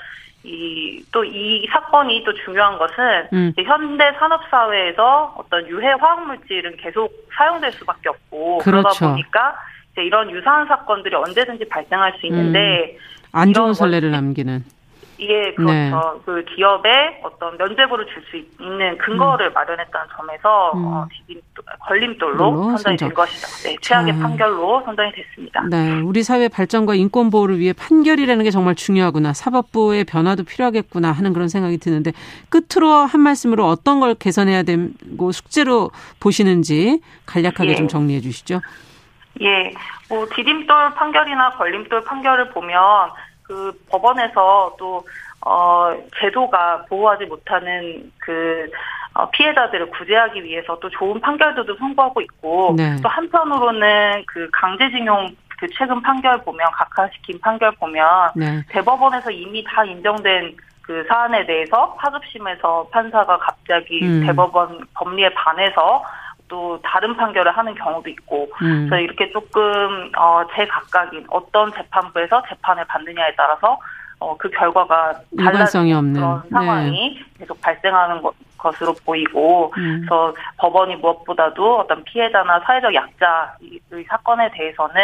이, 0.43 1.03
또 1.11 1.23
이 1.23 1.65
사건이 1.71 2.23
또 2.25 2.33
중요한 2.43 2.77
것은 2.77 3.27
음. 3.33 3.53
현대 3.65 4.11
산업 4.19 4.41
사회에서 4.49 5.35
어떤 5.37 5.67
유해 5.67 5.87
화학 5.99 6.27
물질은 6.27 6.77
계속 6.77 7.11
사용될 7.35 7.71
수밖에 7.71 8.09
없고 8.09 8.57
그렇죠. 8.59 8.83
그러다 8.89 9.11
보니까 9.11 9.55
이제 9.93 10.03
이런 10.03 10.29
유사한 10.31 10.67
사건들이 10.67 11.15
언제든지 11.15 11.67
발생할 11.69 12.13
수 12.19 12.25
있는데 12.27 12.97
음. 12.97 13.29
안 13.31 13.53
좋은 13.53 13.73
선례를 13.73 14.11
남기는 14.11 14.63
예, 15.19 15.53
그렇죠. 15.53 15.71
네. 15.71 15.91
그 16.25 16.45
기업에 16.55 17.19
어떤 17.23 17.57
면제부를 17.57 18.05
줄 18.07 18.23
수 18.31 18.37
있는 18.37 18.97
근거를 18.97 19.47
음. 19.47 19.53
마련했다는 19.53 20.07
점에서 20.15 20.71
음. 20.75 20.85
어, 20.85 21.07
걸림돌로 21.87 22.69
선정이 22.69 22.97
된 22.97 23.13
것이죠. 23.13 23.47
네, 23.67 23.75
최악의 23.81 24.13
자. 24.13 24.19
판결로 24.19 24.81
선정이 24.85 25.11
됐습니다. 25.11 25.61
네, 25.69 25.99
우리 25.99 26.23
사회 26.23 26.47
발전과 26.47 26.95
인권 26.95 27.29
보호를 27.29 27.59
위해 27.59 27.73
판결이라는 27.73 28.43
게 28.43 28.49
정말 28.49 28.75
중요하구나. 28.75 29.33
사법부의 29.33 30.05
변화도 30.05 30.43
필요하겠구나 30.45 31.11
하는 31.11 31.33
그런 31.33 31.47
생각이 31.49 31.77
드는데 31.77 32.11
끝으로 32.49 32.89
한 32.89 33.21
말씀으로 33.21 33.67
어떤 33.67 33.99
걸 33.99 34.15
개선해야 34.15 34.63
되고 34.63 35.31
숙제로 35.31 35.91
보시는지 36.19 37.01
간략하게 37.25 37.71
예. 37.71 37.75
좀 37.75 37.87
정리해 37.87 38.21
주시죠. 38.21 38.61
예, 39.41 39.73
뭐 40.09 40.27
디딤돌 40.33 40.93
판결이나 40.93 41.51
걸림돌 41.51 42.03
판결을 42.03 42.51
보면 42.51 43.09
그 43.43 43.71
법원에서 43.89 44.75
또, 44.77 45.05
어, 45.45 45.93
제도가 46.19 46.85
보호하지 46.89 47.25
못하는 47.25 48.11
그, 48.19 48.69
어, 49.13 49.29
피해자들을 49.29 49.89
구제하기 49.91 50.43
위해서 50.43 50.77
또 50.79 50.89
좋은 50.89 51.19
판결들도 51.19 51.75
선고하고 51.75 52.21
있고, 52.21 52.73
네. 52.77 52.95
또 53.01 53.09
한편으로는 53.09 54.23
그 54.25 54.49
강제징용 54.51 55.35
그 55.59 55.67
최근 55.77 56.01
판결 56.01 56.41
보면, 56.43 56.67
각하시킨 56.71 57.39
판결 57.39 57.71
보면, 57.73 58.31
네. 58.35 58.63
대법원에서 58.69 59.31
이미 59.31 59.63
다 59.63 59.85
인정된 59.85 60.55
그 60.81 61.05
사안에 61.07 61.45
대해서 61.45 61.95
하급심에서 61.97 62.87
판사가 62.91 63.37
갑자기 63.37 64.03
음. 64.03 64.25
대법원 64.25 64.85
법리에 64.93 65.29
반해서 65.33 66.03
또 66.47 66.79
다른 66.83 67.15
판결을 67.15 67.51
하는 67.55 67.73
경우도 67.75 68.09
있고 68.09 68.49
음. 68.61 68.87
그래서 68.89 68.97
이렇게 69.01 69.31
조금 69.31 70.11
어 70.17 70.43
제 70.55 70.67
각각인 70.67 71.25
어떤 71.29 71.71
재판부에서 71.73 72.43
재판을 72.49 72.85
받느냐에 72.85 73.33
따라서 73.35 73.79
어 74.19 74.35
그 74.37 74.49
결과가 74.49 75.13
달라지는 75.37 75.95
없는. 75.95 76.13
그런 76.13 76.41
네. 76.43 76.49
상황이 76.49 77.15
네. 77.15 77.25
계속 77.39 77.59
발생하는 77.61 78.21
것, 78.21 78.33
것으로 78.57 78.93
보이고 79.05 79.73
음. 79.77 80.05
그래서 80.07 80.33
법원이 80.57 80.95
무엇보다도 80.97 81.79
어떤 81.79 82.03
피해자나 82.05 82.59
사회적 82.61 82.93
약자 82.93 83.55
의 83.91 84.03
사건에 84.05 84.49
대해서는 84.51 84.95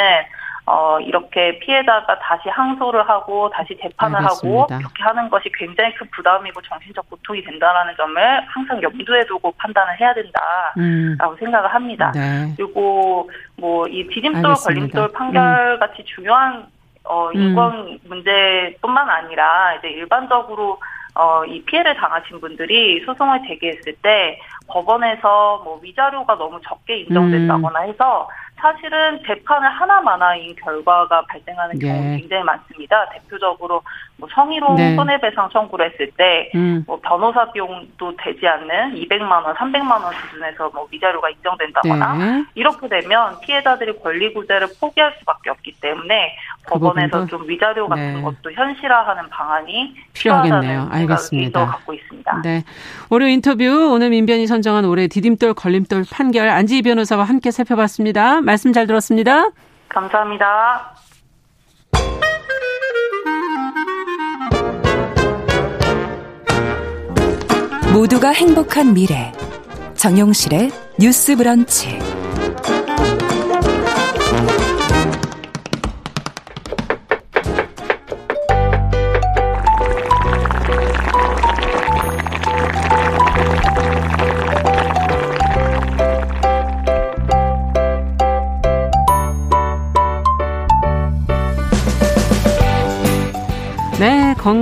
어, 0.71 0.99
이렇게 0.99 1.57
피해자가 1.59 2.19
다시 2.19 2.47
항소를 2.47 3.09
하고 3.09 3.49
다시 3.49 3.75
재판을 3.81 4.17
알겠습니다. 4.17 4.75
하고 4.75 4.79
이렇게 4.79 5.03
하는 5.03 5.29
것이 5.29 5.49
굉장히 5.57 5.93
큰 5.95 6.07
부담이고 6.11 6.61
정신적 6.61 7.09
고통이 7.09 7.43
된다라는 7.43 7.95
점을 7.97 8.41
항상 8.47 8.79
염두에 8.81 9.25
두고 9.25 9.51
판단을 9.57 9.99
해야 9.99 10.13
된다라고 10.13 10.77
음. 10.77 11.37
생각을 11.39 11.73
합니다. 11.73 12.11
네. 12.13 12.53
그리고 12.55 13.29
뭐 13.57 13.89
이 13.89 14.07
디딤돌 14.07 14.53
걸림돌 14.53 15.11
판결 15.13 15.73
음. 15.73 15.79
같이 15.79 16.03
중요한 16.05 16.67
어, 17.03 17.31
인권 17.33 17.73
음. 17.73 17.97
문제뿐만 18.03 19.09
아니라 19.09 19.73
이제 19.75 19.89
일반적으로 19.89 20.79
어, 21.15 21.43
이 21.45 21.63
피해를 21.63 21.95
당하신 21.95 22.39
분들이 22.39 23.03
소송을 23.05 23.41
제기했을 23.47 23.93
때 24.01 24.39
법원에서 24.67 25.61
뭐 25.63 25.79
위자료가 25.81 26.37
너무 26.37 26.59
적게 26.61 26.99
인정된다거나 26.99 27.85
음. 27.85 27.89
해서 27.89 28.29
사실은 28.59 29.19
재판을 29.25 29.69
하나마나인 29.69 30.55
결과가 30.55 31.23
발생하는 31.27 31.79
경우 31.79 32.13
예. 32.13 32.17
굉장히 32.17 32.43
많습니다. 32.43 33.07
대표적으로 33.09 33.81
뭐 34.17 34.27
성희롱 34.33 34.75
네. 34.75 34.95
손해배상 34.95 35.49
청구를 35.49 35.91
했을 35.91 36.11
때, 36.17 36.51
음. 36.53 36.83
뭐 36.85 36.99
변호사 37.01 37.49
비용도 37.51 38.15
되지 38.17 38.45
않는 38.45 38.95
200만 38.95 39.43
원, 39.45 39.55
300만 39.55 40.03
원 40.03 40.13
수준에서 40.13 40.69
뭐 40.73 40.87
위자료가 40.91 41.29
인정된다거나 41.29 42.13
네. 42.17 42.45
이렇게 42.55 42.87
되면 42.89 43.39
피해자들이 43.39 43.97
권리구제를 43.99 44.67
포기할 44.79 45.15
수밖에 45.19 45.49
없기 45.49 45.75
때문에 45.79 46.35
그 46.63 46.73
법원에서 46.73 47.25
좀 47.27 47.47
위자료 47.47 47.87
같은 47.87 48.15
네. 48.15 48.21
것도 48.21 48.51
현실화하는 48.51 49.29
방안이 49.29 49.95
필요하겠네요. 50.13 50.89
알겠습니다. 50.91 51.65
갖고 51.65 51.93
있습니다. 51.93 52.41
네. 52.43 52.63
월요 53.09 53.27
인터뷰 53.27 53.91
오늘 53.93 54.09
민변이 54.09 54.47
선정한 54.47 54.85
올해 54.85 55.07
디딤돌 55.07 55.53
걸림돌 55.53 56.03
판결 56.11 56.49
안지희 56.49 56.81
변호사와 56.81 57.23
함께 57.23 57.51
살펴봤습니다. 57.51 58.41
말씀 58.49 58.73
잘 58.73 58.87
들었습니다. 58.87 59.51
감사합니다. 59.89 60.95
모두가 67.93 68.29
행복한 68.29 68.95
미래 68.95 69.31
정용실의 69.93 70.71
뉴스 70.97 71.35
브런치 71.35 71.99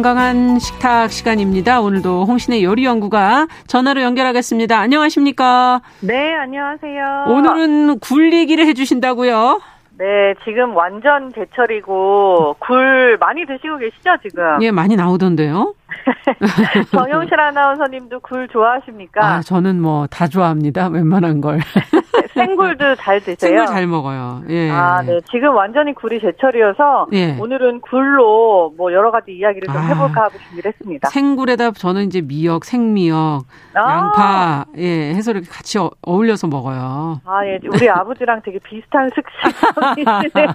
건강한 0.08 0.58
식탁 0.58 1.12
시간입니다. 1.12 1.82
오늘도 1.82 2.24
홍신의 2.24 2.64
요리 2.64 2.86
연구가 2.86 3.48
전화로 3.68 4.02
연결하겠습니다. 4.02 4.80
안녕하십니까? 4.80 5.82
네, 6.00 6.34
안녕하세요. 6.34 7.26
오늘은 7.28 8.00
굴 8.00 8.32
얘기를 8.32 8.66
해주신다고요? 8.68 9.60
네, 9.98 10.06
지금 10.46 10.74
완전 10.78 11.34
제철이고 11.34 12.56
굴 12.60 13.18
많이 13.20 13.46
드시고 13.46 13.80
계시죠, 13.80 14.16
지금? 14.24 14.62
예, 14.62 14.72
많이 14.72 14.96
나오던데요. 14.96 15.74
정영실 16.92 17.40
아나운서님도 17.40 18.20
굴 18.22 18.48
좋아하십니까? 18.50 19.26
아, 19.26 19.42
저는 19.42 19.82
뭐 19.82 20.08
다 20.10 20.28
좋아합니다. 20.28 20.88
웬만한 20.88 21.42
걸. 21.42 21.60
생굴도 22.34 22.96
잘 22.96 23.20
드세요? 23.20 23.36
생굴 23.38 23.68
잘 23.68 23.88
먹어요. 23.88 24.44
예. 24.50 24.70
아, 24.70 25.02
네. 25.02 25.20
지금 25.32 25.56
완전히 25.56 25.94
굴이 25.94 26.20
제철이어서 26.20 27.08
예. 27.14 27.36
오늘은 27.40 27.82
굴로 27.82 28.74
뭐 28.78 28.92
여러 28.94 29.12
가지 29.12 29.32
이야기를 29.32 29.68
좀 29.68 29.78
아, 29.78 29.86
해볼까 29.88 30.24
하고 30.24 30.38
준비를 30.48 30.72
했습니다. 30.72 31.10
생굴에다 31.10 31.72
저는 31.72 32.06
이제 32.06 32.22
미역, 32.22 32.66
생미역, 32.66 33.44
아~ 33.74 33.92
양파, 33.92 34.66
예, 34.78 35.14
해서 35.14 35.32
이렇게 35.32 35.48
같이 35.50 35.78
어, 35.80 35.90
울려서 36.06 36.48
먹어요. 36.48 37.22
아, 37.26 37.46
예. 37.46 37.60
우리 37.72 37.90
아버지랑 37.90 38.42
되게 38.44 38.60
비슷한 38.60 39.10
습식이시네요. 39.96 40.54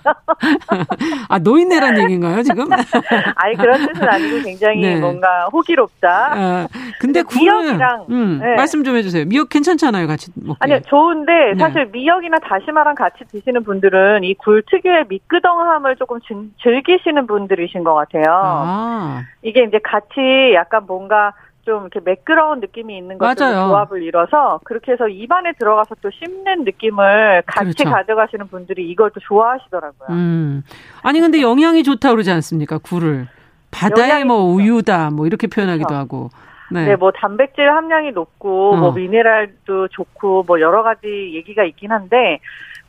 아, 1.29 1.39
노인네란 1.39 1.99
얘기인가요, 2.03 2.43
지금? 2.43 2.69
아니, 2.73 3.57
그런 3.57 3.87
뜻은 3.87 4.09
아니고 4.09 4.43
굉장히 4.43 4.81
네. 4.81 5.01
뭔가 5.01 5.29
호기롭다. 5.53 6.33
아, 6.35 6.69
근데 7.01 7.23
미역이랑, 7.37 8.07
음, 8.11 8.39
네. 8.43 8.55
말씀 8.57 8.85
좀 8.85 8.97
해주세요. 8.97 9.25
미역 9.27 9.49
괜찮잖아요, 9.49 10.07
같이 10.07 10.31
먹기. 10.35 10.59
아니요, 10.61 10.81
좋은데, 10.87 11.55
사실 11.59 11.73
사실 11.73 11.87
미역이나 11.93 12.39
다시마랑 12.39 12.95
같이 12.95 13.25
드시는 13.31 13.65
분들은 13.65 14.25
이 14.25 14.35
굴 14.35 14.63
특유의 14.71 15.07
미끄덩함을 15.09 15.97
조금 15.97 16.19
즐기시는 16.63 17.27
분들이신 17.27 17.85
것 17.85 17.95
같아요. 17.95 18.25
아. 18.29 19.23
이게 19.43 19.65
이제 19.65 19.79
같이 19.83 20.53
약간 20.55 20.85
뭔가 20.87 21.33
좀 21.65 21.83
이렇게 21.83 22.01
매끄러운 22.05 22.59
느낌이 22.61 22.97
있는 22.99 23.19
것들 23.19 23.37
조합을 23.53 24.03
이뤄서 24.03 24.59
그렇게 24.65 24.93
해서 24.93 25.07
입안에 25.09 25.53
들어가서 25.61 25.95
또 26.03 26.11
씹는 26.11 26.65
느낌을 26.65 27.43
같이 27.47 27.73
그렇죠. 27.77 27.85
가져가시는 27.91 28.49
분들이 28.49 28.91
이걸 28.91 29.11
또 29.11 29.21
좋아하시더라고요. 29.21 30.09
음. 30.11 30.65
아니 31.03 31.21
근데 31.21 31.41
영양이 31.41 31.85
좋다 31.85 32.11
그러지 32.11 32.33
않습니까? 32.33 32.79
굴을 32.79 33.29
바다의 33.73 34.25
뭐 34.25 34.45
우유다 34.45 35.11
뭐 35.11 35.27
이렇게 35.27 35.49
표현하기도 35.49 35.89
그렇죠. 35.89 36.01
하고. 36.01 36.31
네. 36.71 36.87
네. 36.87 36.97
뭐 36.97 37.11
단백질 37.11 37.69
함량이 37.71 38.13
높고 38.13 38.73
어. 38.73 38.77
뭐 38.77 38.93
미네랄도 38.93 39.89
좋고 39.89 40.45
뭐 40.45 40.61
여러 40.61 40.83
가지 40.83 41.33
얘기가 41.35 41.65
있긴 41.65 41.91
한데 41.91 42.39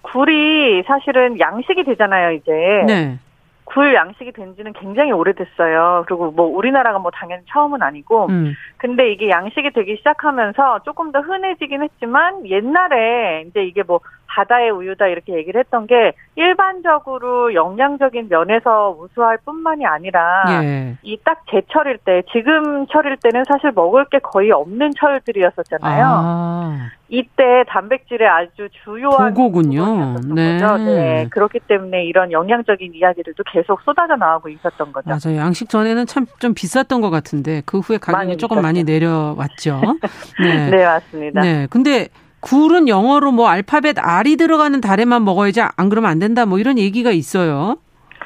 굴이 0.03 0.83
사실은 0.85 1.39
양식이 1.39 1.83
되잖아요, 1.83 2.31
이제. 2.31 2.51
네. 2.85 3.19
굴 3.65 3.93
양식이 3.93 4.33
된 4.33 4.55
지는 4.55 4.73
굉장히 4.73 5.11
오래됐어요. 5.11 6.03
그리고 6.05 6.31
뭐 6.31 6.45
우리나라가 6.45 6.99
뭐 6.99 7.11
당연히 7.11 7.43
처음은 7.49 7.81
아니고. 7.81 8.27
음. 8.27 8.53
근데 8.77 9.11
이게 9.11 9.29
양식이 9.29 9.71
되기 9.71 9.95
시작하면서 9.97 10.83
조금 10.83 11.11
더 11.11 11.21
흔해지긴 11.21 11.81
했지만 11.81 12.45
옛날에 12.47 13.45
이제 13.47 13.63
이게 13.63 13.81
뭐 13.83 14.01
바다의 14.35 14.71
우유다 14.71 15.07
이렇게 15.07 15.33
얘기를 15.35 15.59
했던 15.59 15.85
게 15.85 16.13
일반적으로 16.35 17.53
영양적인 17.53 18.29
면에서 18.29 18.97
우수할 18.99 19.37
뿐만이 19.45 19.85
아니라 19.85 20.43
예. 20.63 20.97
이딱 21.03 21.43
제철일 21.51 21.99
때 21.99 22.23
지금 22.31 22.87
철일 22.87 23.17
때는 23.17 23.43
사실 23.47 23.71
먹을 23.71 24.05
게 24.05 24.19
거의 24.19 24.51
없는 24.51 24.91
철들이었었잖아요. 24.99 26.05
아. 26.07 26.89
이때 27.09 27.63
단백질의 27.67 28.27
아주 28.27 28.69
주요한 28.83 29.35
고군요 29.35 30.15
네. 30.33 30.57
네. 30.57 31.27
그렇기 31.29 31.59
때문에 31.67 32.05
이런 32.05 32.31
영양적인 32.31 32.93
이야기들도 32.95 33.43
계속 33.51 33.81
쏟아져 33.81 34.15
나오고 34.15 34.49
있었던 34.49 34.91
거죠. 34.91 35.09
맞아요. 35.09 35.37
양식 35.37 35.69
전에는 35.69 36.05
참 36.07 36.25
좀 36.39 36.53
비쌌던 36.53 37.01
것 37.01 37.09
같은데 37.09 37.61
그 37.65 37.79
후에 37.79 37.97
가격이 37.97 38.37
조금 38.37 38.61
많이 38.61 38.83
내려왔죠. 38.83 39.79
네. 40.43 40.69
네, 40.69 40.83
맞습니다. 40.83 41.41
네. 41.41 41.67
근데 41.69 42.07
굴은 42.43 42.87
영어로 42.87 43.31
뭐 43.31 43.47
알파벳 43.47 43.97
R이 43.99 44.35
들어가는 44.37 44.79
달에만 44.81 45.23
먹어야지 45.23 45.61
안 45.61 45.89
그러면 45.89 46.11
안 46.11 46.19
된다 46.19 46.45
뭐 46.45 46.59
이런 46.59 46.77
얘기가 46.77 47.11
있어요. 47.11 47.77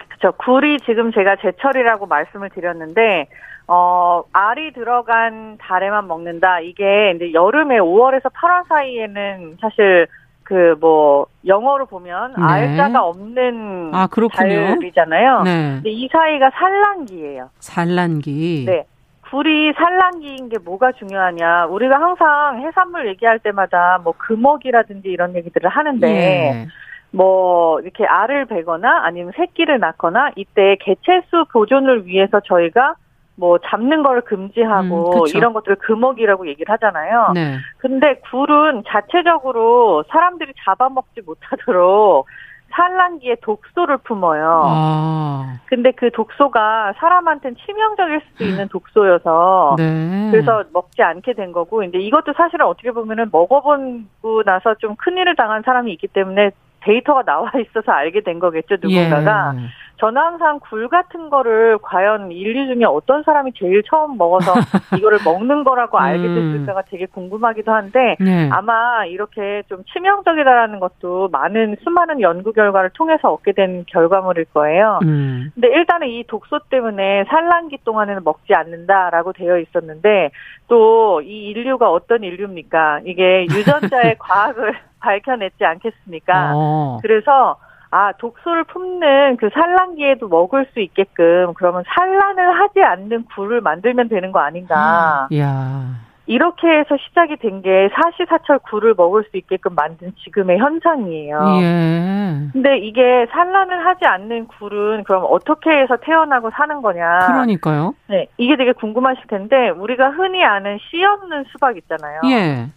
그렇죠. 0.10 0.36
굴이 0.38 0.78
지금 0.86 1.12
제가 1.12 1.36
제철이라고 1.42 2.08
말씀을 2.08 2.50
드렸는데 2.50 3.28
어, 3.68 4.24
알이 4.32 4.74
들어간 4.74 5.58
달에만 5.60 6.08
먹는다. 6.08 6.62
이게 6.62 7.14
이제 7.16 7.34
여름에 7.34 7.80
5월에서 7.80 8.32
8월 8.34 8.68
사이에는 8.70 9.58
사실 9.62 10.08
그 10.44 10.78
뭐 10.80 11.28
영어로 11.46 11.86
보면 11.88 12.36
네. 12.38 12.44
알자가 12.44 13.04
없는 13.04 13.92
아, 13.94 14.08
달이잖아요. 14.08 15.44
네. 15.44 15.72
근데 15.76 15.90
이 15.90 16.08
사이가 16.12 16.52
산란기예요. 16.52 17.50
산란기. 17.60 18.64
네. 18.66 18.86
굴이 19.30 19.74
산란기인 19.74 20.50
게 20.50 20.58
뭐가 20.60 20.94
중요하냐. 20.94 21.66
우리가 21.66 22.00
항상 22.00 22.62
해산물 22.62 23.08
얘기할 23.10 23.40
때마다 23.40 24.00
뭐 24.04 24.14
금어기라든지 24.18 25.10
이런 25.10 25.36
얘기들을 25.36 25.70
하는데 25.70 26.08
예. 26.08 26.68
뭐 27.12 27.80
이렇게 27.82 28.06
알을 28.06 28.46
베거나 28.46 29.04
아니면 29.04 29.32
새끼를 29.36 29.80
낳거나 29.80 30.32
이때 30.36 30.78
개체수 30.82 31.46
보존을 31.52 32.06
위해서 32.06 32.40
저희가 32.42 32.96
뭐 33.36 33.60
잡는 33.60 34.02
걸 34.02 34.22
금지하고 34.22 35.24
음, 35.24 35.28
이런 35.36 35.54
것들을 35.54 35.78
금어기라고 35.78 36.48
얘기를 36.48 36.72
하잖아요. 36.74 37.32
네. 37.36 37.58
근데 37.78 38.20
굴은 38.32 38.84
자체적으로 38.88 40.04
사람들이 40.10 40.54
잡아먹지 40.66 41.22
못하도록 41.26 42.26
산란기에 42.72 43.38
독소를 43.42 43.98
품어요. 43.98 44.62
아. 44.66 45.60
근데 45.66 45.92
그 45.92 46.12
독소가 46.12 46.94
사람한테는 46.98 47.56
치명적일 47.66 48.22
수도 48.30 48.46
있는 48.46 48.68
독소여서 48.68 49.76
네. 49.78 50.30
그래서 50.32 50.64
먹지 50.74 51.02
않게 51.02 51.34
된 51.34 51.52
거고 51.52 51.84
이제 51.84 51.98
이것도 51.98 52.34
사실은 52.36 52.66
어떻게 52.66 52.92
보면은 52.92 53.30
먹어보고 53.32 54.44
나서 54.46 54.76
좀 54.76 54.96
큰일을 54.96 55.36
당한 55.36 55.64
사람이 55.64 55.92
있기 55.94 56.08
때문에 56.08 56.52
데이터가 56.82 57.24
나와 57.24 57.52
있어서 57.60 57.92
알게 57.92 58.22
된 58.22 58.40
거겠죠 58.40 58.78
누군가가. 58.82 59.54
예. 59.56 59.62
저는 60.00 60.22
항상 60.22 60.60
굴 60.60 60.88
같은 60.88 61.30
거를 61.30 61.78
과연 61.82 62.32
인류 62.32 62.74
중에 62.74 62.86
어떤 62.86 63.24
사람이 63.24 63.54
제일 63.56 63.84
처음 63.84 64.18
먹어서 64.18 64.54
이거를 64.98 65.20
먹는 65.26 65.64
거라고 65.64 65.98
알게 65.98 66.28
음. 66.28 66.36
됐을까가 66.36 66.84
되게 66.84 67.06
궁금하기도 67.06 67.72
한데 67.72 68.16
네. 68.20 68.50
아마 68.52 69.06
이렇게 69.06 69.64
좀 69.70 69.84
치명적이다라는 69.92 70.80
것도 70.80 71.30
많은 71.30 71.78
수많은 71.84 72.22
연구 72.22 72.54
결과를 72.54 72.92
통해서 72.92 73.34
얻게 73.34 73.52
된 73.52 73.86
결과물일 73.88 74.46
거예요. 74.54 75.00
음. 75.04 75.52
근데 75.54 75.68
일단은 75.68 76.08
이 76.08 76.24
독소 76.28 76.60
때문에 76.70 77.26
산란기 77.26 77.80
동안에는 77.84 78.24
먹지 78.24 78.54
않는다라고 78.54 79.34
되어 79.34 79.60
있었는데 79.60 80.32
또 80.68 81.18
이 81.22 81.50
인류가 81.50 81.90
어떤 81.92 82.24
인류입니까? 82.24 83.02
이게 83.06 83.46
유전자의 83.46 84.16
과학을 84.20 84.74
밝혀냈지 85.00 85.64
않겠습니까? 85.64 86.52
어. 86.56 87.00
그래서 87.02 87.58
아, 87.92 88.12
독소를 88.14 88.66
품는 88.66 89.38
그 89.38 89.50
산란기에도 89.54 90.28
먹을 90.28 90.66
수 90.74 90.80
있게끔 90.80 91.54
그러면 91.56 91.84
산란을 91.88 92.60
하지 92.60 92.82
않는 92.82 93.26
굴을 93.36 93.62
만들면 93.62 94.10
되는 94.10 94.32
거 94.32 94.40
아닌가. 94.40 95.28
야. 95.38 95.84
이렇게 96.30 96.68
해서 96.68 96.98
시작이 97.08 97.38
된 97.38 97.62
게 97.62 97.90
사시사철 97.96 98.60
굴을 98.70 98.96
먹을 98.98 99.24
수 99.32 99.38
있게끔 99.38 99.74
만든 99.76 100.12
지금의 100.26 100.58
현상이에요. 100.60 101.40
예. 101.62 102.50
근데 102.52 102.78
이게 102.80 103.26
산란을 103.32 103.86
하지 103.86 104.06
않는 104.06 104.48
굴은 104.48 105.06
그럼 105.06 105.26
어떻게 105.30 105.70
해서 105.70 105.96
태어나고 105.96 106.50
사는 106.52 106.82
거냐. 106.82 107.20
그러니까요. 107.28 107.94
네. 108.08 108.28
이게 108.38 108.58
되게 108.58 108.74
궁금하실 108.74 109.28
텐데 109.28 109.70
우리가 109.70 110.10
흔히 110.10 110.44
아는 110.44 110.78
씨 110.92 111.02
없는 111.02 111.46
수박 111.50 111.78
있잖아요. 111.78 112.20
예. 112.26 112.68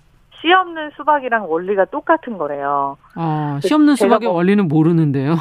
씨 0.41 0.53
없는 0.53 0.91
수박이랑 0.97 1.51
원리가 1.51 1.85
똑같은 1.87 2.39
거래요. 2.39 2.97
아, 3.15 3.59
씨 3.63 3.75
없는 3.75 3.97
수박의 3.97 4.29
뭐, 4.29 4.37
원리는 4.37 4.67
모르는데요. 4.69 5.35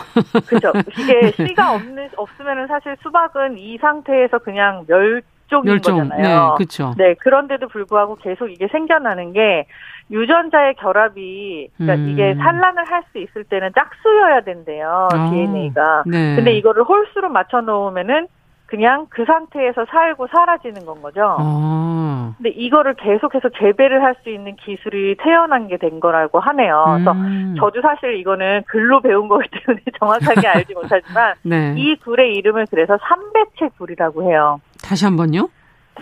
그죠. 0.47 0.73
이게 0.99 1.31
씨가 1.31 1.73
없는 1.75 2.09
없으면은 2.17 2.67
사실 2.67 2.97
수박은 3.01 3.57
이 3.57 3.77
상태에서 3.77 4.39
그냥 4.39 4.85
멸종인 4.87 5.63
멸종. 5.63 5.99
거잖아요. 6.09 6.21
네, 6.21 6.55
그렇죠. 6.57 6.93
네, 6.97 7.13
그런데도 7.15 7.67
불구하고 7.69 8.15
계속 8.15 8.47
이게 8.49 8.67
생겨나는 8.67 9.31
게 9.33 9.67
유전자의 10.11 10.75
결합이 10.75 11.69
그러니까 11.77 12.03
음. 12.03 12.09
이게 12.09 12.35
산란을 12.35 12.83
할 12.89 13.03
수 13.11 13.17
있을 13.19 13.43
때는 13.45 13.71
짝수여야 13.73 14.41
된대요. 14.41 15.07
아, 15.11 15.29
DNA가. 15.31 16.03
네. 16.07 16.35
근데 16.35 16.51
이거를 16.53 16.83
홀수로 16.83 17.29
맞춰 17.29 17.61
놓으면은 17.61 18.27
그냥 18.69 19.07
그 19.09 19.25
상태에서 19.25 19.85
살고 19.85 20.27
사라지는 20.27 20.85
건 20.85 21.01
거죠. 21.01 21.35
아. 21.39 22.33
근데 22.37 22.49
이거를 22.51 22.93
계속해서 22.95 23.49
재배를 23.59 24.03
할 24.03 24.15
수 24.23 24.29
있는 24.29 24.55
기술이 24.57 25.15
태어난 25.17 25.67
게 25.67 25.77
된 25.77 25.99
거라고 25.99 26.39
하네요. 26.41 26.83
그래서 26.95 27.11
음. 27.13 27.55
저도 27.57 27.81
사실 27.81 28.15
이거는 28.19 28.63
글로 28.67 28.99
배운 29.01 29.27
거기 29.29 29.47
때문에 29.49 29.81
정확하게 29.99 30.47
알지 30.47 30.73
못하지만 30.73 31.33
네. 31.43 31.73
이 31.77 31.95
굴의 31.95 32.33
이름을 32.35 32.65
그래서 32.69 32.97
삼배채 33.07 33.69
굴이라고 33.77 34.23
해요. 34.29 34.59
다시 34.83 35.05
한 35.05 35.15
번요. 35.15 35.47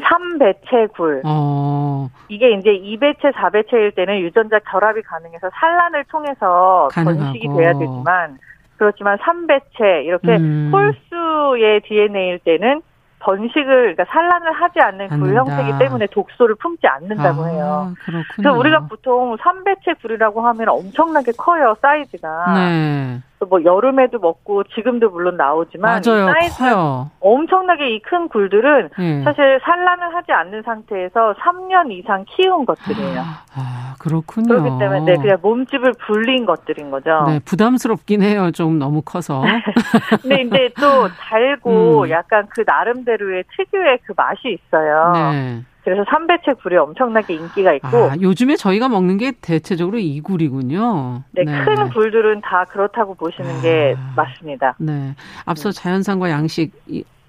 삼배채 0.02 0.88
굴. 0.96 1.22
어. 1.26 2.10
이게 2.30 2.52
이제 2.52 2.72
2배채, 2.72 3.34
4배채일 3.34 3.96
때는 3.96 4.20
유전자 4.20 4.60
결합이 4.60 5.02
가능해서 5.04 5.50
산란을 5.54 6.04
통해서 6.06 6.88
가능하고. 6.92 7.20
번식이 7.24 7.48
돼야 7.56 7.74
되지만 7.74 8.38
그렇지만 8.78 9.18
3배체 9.18 10.06
이렇게 10.06 10.38
음. 10.38 10.72
홀수의 10.74 11.82
DNA일 11.82 12.40
때는 12.40 12.82
번식을 13.20 13.96
그러니까 13.96 14.06
산란을 14.06 14.52
하지 14.54 14.80
않는 14.80 15.10
굴 15.10 15.36
형태이기 15.36 15.80
때문에 15.80 16.08
독소를 16.08 16.56
품지 16.56 16.88
않는다고 16.88 17.44
아, 17.44 17.48
해요. 17.48 17.94
그렇군요. 18.06 18.24
그래서 18.36 18.58
우리가 18.58 18.80
보통 18.88 19.36
3배체 19.38 20.00
굴이라고 20.02 20.42
하면 20.42 20.70
엄청나게 20.70 21.32
커요 21.34 21.76
사이즈가. 21.82 22.54
네. 22.54 23.22
뭐 23.46 23.64
여름에도 23.64 24.18
먹고 24.20 24.64
지금도 24.64 25.12
물론 25.12 25.38
나오지만 25.38 26.02
맞아요. 26.04 26.32
커요. 26.58 27.12
엄청나게 27.20 27.90
이 27.96 28.00
큰 28.02 28.28
굴들은 28.30 28.90
네. 28.98 29.24
사실 29.24 29.60
산란을 29.64 30.16
하지 30.16 30.32
않는 30.32 30.62
상태에서 30.64 31.34
3년 31.40 31.92
이상 31.92 32.24
키운 32.28 32.66
것들이에요. 32.66 33.22
아 33.56 33.96
그렇군요. 34.00 34.48
그렇기 34.48 34.70
때문에 34.80 35.00
네, 35.02 35.16
그냥 35.18 35.38
몸집을 35.42 35.94
불린 36.06 36.46
것들인 36.46 36.90
거죠. 36.90 37.26
네, 37.28 37.40
부담스럽긴 37.46 38.22
해요. 38.24 38.52
좀 38.52 38.80
너무 38.80 39.02
커서. 39.04 39.44
근데 40.22 40.42
이제 40.44 40.70
또 40.80 41.08
달고 41.10 42.04
음. 42.06 42.10
약간 42.10 42.48
그 42.50 42.64
나름대로의 42.66 43.44
특유의 43.56 44.00
그 44.06 44.14
맛이 44.16 44.58
있어요. 44.58 45.12
네. 45.32 45.62
그래서 45.88 46.04
삼배채 46.10 46.56
굴이 46.62 46.76
엄청나게 46.76 47.36
인기가 47.36 47.72
있고 47.72 47.88
아, 47.88 48.16
요즘에 48.20 48.58
저희가 48.58 48.90
먹는 48.90 49.16
게 49.18 49.32
대체적으로 49.42 49.98
이 50.00 50.20
굴이군요. 50.20 51.24
네, 51.32 51.46
네. 51.46 51.64
큰 51.64 51.90
굴들은 51.92 52.42
다 52.42 52.66
그렇다고 52.66 53.16
보시는 53.16 53.60
아, 53.60 53.62
게 53.62 53.96
맞습니다. 54.18 54.76
네. 54.80 55.16
앞서 55.46 55.72
네. 55.72 55.82
자연산과 55.82 56.30
양식 56.30 56.74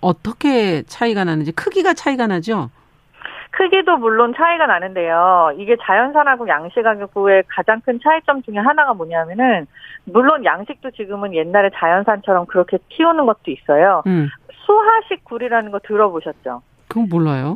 어떻게 0.01 0.83
차이가 0.83 1.23
나는지 1.23 1.53
크기가 1.53 1.95
차이가 1.95 2.27
나죠? 2.27 2.71
크기도 3.53 3.97
물론 3.97 4.35
차이가 4.37 4.67
나는데요. 4.67 5.53
이게 5.57 5.77
자연산하고 5.81 6.49
양식하고의 6.49 7.45
가장 7.47 7.81
큰 7.83 8.01
차이점 8.03 8.43
중에 8.43 8.57
하나가 8.57 8.93
뭐냐면은 8.93 9.69
물론 10.05 10.45
양식도 10.45 10.91
지금은 10.91 11.33
옛날에 11.33 11.71
자연산처럼 11.77 12.47
그렇게 12.47 12.79
키우는 12.89 13.25
것도 13.25 13.53
있어요. 13.53 14.03
음. 14.09 14.29
수화식 14.67 15.25
굴이라는 15.27 15.71
거 15.71 15.79
들어보셨죠? 15.79 16.63
그건 16.89 17.09
몰라요. 17.09 17.55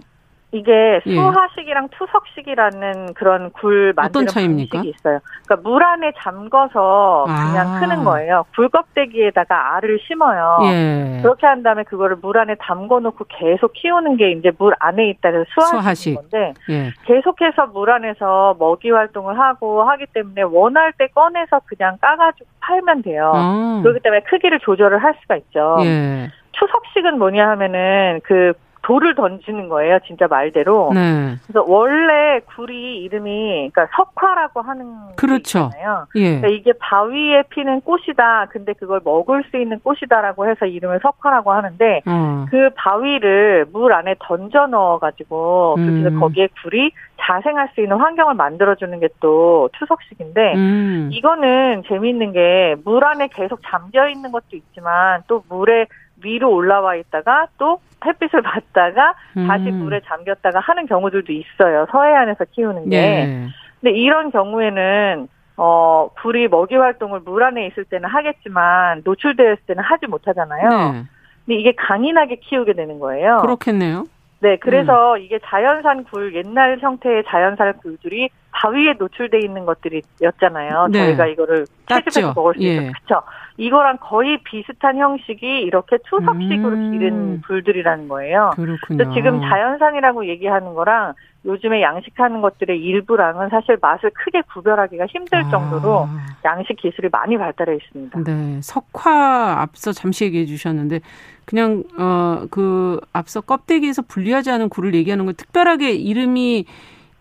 이게 0.55 1.00
예. 1.07 1.14
수화식이랑 1.14 1.88
투석식이라는 1.92 3.14
그런 3.14 3.50
굴 3.53 3.94
만드는 3.96 4.26
방식이 4.26 4.88
있어요. 4.90 5.20
그러니까 5.46 5.68
물 5.68 5.82
안에 5.82 6.12
잠궈서 6.18 7.24
그냥 7.26 7.76
아. 7.76 7.80
크는 7.80 8.05
거예요. 8.05 8.44
굴 8.55 8.68
껍데기에다가 8.68 9.76
알을 9.76 9.98
심어요. 10.07 10.59
예. 10.64 11.20
그렇게 11.22 11.46
한 11.46 11.62
다음에 11.62 11.84
그거를 11.84 12.16
물 12.20 12.36
안에 12.36 12.57
담궈 12.57 13.00
놓고 13.00 13.24
계속 13.28 13.72
키우는 13.72 14.18
게 14.18 14.32
이제 14.32 14.53
물 14.59 14.74
안에 14.78 15.09
있다는 15.09 15.46
수화식 15.48 16.16
건데 16.16 16.53
예. 16.68 16.92
계속해서 17.05 17.68
물 17.68 17.90
안에서 17.90 18.55
먹이 18.59 18.90
활동을 18.90 19.38
하고 19.38 19.84
하기 19.84 20.05
때문에 20.12 20.42
원할 20.42 20.92
때 20.98 21.07
꺼내서 21.14 21.61
그냥 21.64 21.96
까가지고 22.03 22.46
팔면 22.61 23.03
돼요. 23.03 23.32
아. 23.34 23.80
그렇기 23.82 24.00
때문에 24.00 24.20
크기를 24.24 24.61
조절을 24.61 25.03
할 25.03 25.14
수가 25.22 25.36
있죠. 25.36 25.78
예. 25.80 26.30
추석식은 26.53 27.18
뭐냐 27.18 27.48
하면은 27.48 28.20
그 28.24 28.53
돌을 28.83 29.14
던지는 29.14 29.68
거예요, 29.68 29.99
진짜 30.07 30.26
말대로. 30.28 30.91
네. 30.93 31.37
그래서 31.47 31.64
원래 31.66 32.41
굴이 32.41 32.97
이름이 33.05 33.70
그러니까 33.72 33.87
석화라고 33.97 34.61
하는 34.61 34.85
그렇죠. 35.16 35.70
잖아요 35.70 36.07
예. 36.16 36.41
그러니까 36.41 36.49
이게 36.49 36.72
바위에 36.80 37.45
피는 37.51 37.83
꽃이다. 37.83 38.47
근데 38.51 38.72
그걸 38.72 39.01
먹을 39.05 39.45
수 39.51 39.57
있는 39.57 39.78
꽃이다라고 39.80 40.49
해서 40.49 40.66
이름을 40.66 40.99
석화라고 41.03 41.53
하는데 41.53 42.03
어. 42.07 42.47
그 42.51 42.70
바위를 42.74 43.66
물 43.72 43.93
안에 43.93 44.16
던져 44.18 44.66
넣어 44.66 44.99
가지고 44.99 45.74
그래서 45.76 46.09
음. 46.09 46.20
거기에 46.20 46.49
굴이 46.62 46.91
자생할 47.20 47.68
수 47.74 47.80
있는 47.80 47.97
환경을 47.99 48.35
만들어 48.35 48.74
주는 48.74 48.99
게 48.99 49.09
또 49.20 49.68
추석식인데 49.78 50.55
음. 50.57 51.09
이거는 51.12 51.85
재미있는 51.87 52.33
게 52.33 52.74
물 52.85 53.05
안에 53.05 53.28
계속 53.28 53.61
잠겨 53.64 54.09
있는 54.09 54.33
것도 54.33 54.45
있지만 54.55 55.22
또 55.28 55.45
물에 55.49 55.87
위로 56.22 56.52
올라와 56.52 56.96
있다가 56.96 57.48
또 57.58 57.80
햇빛을 58.04 58.42
받다가 58.42 59.14
음. 59.36 59.46
다시 59.46 59.64
물에 59.70 60.00
잠겼다가 60.06 60.60
하는 60.60 60.86
경우들도 60.86 61.32
있어요. 61.32 61.86
서해안에서 61.90 62.44
키우는 62.52 62.90
게. 62.90 63.00
네. 63.00 63.46
근데 63.80 63.96
이런 63.96 64.30
경우에는 64.30 65.28
어, 65.56 66.10
굴이 66.20 66.48
먹이 66.48 66.76
활동을 66.76 67.20
물 67.20 67.42
안에 67.42 67.66
있을 67.66 67.84
때는 67.84 68.08
하겠지만 68.08 69.02
노출되었을 69.04 69.64
때는 69.66 69.82
하지 69.82 70.06
못하잖아요. 70.06 70.68
네. 70.92 71.04
근데 71.44 71.60
이게 71.60 71.72
강인하게 71.72 72.36
키우게 72.36 72.72
되는 72.74 72.98
거예요. 72.98 73.38
그렇겠네요. 73.42 74.06
네, 74.40 74.56
그래서 74.56 75.14
음. 75.14 75.20
이게 75.20 75.38
자연산 75.44 76.04
굴, 76.04 76.34
옛날 76.34 76.78
형태의 76.80 77.24
자연산 77.28 77.74
굴들이 77.78 78.30
바위에 78.53 78.94
노출돼 78.98 79.40
있는 79.40 79.64
것들이었잖아요. 79.64 80.88
네. 80.90 81.07
저희가 81.07 81.26
이거를 81.26 81.66
채집해서 81.88 82.32
먹을 82.34 82.55
수 82.55 82.62
예. 82.62 82.74
있는 82.74 82.92
그렇죠. 82.92 83.22
이거랑 83.57 83.98
거의 84.00 84.38
비슷한 84.44 84.96
형식이 84.96 85.46
이렇게 85.62 85.98
투석식으로 86.09 86.76
음. 86.76 86.92
기른 86.92 87.42
굴들이라는 87.42 88.09
거예요. 88.09 88.50
그렇군요. 88.55 89.12
지금 89.14 89.40
자연산이라고 89.40 90.26
얘기하는 90.26 90.74
거랑 90.74 91.14
요즘에 91.44 91.82
양식하는 91.82 92.40
것들의 92.40 92.78
일부랑은 92.78 93.48
사실 93.48 93.76
맛을 93.80 94.11
크게 94.11 94.42
구별하기가 94.53 95.07
힘들 95.07 95.38
아. 95.38 95.50
정도로 95.50 96.09
양식 96.44 96.76
기술이 96.76 97.09
많이 97.11 97.36
발달해 97.36 97.74
있습니다. 97.76 98.20
네, 98.24 98.61
석화 98.62 99.61
앞서 99.61 99.92
잠시 99.92 100.24
얘기해 100.24 100.46
주셨는데 100.46 101.00
그냥 101.44 101.82
어 101.98 102.46
그 102.50 103.00
앞서 103.12 103.40
껍데기에서 103.40 104.03
분리하지 104.03 104.50
않은 104.50 104.68
굴을 104.68 104.94
얘기하는 104.94 105.24
건 105.26 105.34
특별하게 105.34 105.92
이름이 105.92 106.66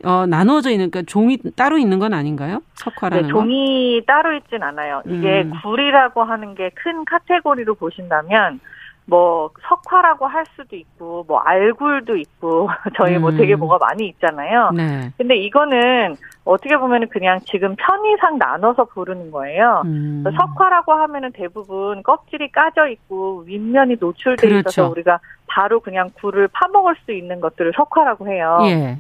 어, 0.04 0.26
나누어져 0.26 0.72
있는, 0.72 0.90
그러니까 0.92 1.10
종이 1.12 1.38
따로 1.56 1.78
있는 1.78 2.00
건 2.00 2.14
아닌가요? 2.14 2.62
석화라는 2.76 3.24
네, 3.24 3.30
종이 3.30 4.00
거? 4.02 4.06
따로 4.14 4.34
있진 4.36 4.62
않아요. 4.64 5.02
이게 5.06 5.42
음. 5.44 5.52
굴이라고 5.62 6.24
하는 6.24 6.56
게 6.56 6.72
큰 6.76 7.06
카테고리로 7.06 7.76
보신다면, 7.76 8.60
뭐 9.08 9.50
석화라고 9.68 10.28
할 10.28 10.46
수도 10.56 10.76
있고 10.76 11.26
뭐 11.28 11.40
알굴도 11.40 12.16
있고 12.18 12.70
저희 12.96 13.18
뭐 13.18 13.32
되게 13.32 13.56
음. 13.56 13.60
뭐가 13.60 13.78
많이 13.80 14.08
있잖아요. 14.08 14.72
네. 14.76 15.12
근데 15.18 15.36
이거는 15.36 16.16
어떻게 16.46 16.78
보면 16.78 17.10
그냥 17.10 17.40
지금 17.46 17.76
편의상 17.76 18.38
나눠서 18.38 18.86
부르는 18.86 19.32
거예요. 19.32 19.82
음. 19.86 20.24
석화라고 20.24 20.94
하면은 20.94 21.32
대부분 21.34 22.04
껍질이 22.04 22.52
까져 22.52 22.88
있고 22.88 23.44
윗면이 23.48 23.98
노출돼 24.00 24.48
그렇죠. 24.48 24.70
있어서 24.70 24.90
우리가 24.90 25.20
바로 25.48 25.80
그냥 25.82 26.10
굴을 26.22 26.48
파먹을 26.54 26.96
수 27.04 27.12
있는 27.12 27.42
것들을 27.42 27.74
석화라고 27.76 28.28
해요. 28.30 28.60
예. 28.64 28.98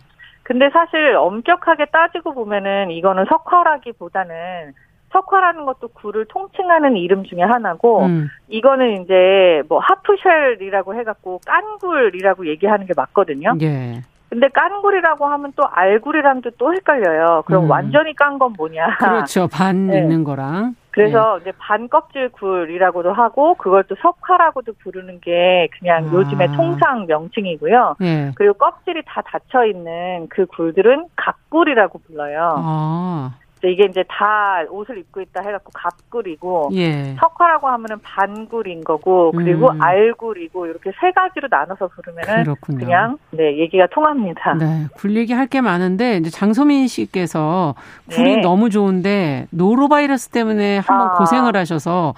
근데 0.51 0.69
사실 0.69 1.15
엄격하게 1.15 1.85
따지고 1.93 2.33
보면은 2.33 2.91
이거는 2.91 3.23
석화라기보다는 3.29 4.73
석화라는 5.13 5.63
것도 5.63 5.87
굴을 5.93 6.25
통칭하는 6.25 6.97
이름 6.97 7.23
중에 7.23 7.41
하나고 7.41 8.03
음. 8.03 8.27
이거는 8.49 9.01
이제 9.01 9.63
뭐 9.69 9.79
하프쉘이라고 9.79 10.95
해갖고 10.95 11.39
깐굴이라고 11.45 12.47
얘기하는 12.47 12.85
게 12.85 12.93
맞거든요. 12.93 13.53
예. 13.61 14.01
근데 14.31 14.47
깐굴이라고 14.47 15.25
하면 15.27 15.51
또 15.57 15.63
알굴이랑도 15.69 16.51
또 16.57 16.73
헷갈려요. 16.73 17.43
그럼 17.45 17.65
음. 17.65 17.69
완전히 17.69 18.15
깐 18.15 18.39
건 18.39 18.53
뭐냐? 18.57 18.95
그렇죠. 18.97 19.49
반 19.49 19.87
네. 19.91 19.97
있는 19.99 20.23
거랑. 20.23 20.73
그래서 20.91 21.35
네. 21.35 21.41
이제 21.41 21.51
반 21.59 21.89
껍질 21.89 22.29
굴이라고도 22.29 23.11
하고 23.11 23.55
그걸 23.55 23.83
또 23.83 23.95
석화라고도 24.01 24.71
부르는 24.81 25.19
게 25.19 25.67
그냥 25.77 26.07
아. 26.09 26.13
요즘의 26.13 26.47
통상 26.53 27.05
명칭이고요. 27.07 27.95
네. 27.99 28.31
그리고 28.35 28.53
껍질이 28.53 29.03
다 29.05 29.21
닫혀 29.21 29.65
있는 29.65 30.27
그 30.29 30.45
굴들은 30.45 31.07
각굴이라고 31.17 31.99
불러요. 32.07 32.55
아. 32.57 33.31
이게 33.69 33.85
이제 33.85 34.03
다 34.07 34.63
옷을 34.69 34.97
입고 34.97 35.21
있다 35.21 35.41
해갖고 35.43 35.71
갑굴이고 35.73 36.69
예. 36.73 37.15
석화라고 37.19 37.67
하면은 37.67 37.97
반굴인 38.01 38.83
거고 38.83 39.31
그리고 39.31 39.69
음. 39.71 39.81
알굴이고 39.81 40.65
이렇게 40.65 40.91
세 40.99 41.11
가지로 41.11 41.47
나눠서 41.51 41.87
부르면은 41.89 42.43
그렇군요. 42.43 42.77
그냥 42.79 43.17
네 43.31 43.57
얘기가 43.59 43.87
통합니다. 43.87 44.55
네, 44.55 44.87
굴 44.95 45.15
얘기 45.15 45.33
할 45.33 45.51
게 45.51 45.59
많은데 45.59 46.15
이제 46.17 46.29
장소민 46.29 46.87
씨께서 46.87 47.75
굴이 48.09 48.37
네. 48.37 48.41
너무 48.41 48.69
좋은데 48.69 49.47
노로바이러스 49.49 50.29
때문에 50.29 50.77
한번 50.77 51.09
아. 51.09 51.13
고생을 51.17 51.57
하셔서 51.57 52.13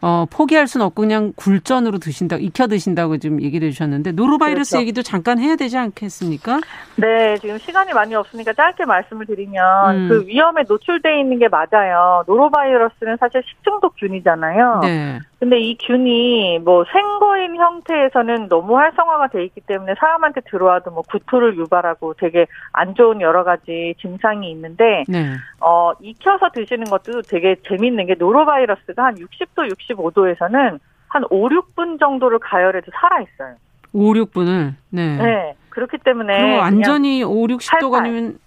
어, 0.00 0.26
포기할 0.30 0.66
수는 0.66 0.86
없고 0.86 1.02
그냥 1.02 1.32
굴전으로 1.36 1.98
드신다, 1.98 2.36
익혀 2.36 2.66
드신다고 2.66 3.18
지금 3.18 3.42
얘기를 3.42 3.68
해주셨는데 3.68 4.12
노로바이러스 4.12 4.72
그렇죠. 4.72 4.82
얘기도 4.82 5.02
잠깐 5.02 5.38
해야 5.38 5.56
되지 5.56 5.76
않겠습니까? 5.78 6.60
네, 6.96 7.36
지금 7.38 7.58
시간이 7.58 7.92
많이 7.92 8.14
없으니까 8.14 8.52
짧게 8.52 8.84
말씀을 8.84 9.26
드리면 9.26 9.96
음. 9.96 10.08
그 10.08 10.26
위험에 10.26 10.62
노출돼 10.68 11.20
있는 11.20 11.38
게 11.38 11.48
맞아요. 11.48 12.24
노로바이러스는 12.26 13.16
사실 13.18 13.42
식중독균이잖아요. 13.46 14.80
네. 14.82 15.20
근데 15.38 15.60
이 15.60 15.76
균이 15.76 16.60
뭐 16.60 16.84
생거인 16.90 17.56
형태에서는 17.56 18.48
너무 18.48 18.76
활성화가 18.78 19.28
돼 19.28 19.44
있기 19.44 19.60
때문에 19.60 19.94
사람한테 19.98 20.40
들어와도 20.50 20.90
뭐 20.90 21.02
구토를 21.02 21.56
유발하고 21.58 22.14
되게 22.14 22.46
안 22.72 22.94
좋은 22.94 23.20
여러 23.20 23.44
가지 23.44 23.94
증상이 24.00 24.50
있는데 24.52 25.04
네. 25.08 25.34
어 25.60 25.92
익혀서 26.00 26.50
드시는 26.54 26.84
것도 26.84 27.20
되게 27.22 27.56
재밌는 27.68 28.06
게 28.06 28.14
노로바이러스가 28.18 29.04
한 29.04 29.14
60도 29.16 29.70
65도에서는 29.88 30.78
한 31.08 31.24
5, 31.30 31.48
6분 31.48 31.98
정도를 32.00 32.38
가열해도 32.40 32.90
살아 33.00 33.20
있어요. 33.20 33.54
5, 33.92 34.12
6분을 34.12 34.74
네. 34.90 35.16
네. 35.16 35.54
그렇기 35.70 35.98
때문에 35.98 36.58
완전히 36.58 37.22
5, 37.22 37.30
60도가 37.46 38.00
아니면 38.00 38.38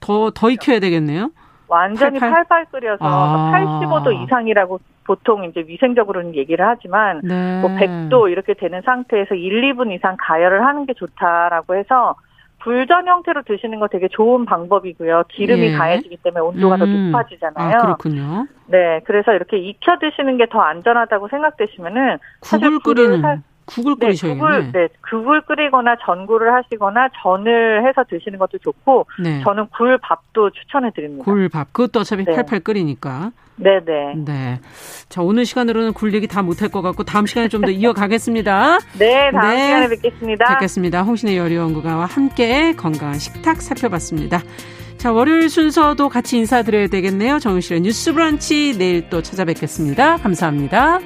더 0.00 0.30
더 0.30 0.50
익혀야 0.50 0.80
되겠네요. 0.80 1.30
완전히 1.68 2.18
팔팔, 2.18 2.44
팔팔 2.44 2.64
끓여서 2.66 2.98
아. 3.00 3.52
85도 3.54 4.24
이상이라고 4.24 4.80
보통 5.04 5.44
이제 5.44 5.64
위생적으로는 5.66 6.34
얘기를 6.34 6.66
하지만 6.66 7.20
네. 7.24 7.60
뭐 7.60 7.70
100도 7.70 8.30
이렇게 8.30 8.54
되는 8.54 8.82
상태에서 8.82 9.34
1, 9.34 9.72
2분 9.72 9.92
이상 9.92 10.16
가열을 10.20 10.64
하는 10.64 10.86
게 10.86 10.92
좋다라고 10.94 11.74
해서 11.74 12.14
불전 12.62 13.08
형태로 13.08 13.42
드시는 13.42 13.80
거 13.80 13.88
되게 13.88 14.08
좋은 14.08 14.44
방법이고요. 14.44 15.24
기름이 15.28 15.72
예. 15.72 15.72
가해지기 15.72 16.18
때문에 16.18 16.40
온도가 16.40 16.76
음. 16.76 16.78
더 16.78 16.86
높아지잖아요. 16.86 17.76
아, 17.76 17.82
그렇군요. 17.82 18.46
네, 18.66 19.00
그래서 19.04 19.32
이렇게 19.32 19.58
익혀 19.58 19.98
드시는 19.98 20.38
게 20.38 20.46
더 20.46 20.60
안전하다고 20.60 21.28
생각되시면은 21.28 22.18
국을 22.40 22.78
끓이는 22.80 23.42
국을 23.66 23.94
네, 23.98 24.06
끓이셔야겠네. 24.06 24.72
네, 24.72 24.88
국을 25.08 25.40
끓이거나 25.42 25.96
전구를 26.04 26.52
하시거나 26.54 27.08
전을 27.22 27.86
해서 27.86 28.04
드시는 28.08 28.38
것도 28.38 28.58
좋고 28.58 29.06
네. 29.22 29.40
저는 29.42 29.68
굴밥도 29.68 30.50
추천해 30.50 30.90
드립니다. 30.94 31.24
굴밥 31.24 31.72
그것도 31.72 32.00
어차피 32.00 32.24
네. 32.24 32.34
팔팔 32.34 32.60
끓이니까. 32.60 33.32
네 33.56 33.80
네. 33.84 34.14
네. 34.16 34.60
자 35.08 35.22
오늘 35.22 35.44
시간으로는 35.44 35.92
굴 35.92 36.12
얘기 36.14 36.26
다 36.26 36.42
못할 36.42 36.68
것 36.70 36.82
같고 36.82 37.04
다음 37.04 37.26
시간에 37.26 37.48
좀 37.48 37.62
더 37.62 37.70
이어가겠습니다. 37.70 38.78
네, 38.98 39.30
다음 39.30 39.54
네. 39.54 39.66
시간에 39.66 39.88
뵙겠습니다. 39.88 40.46
뵙겠습니다. 40.54 41.02
홍신의 41.02 41.36
요리연구가와 41.38 42.06
함께 42.06 42.72
건강한 42.74 43.18
식탁 43.18 43.62
살펴봤습니다. 43.62 44.40
자 44.96 45.12
월요일 45.12 45.48
순서도 45.48 46.08
같이 46.08 46.38
인사드려야 46.38 46.86
되겠네요. 46.88 47.38
정우실의 47.38 47.82
뉴스브런치 47.82 48.78
내일 48.78 49.08
또 49.10 49.20
찾아뵙겠습니다. 49.22 50.16
감사합니다. 50.18 50.98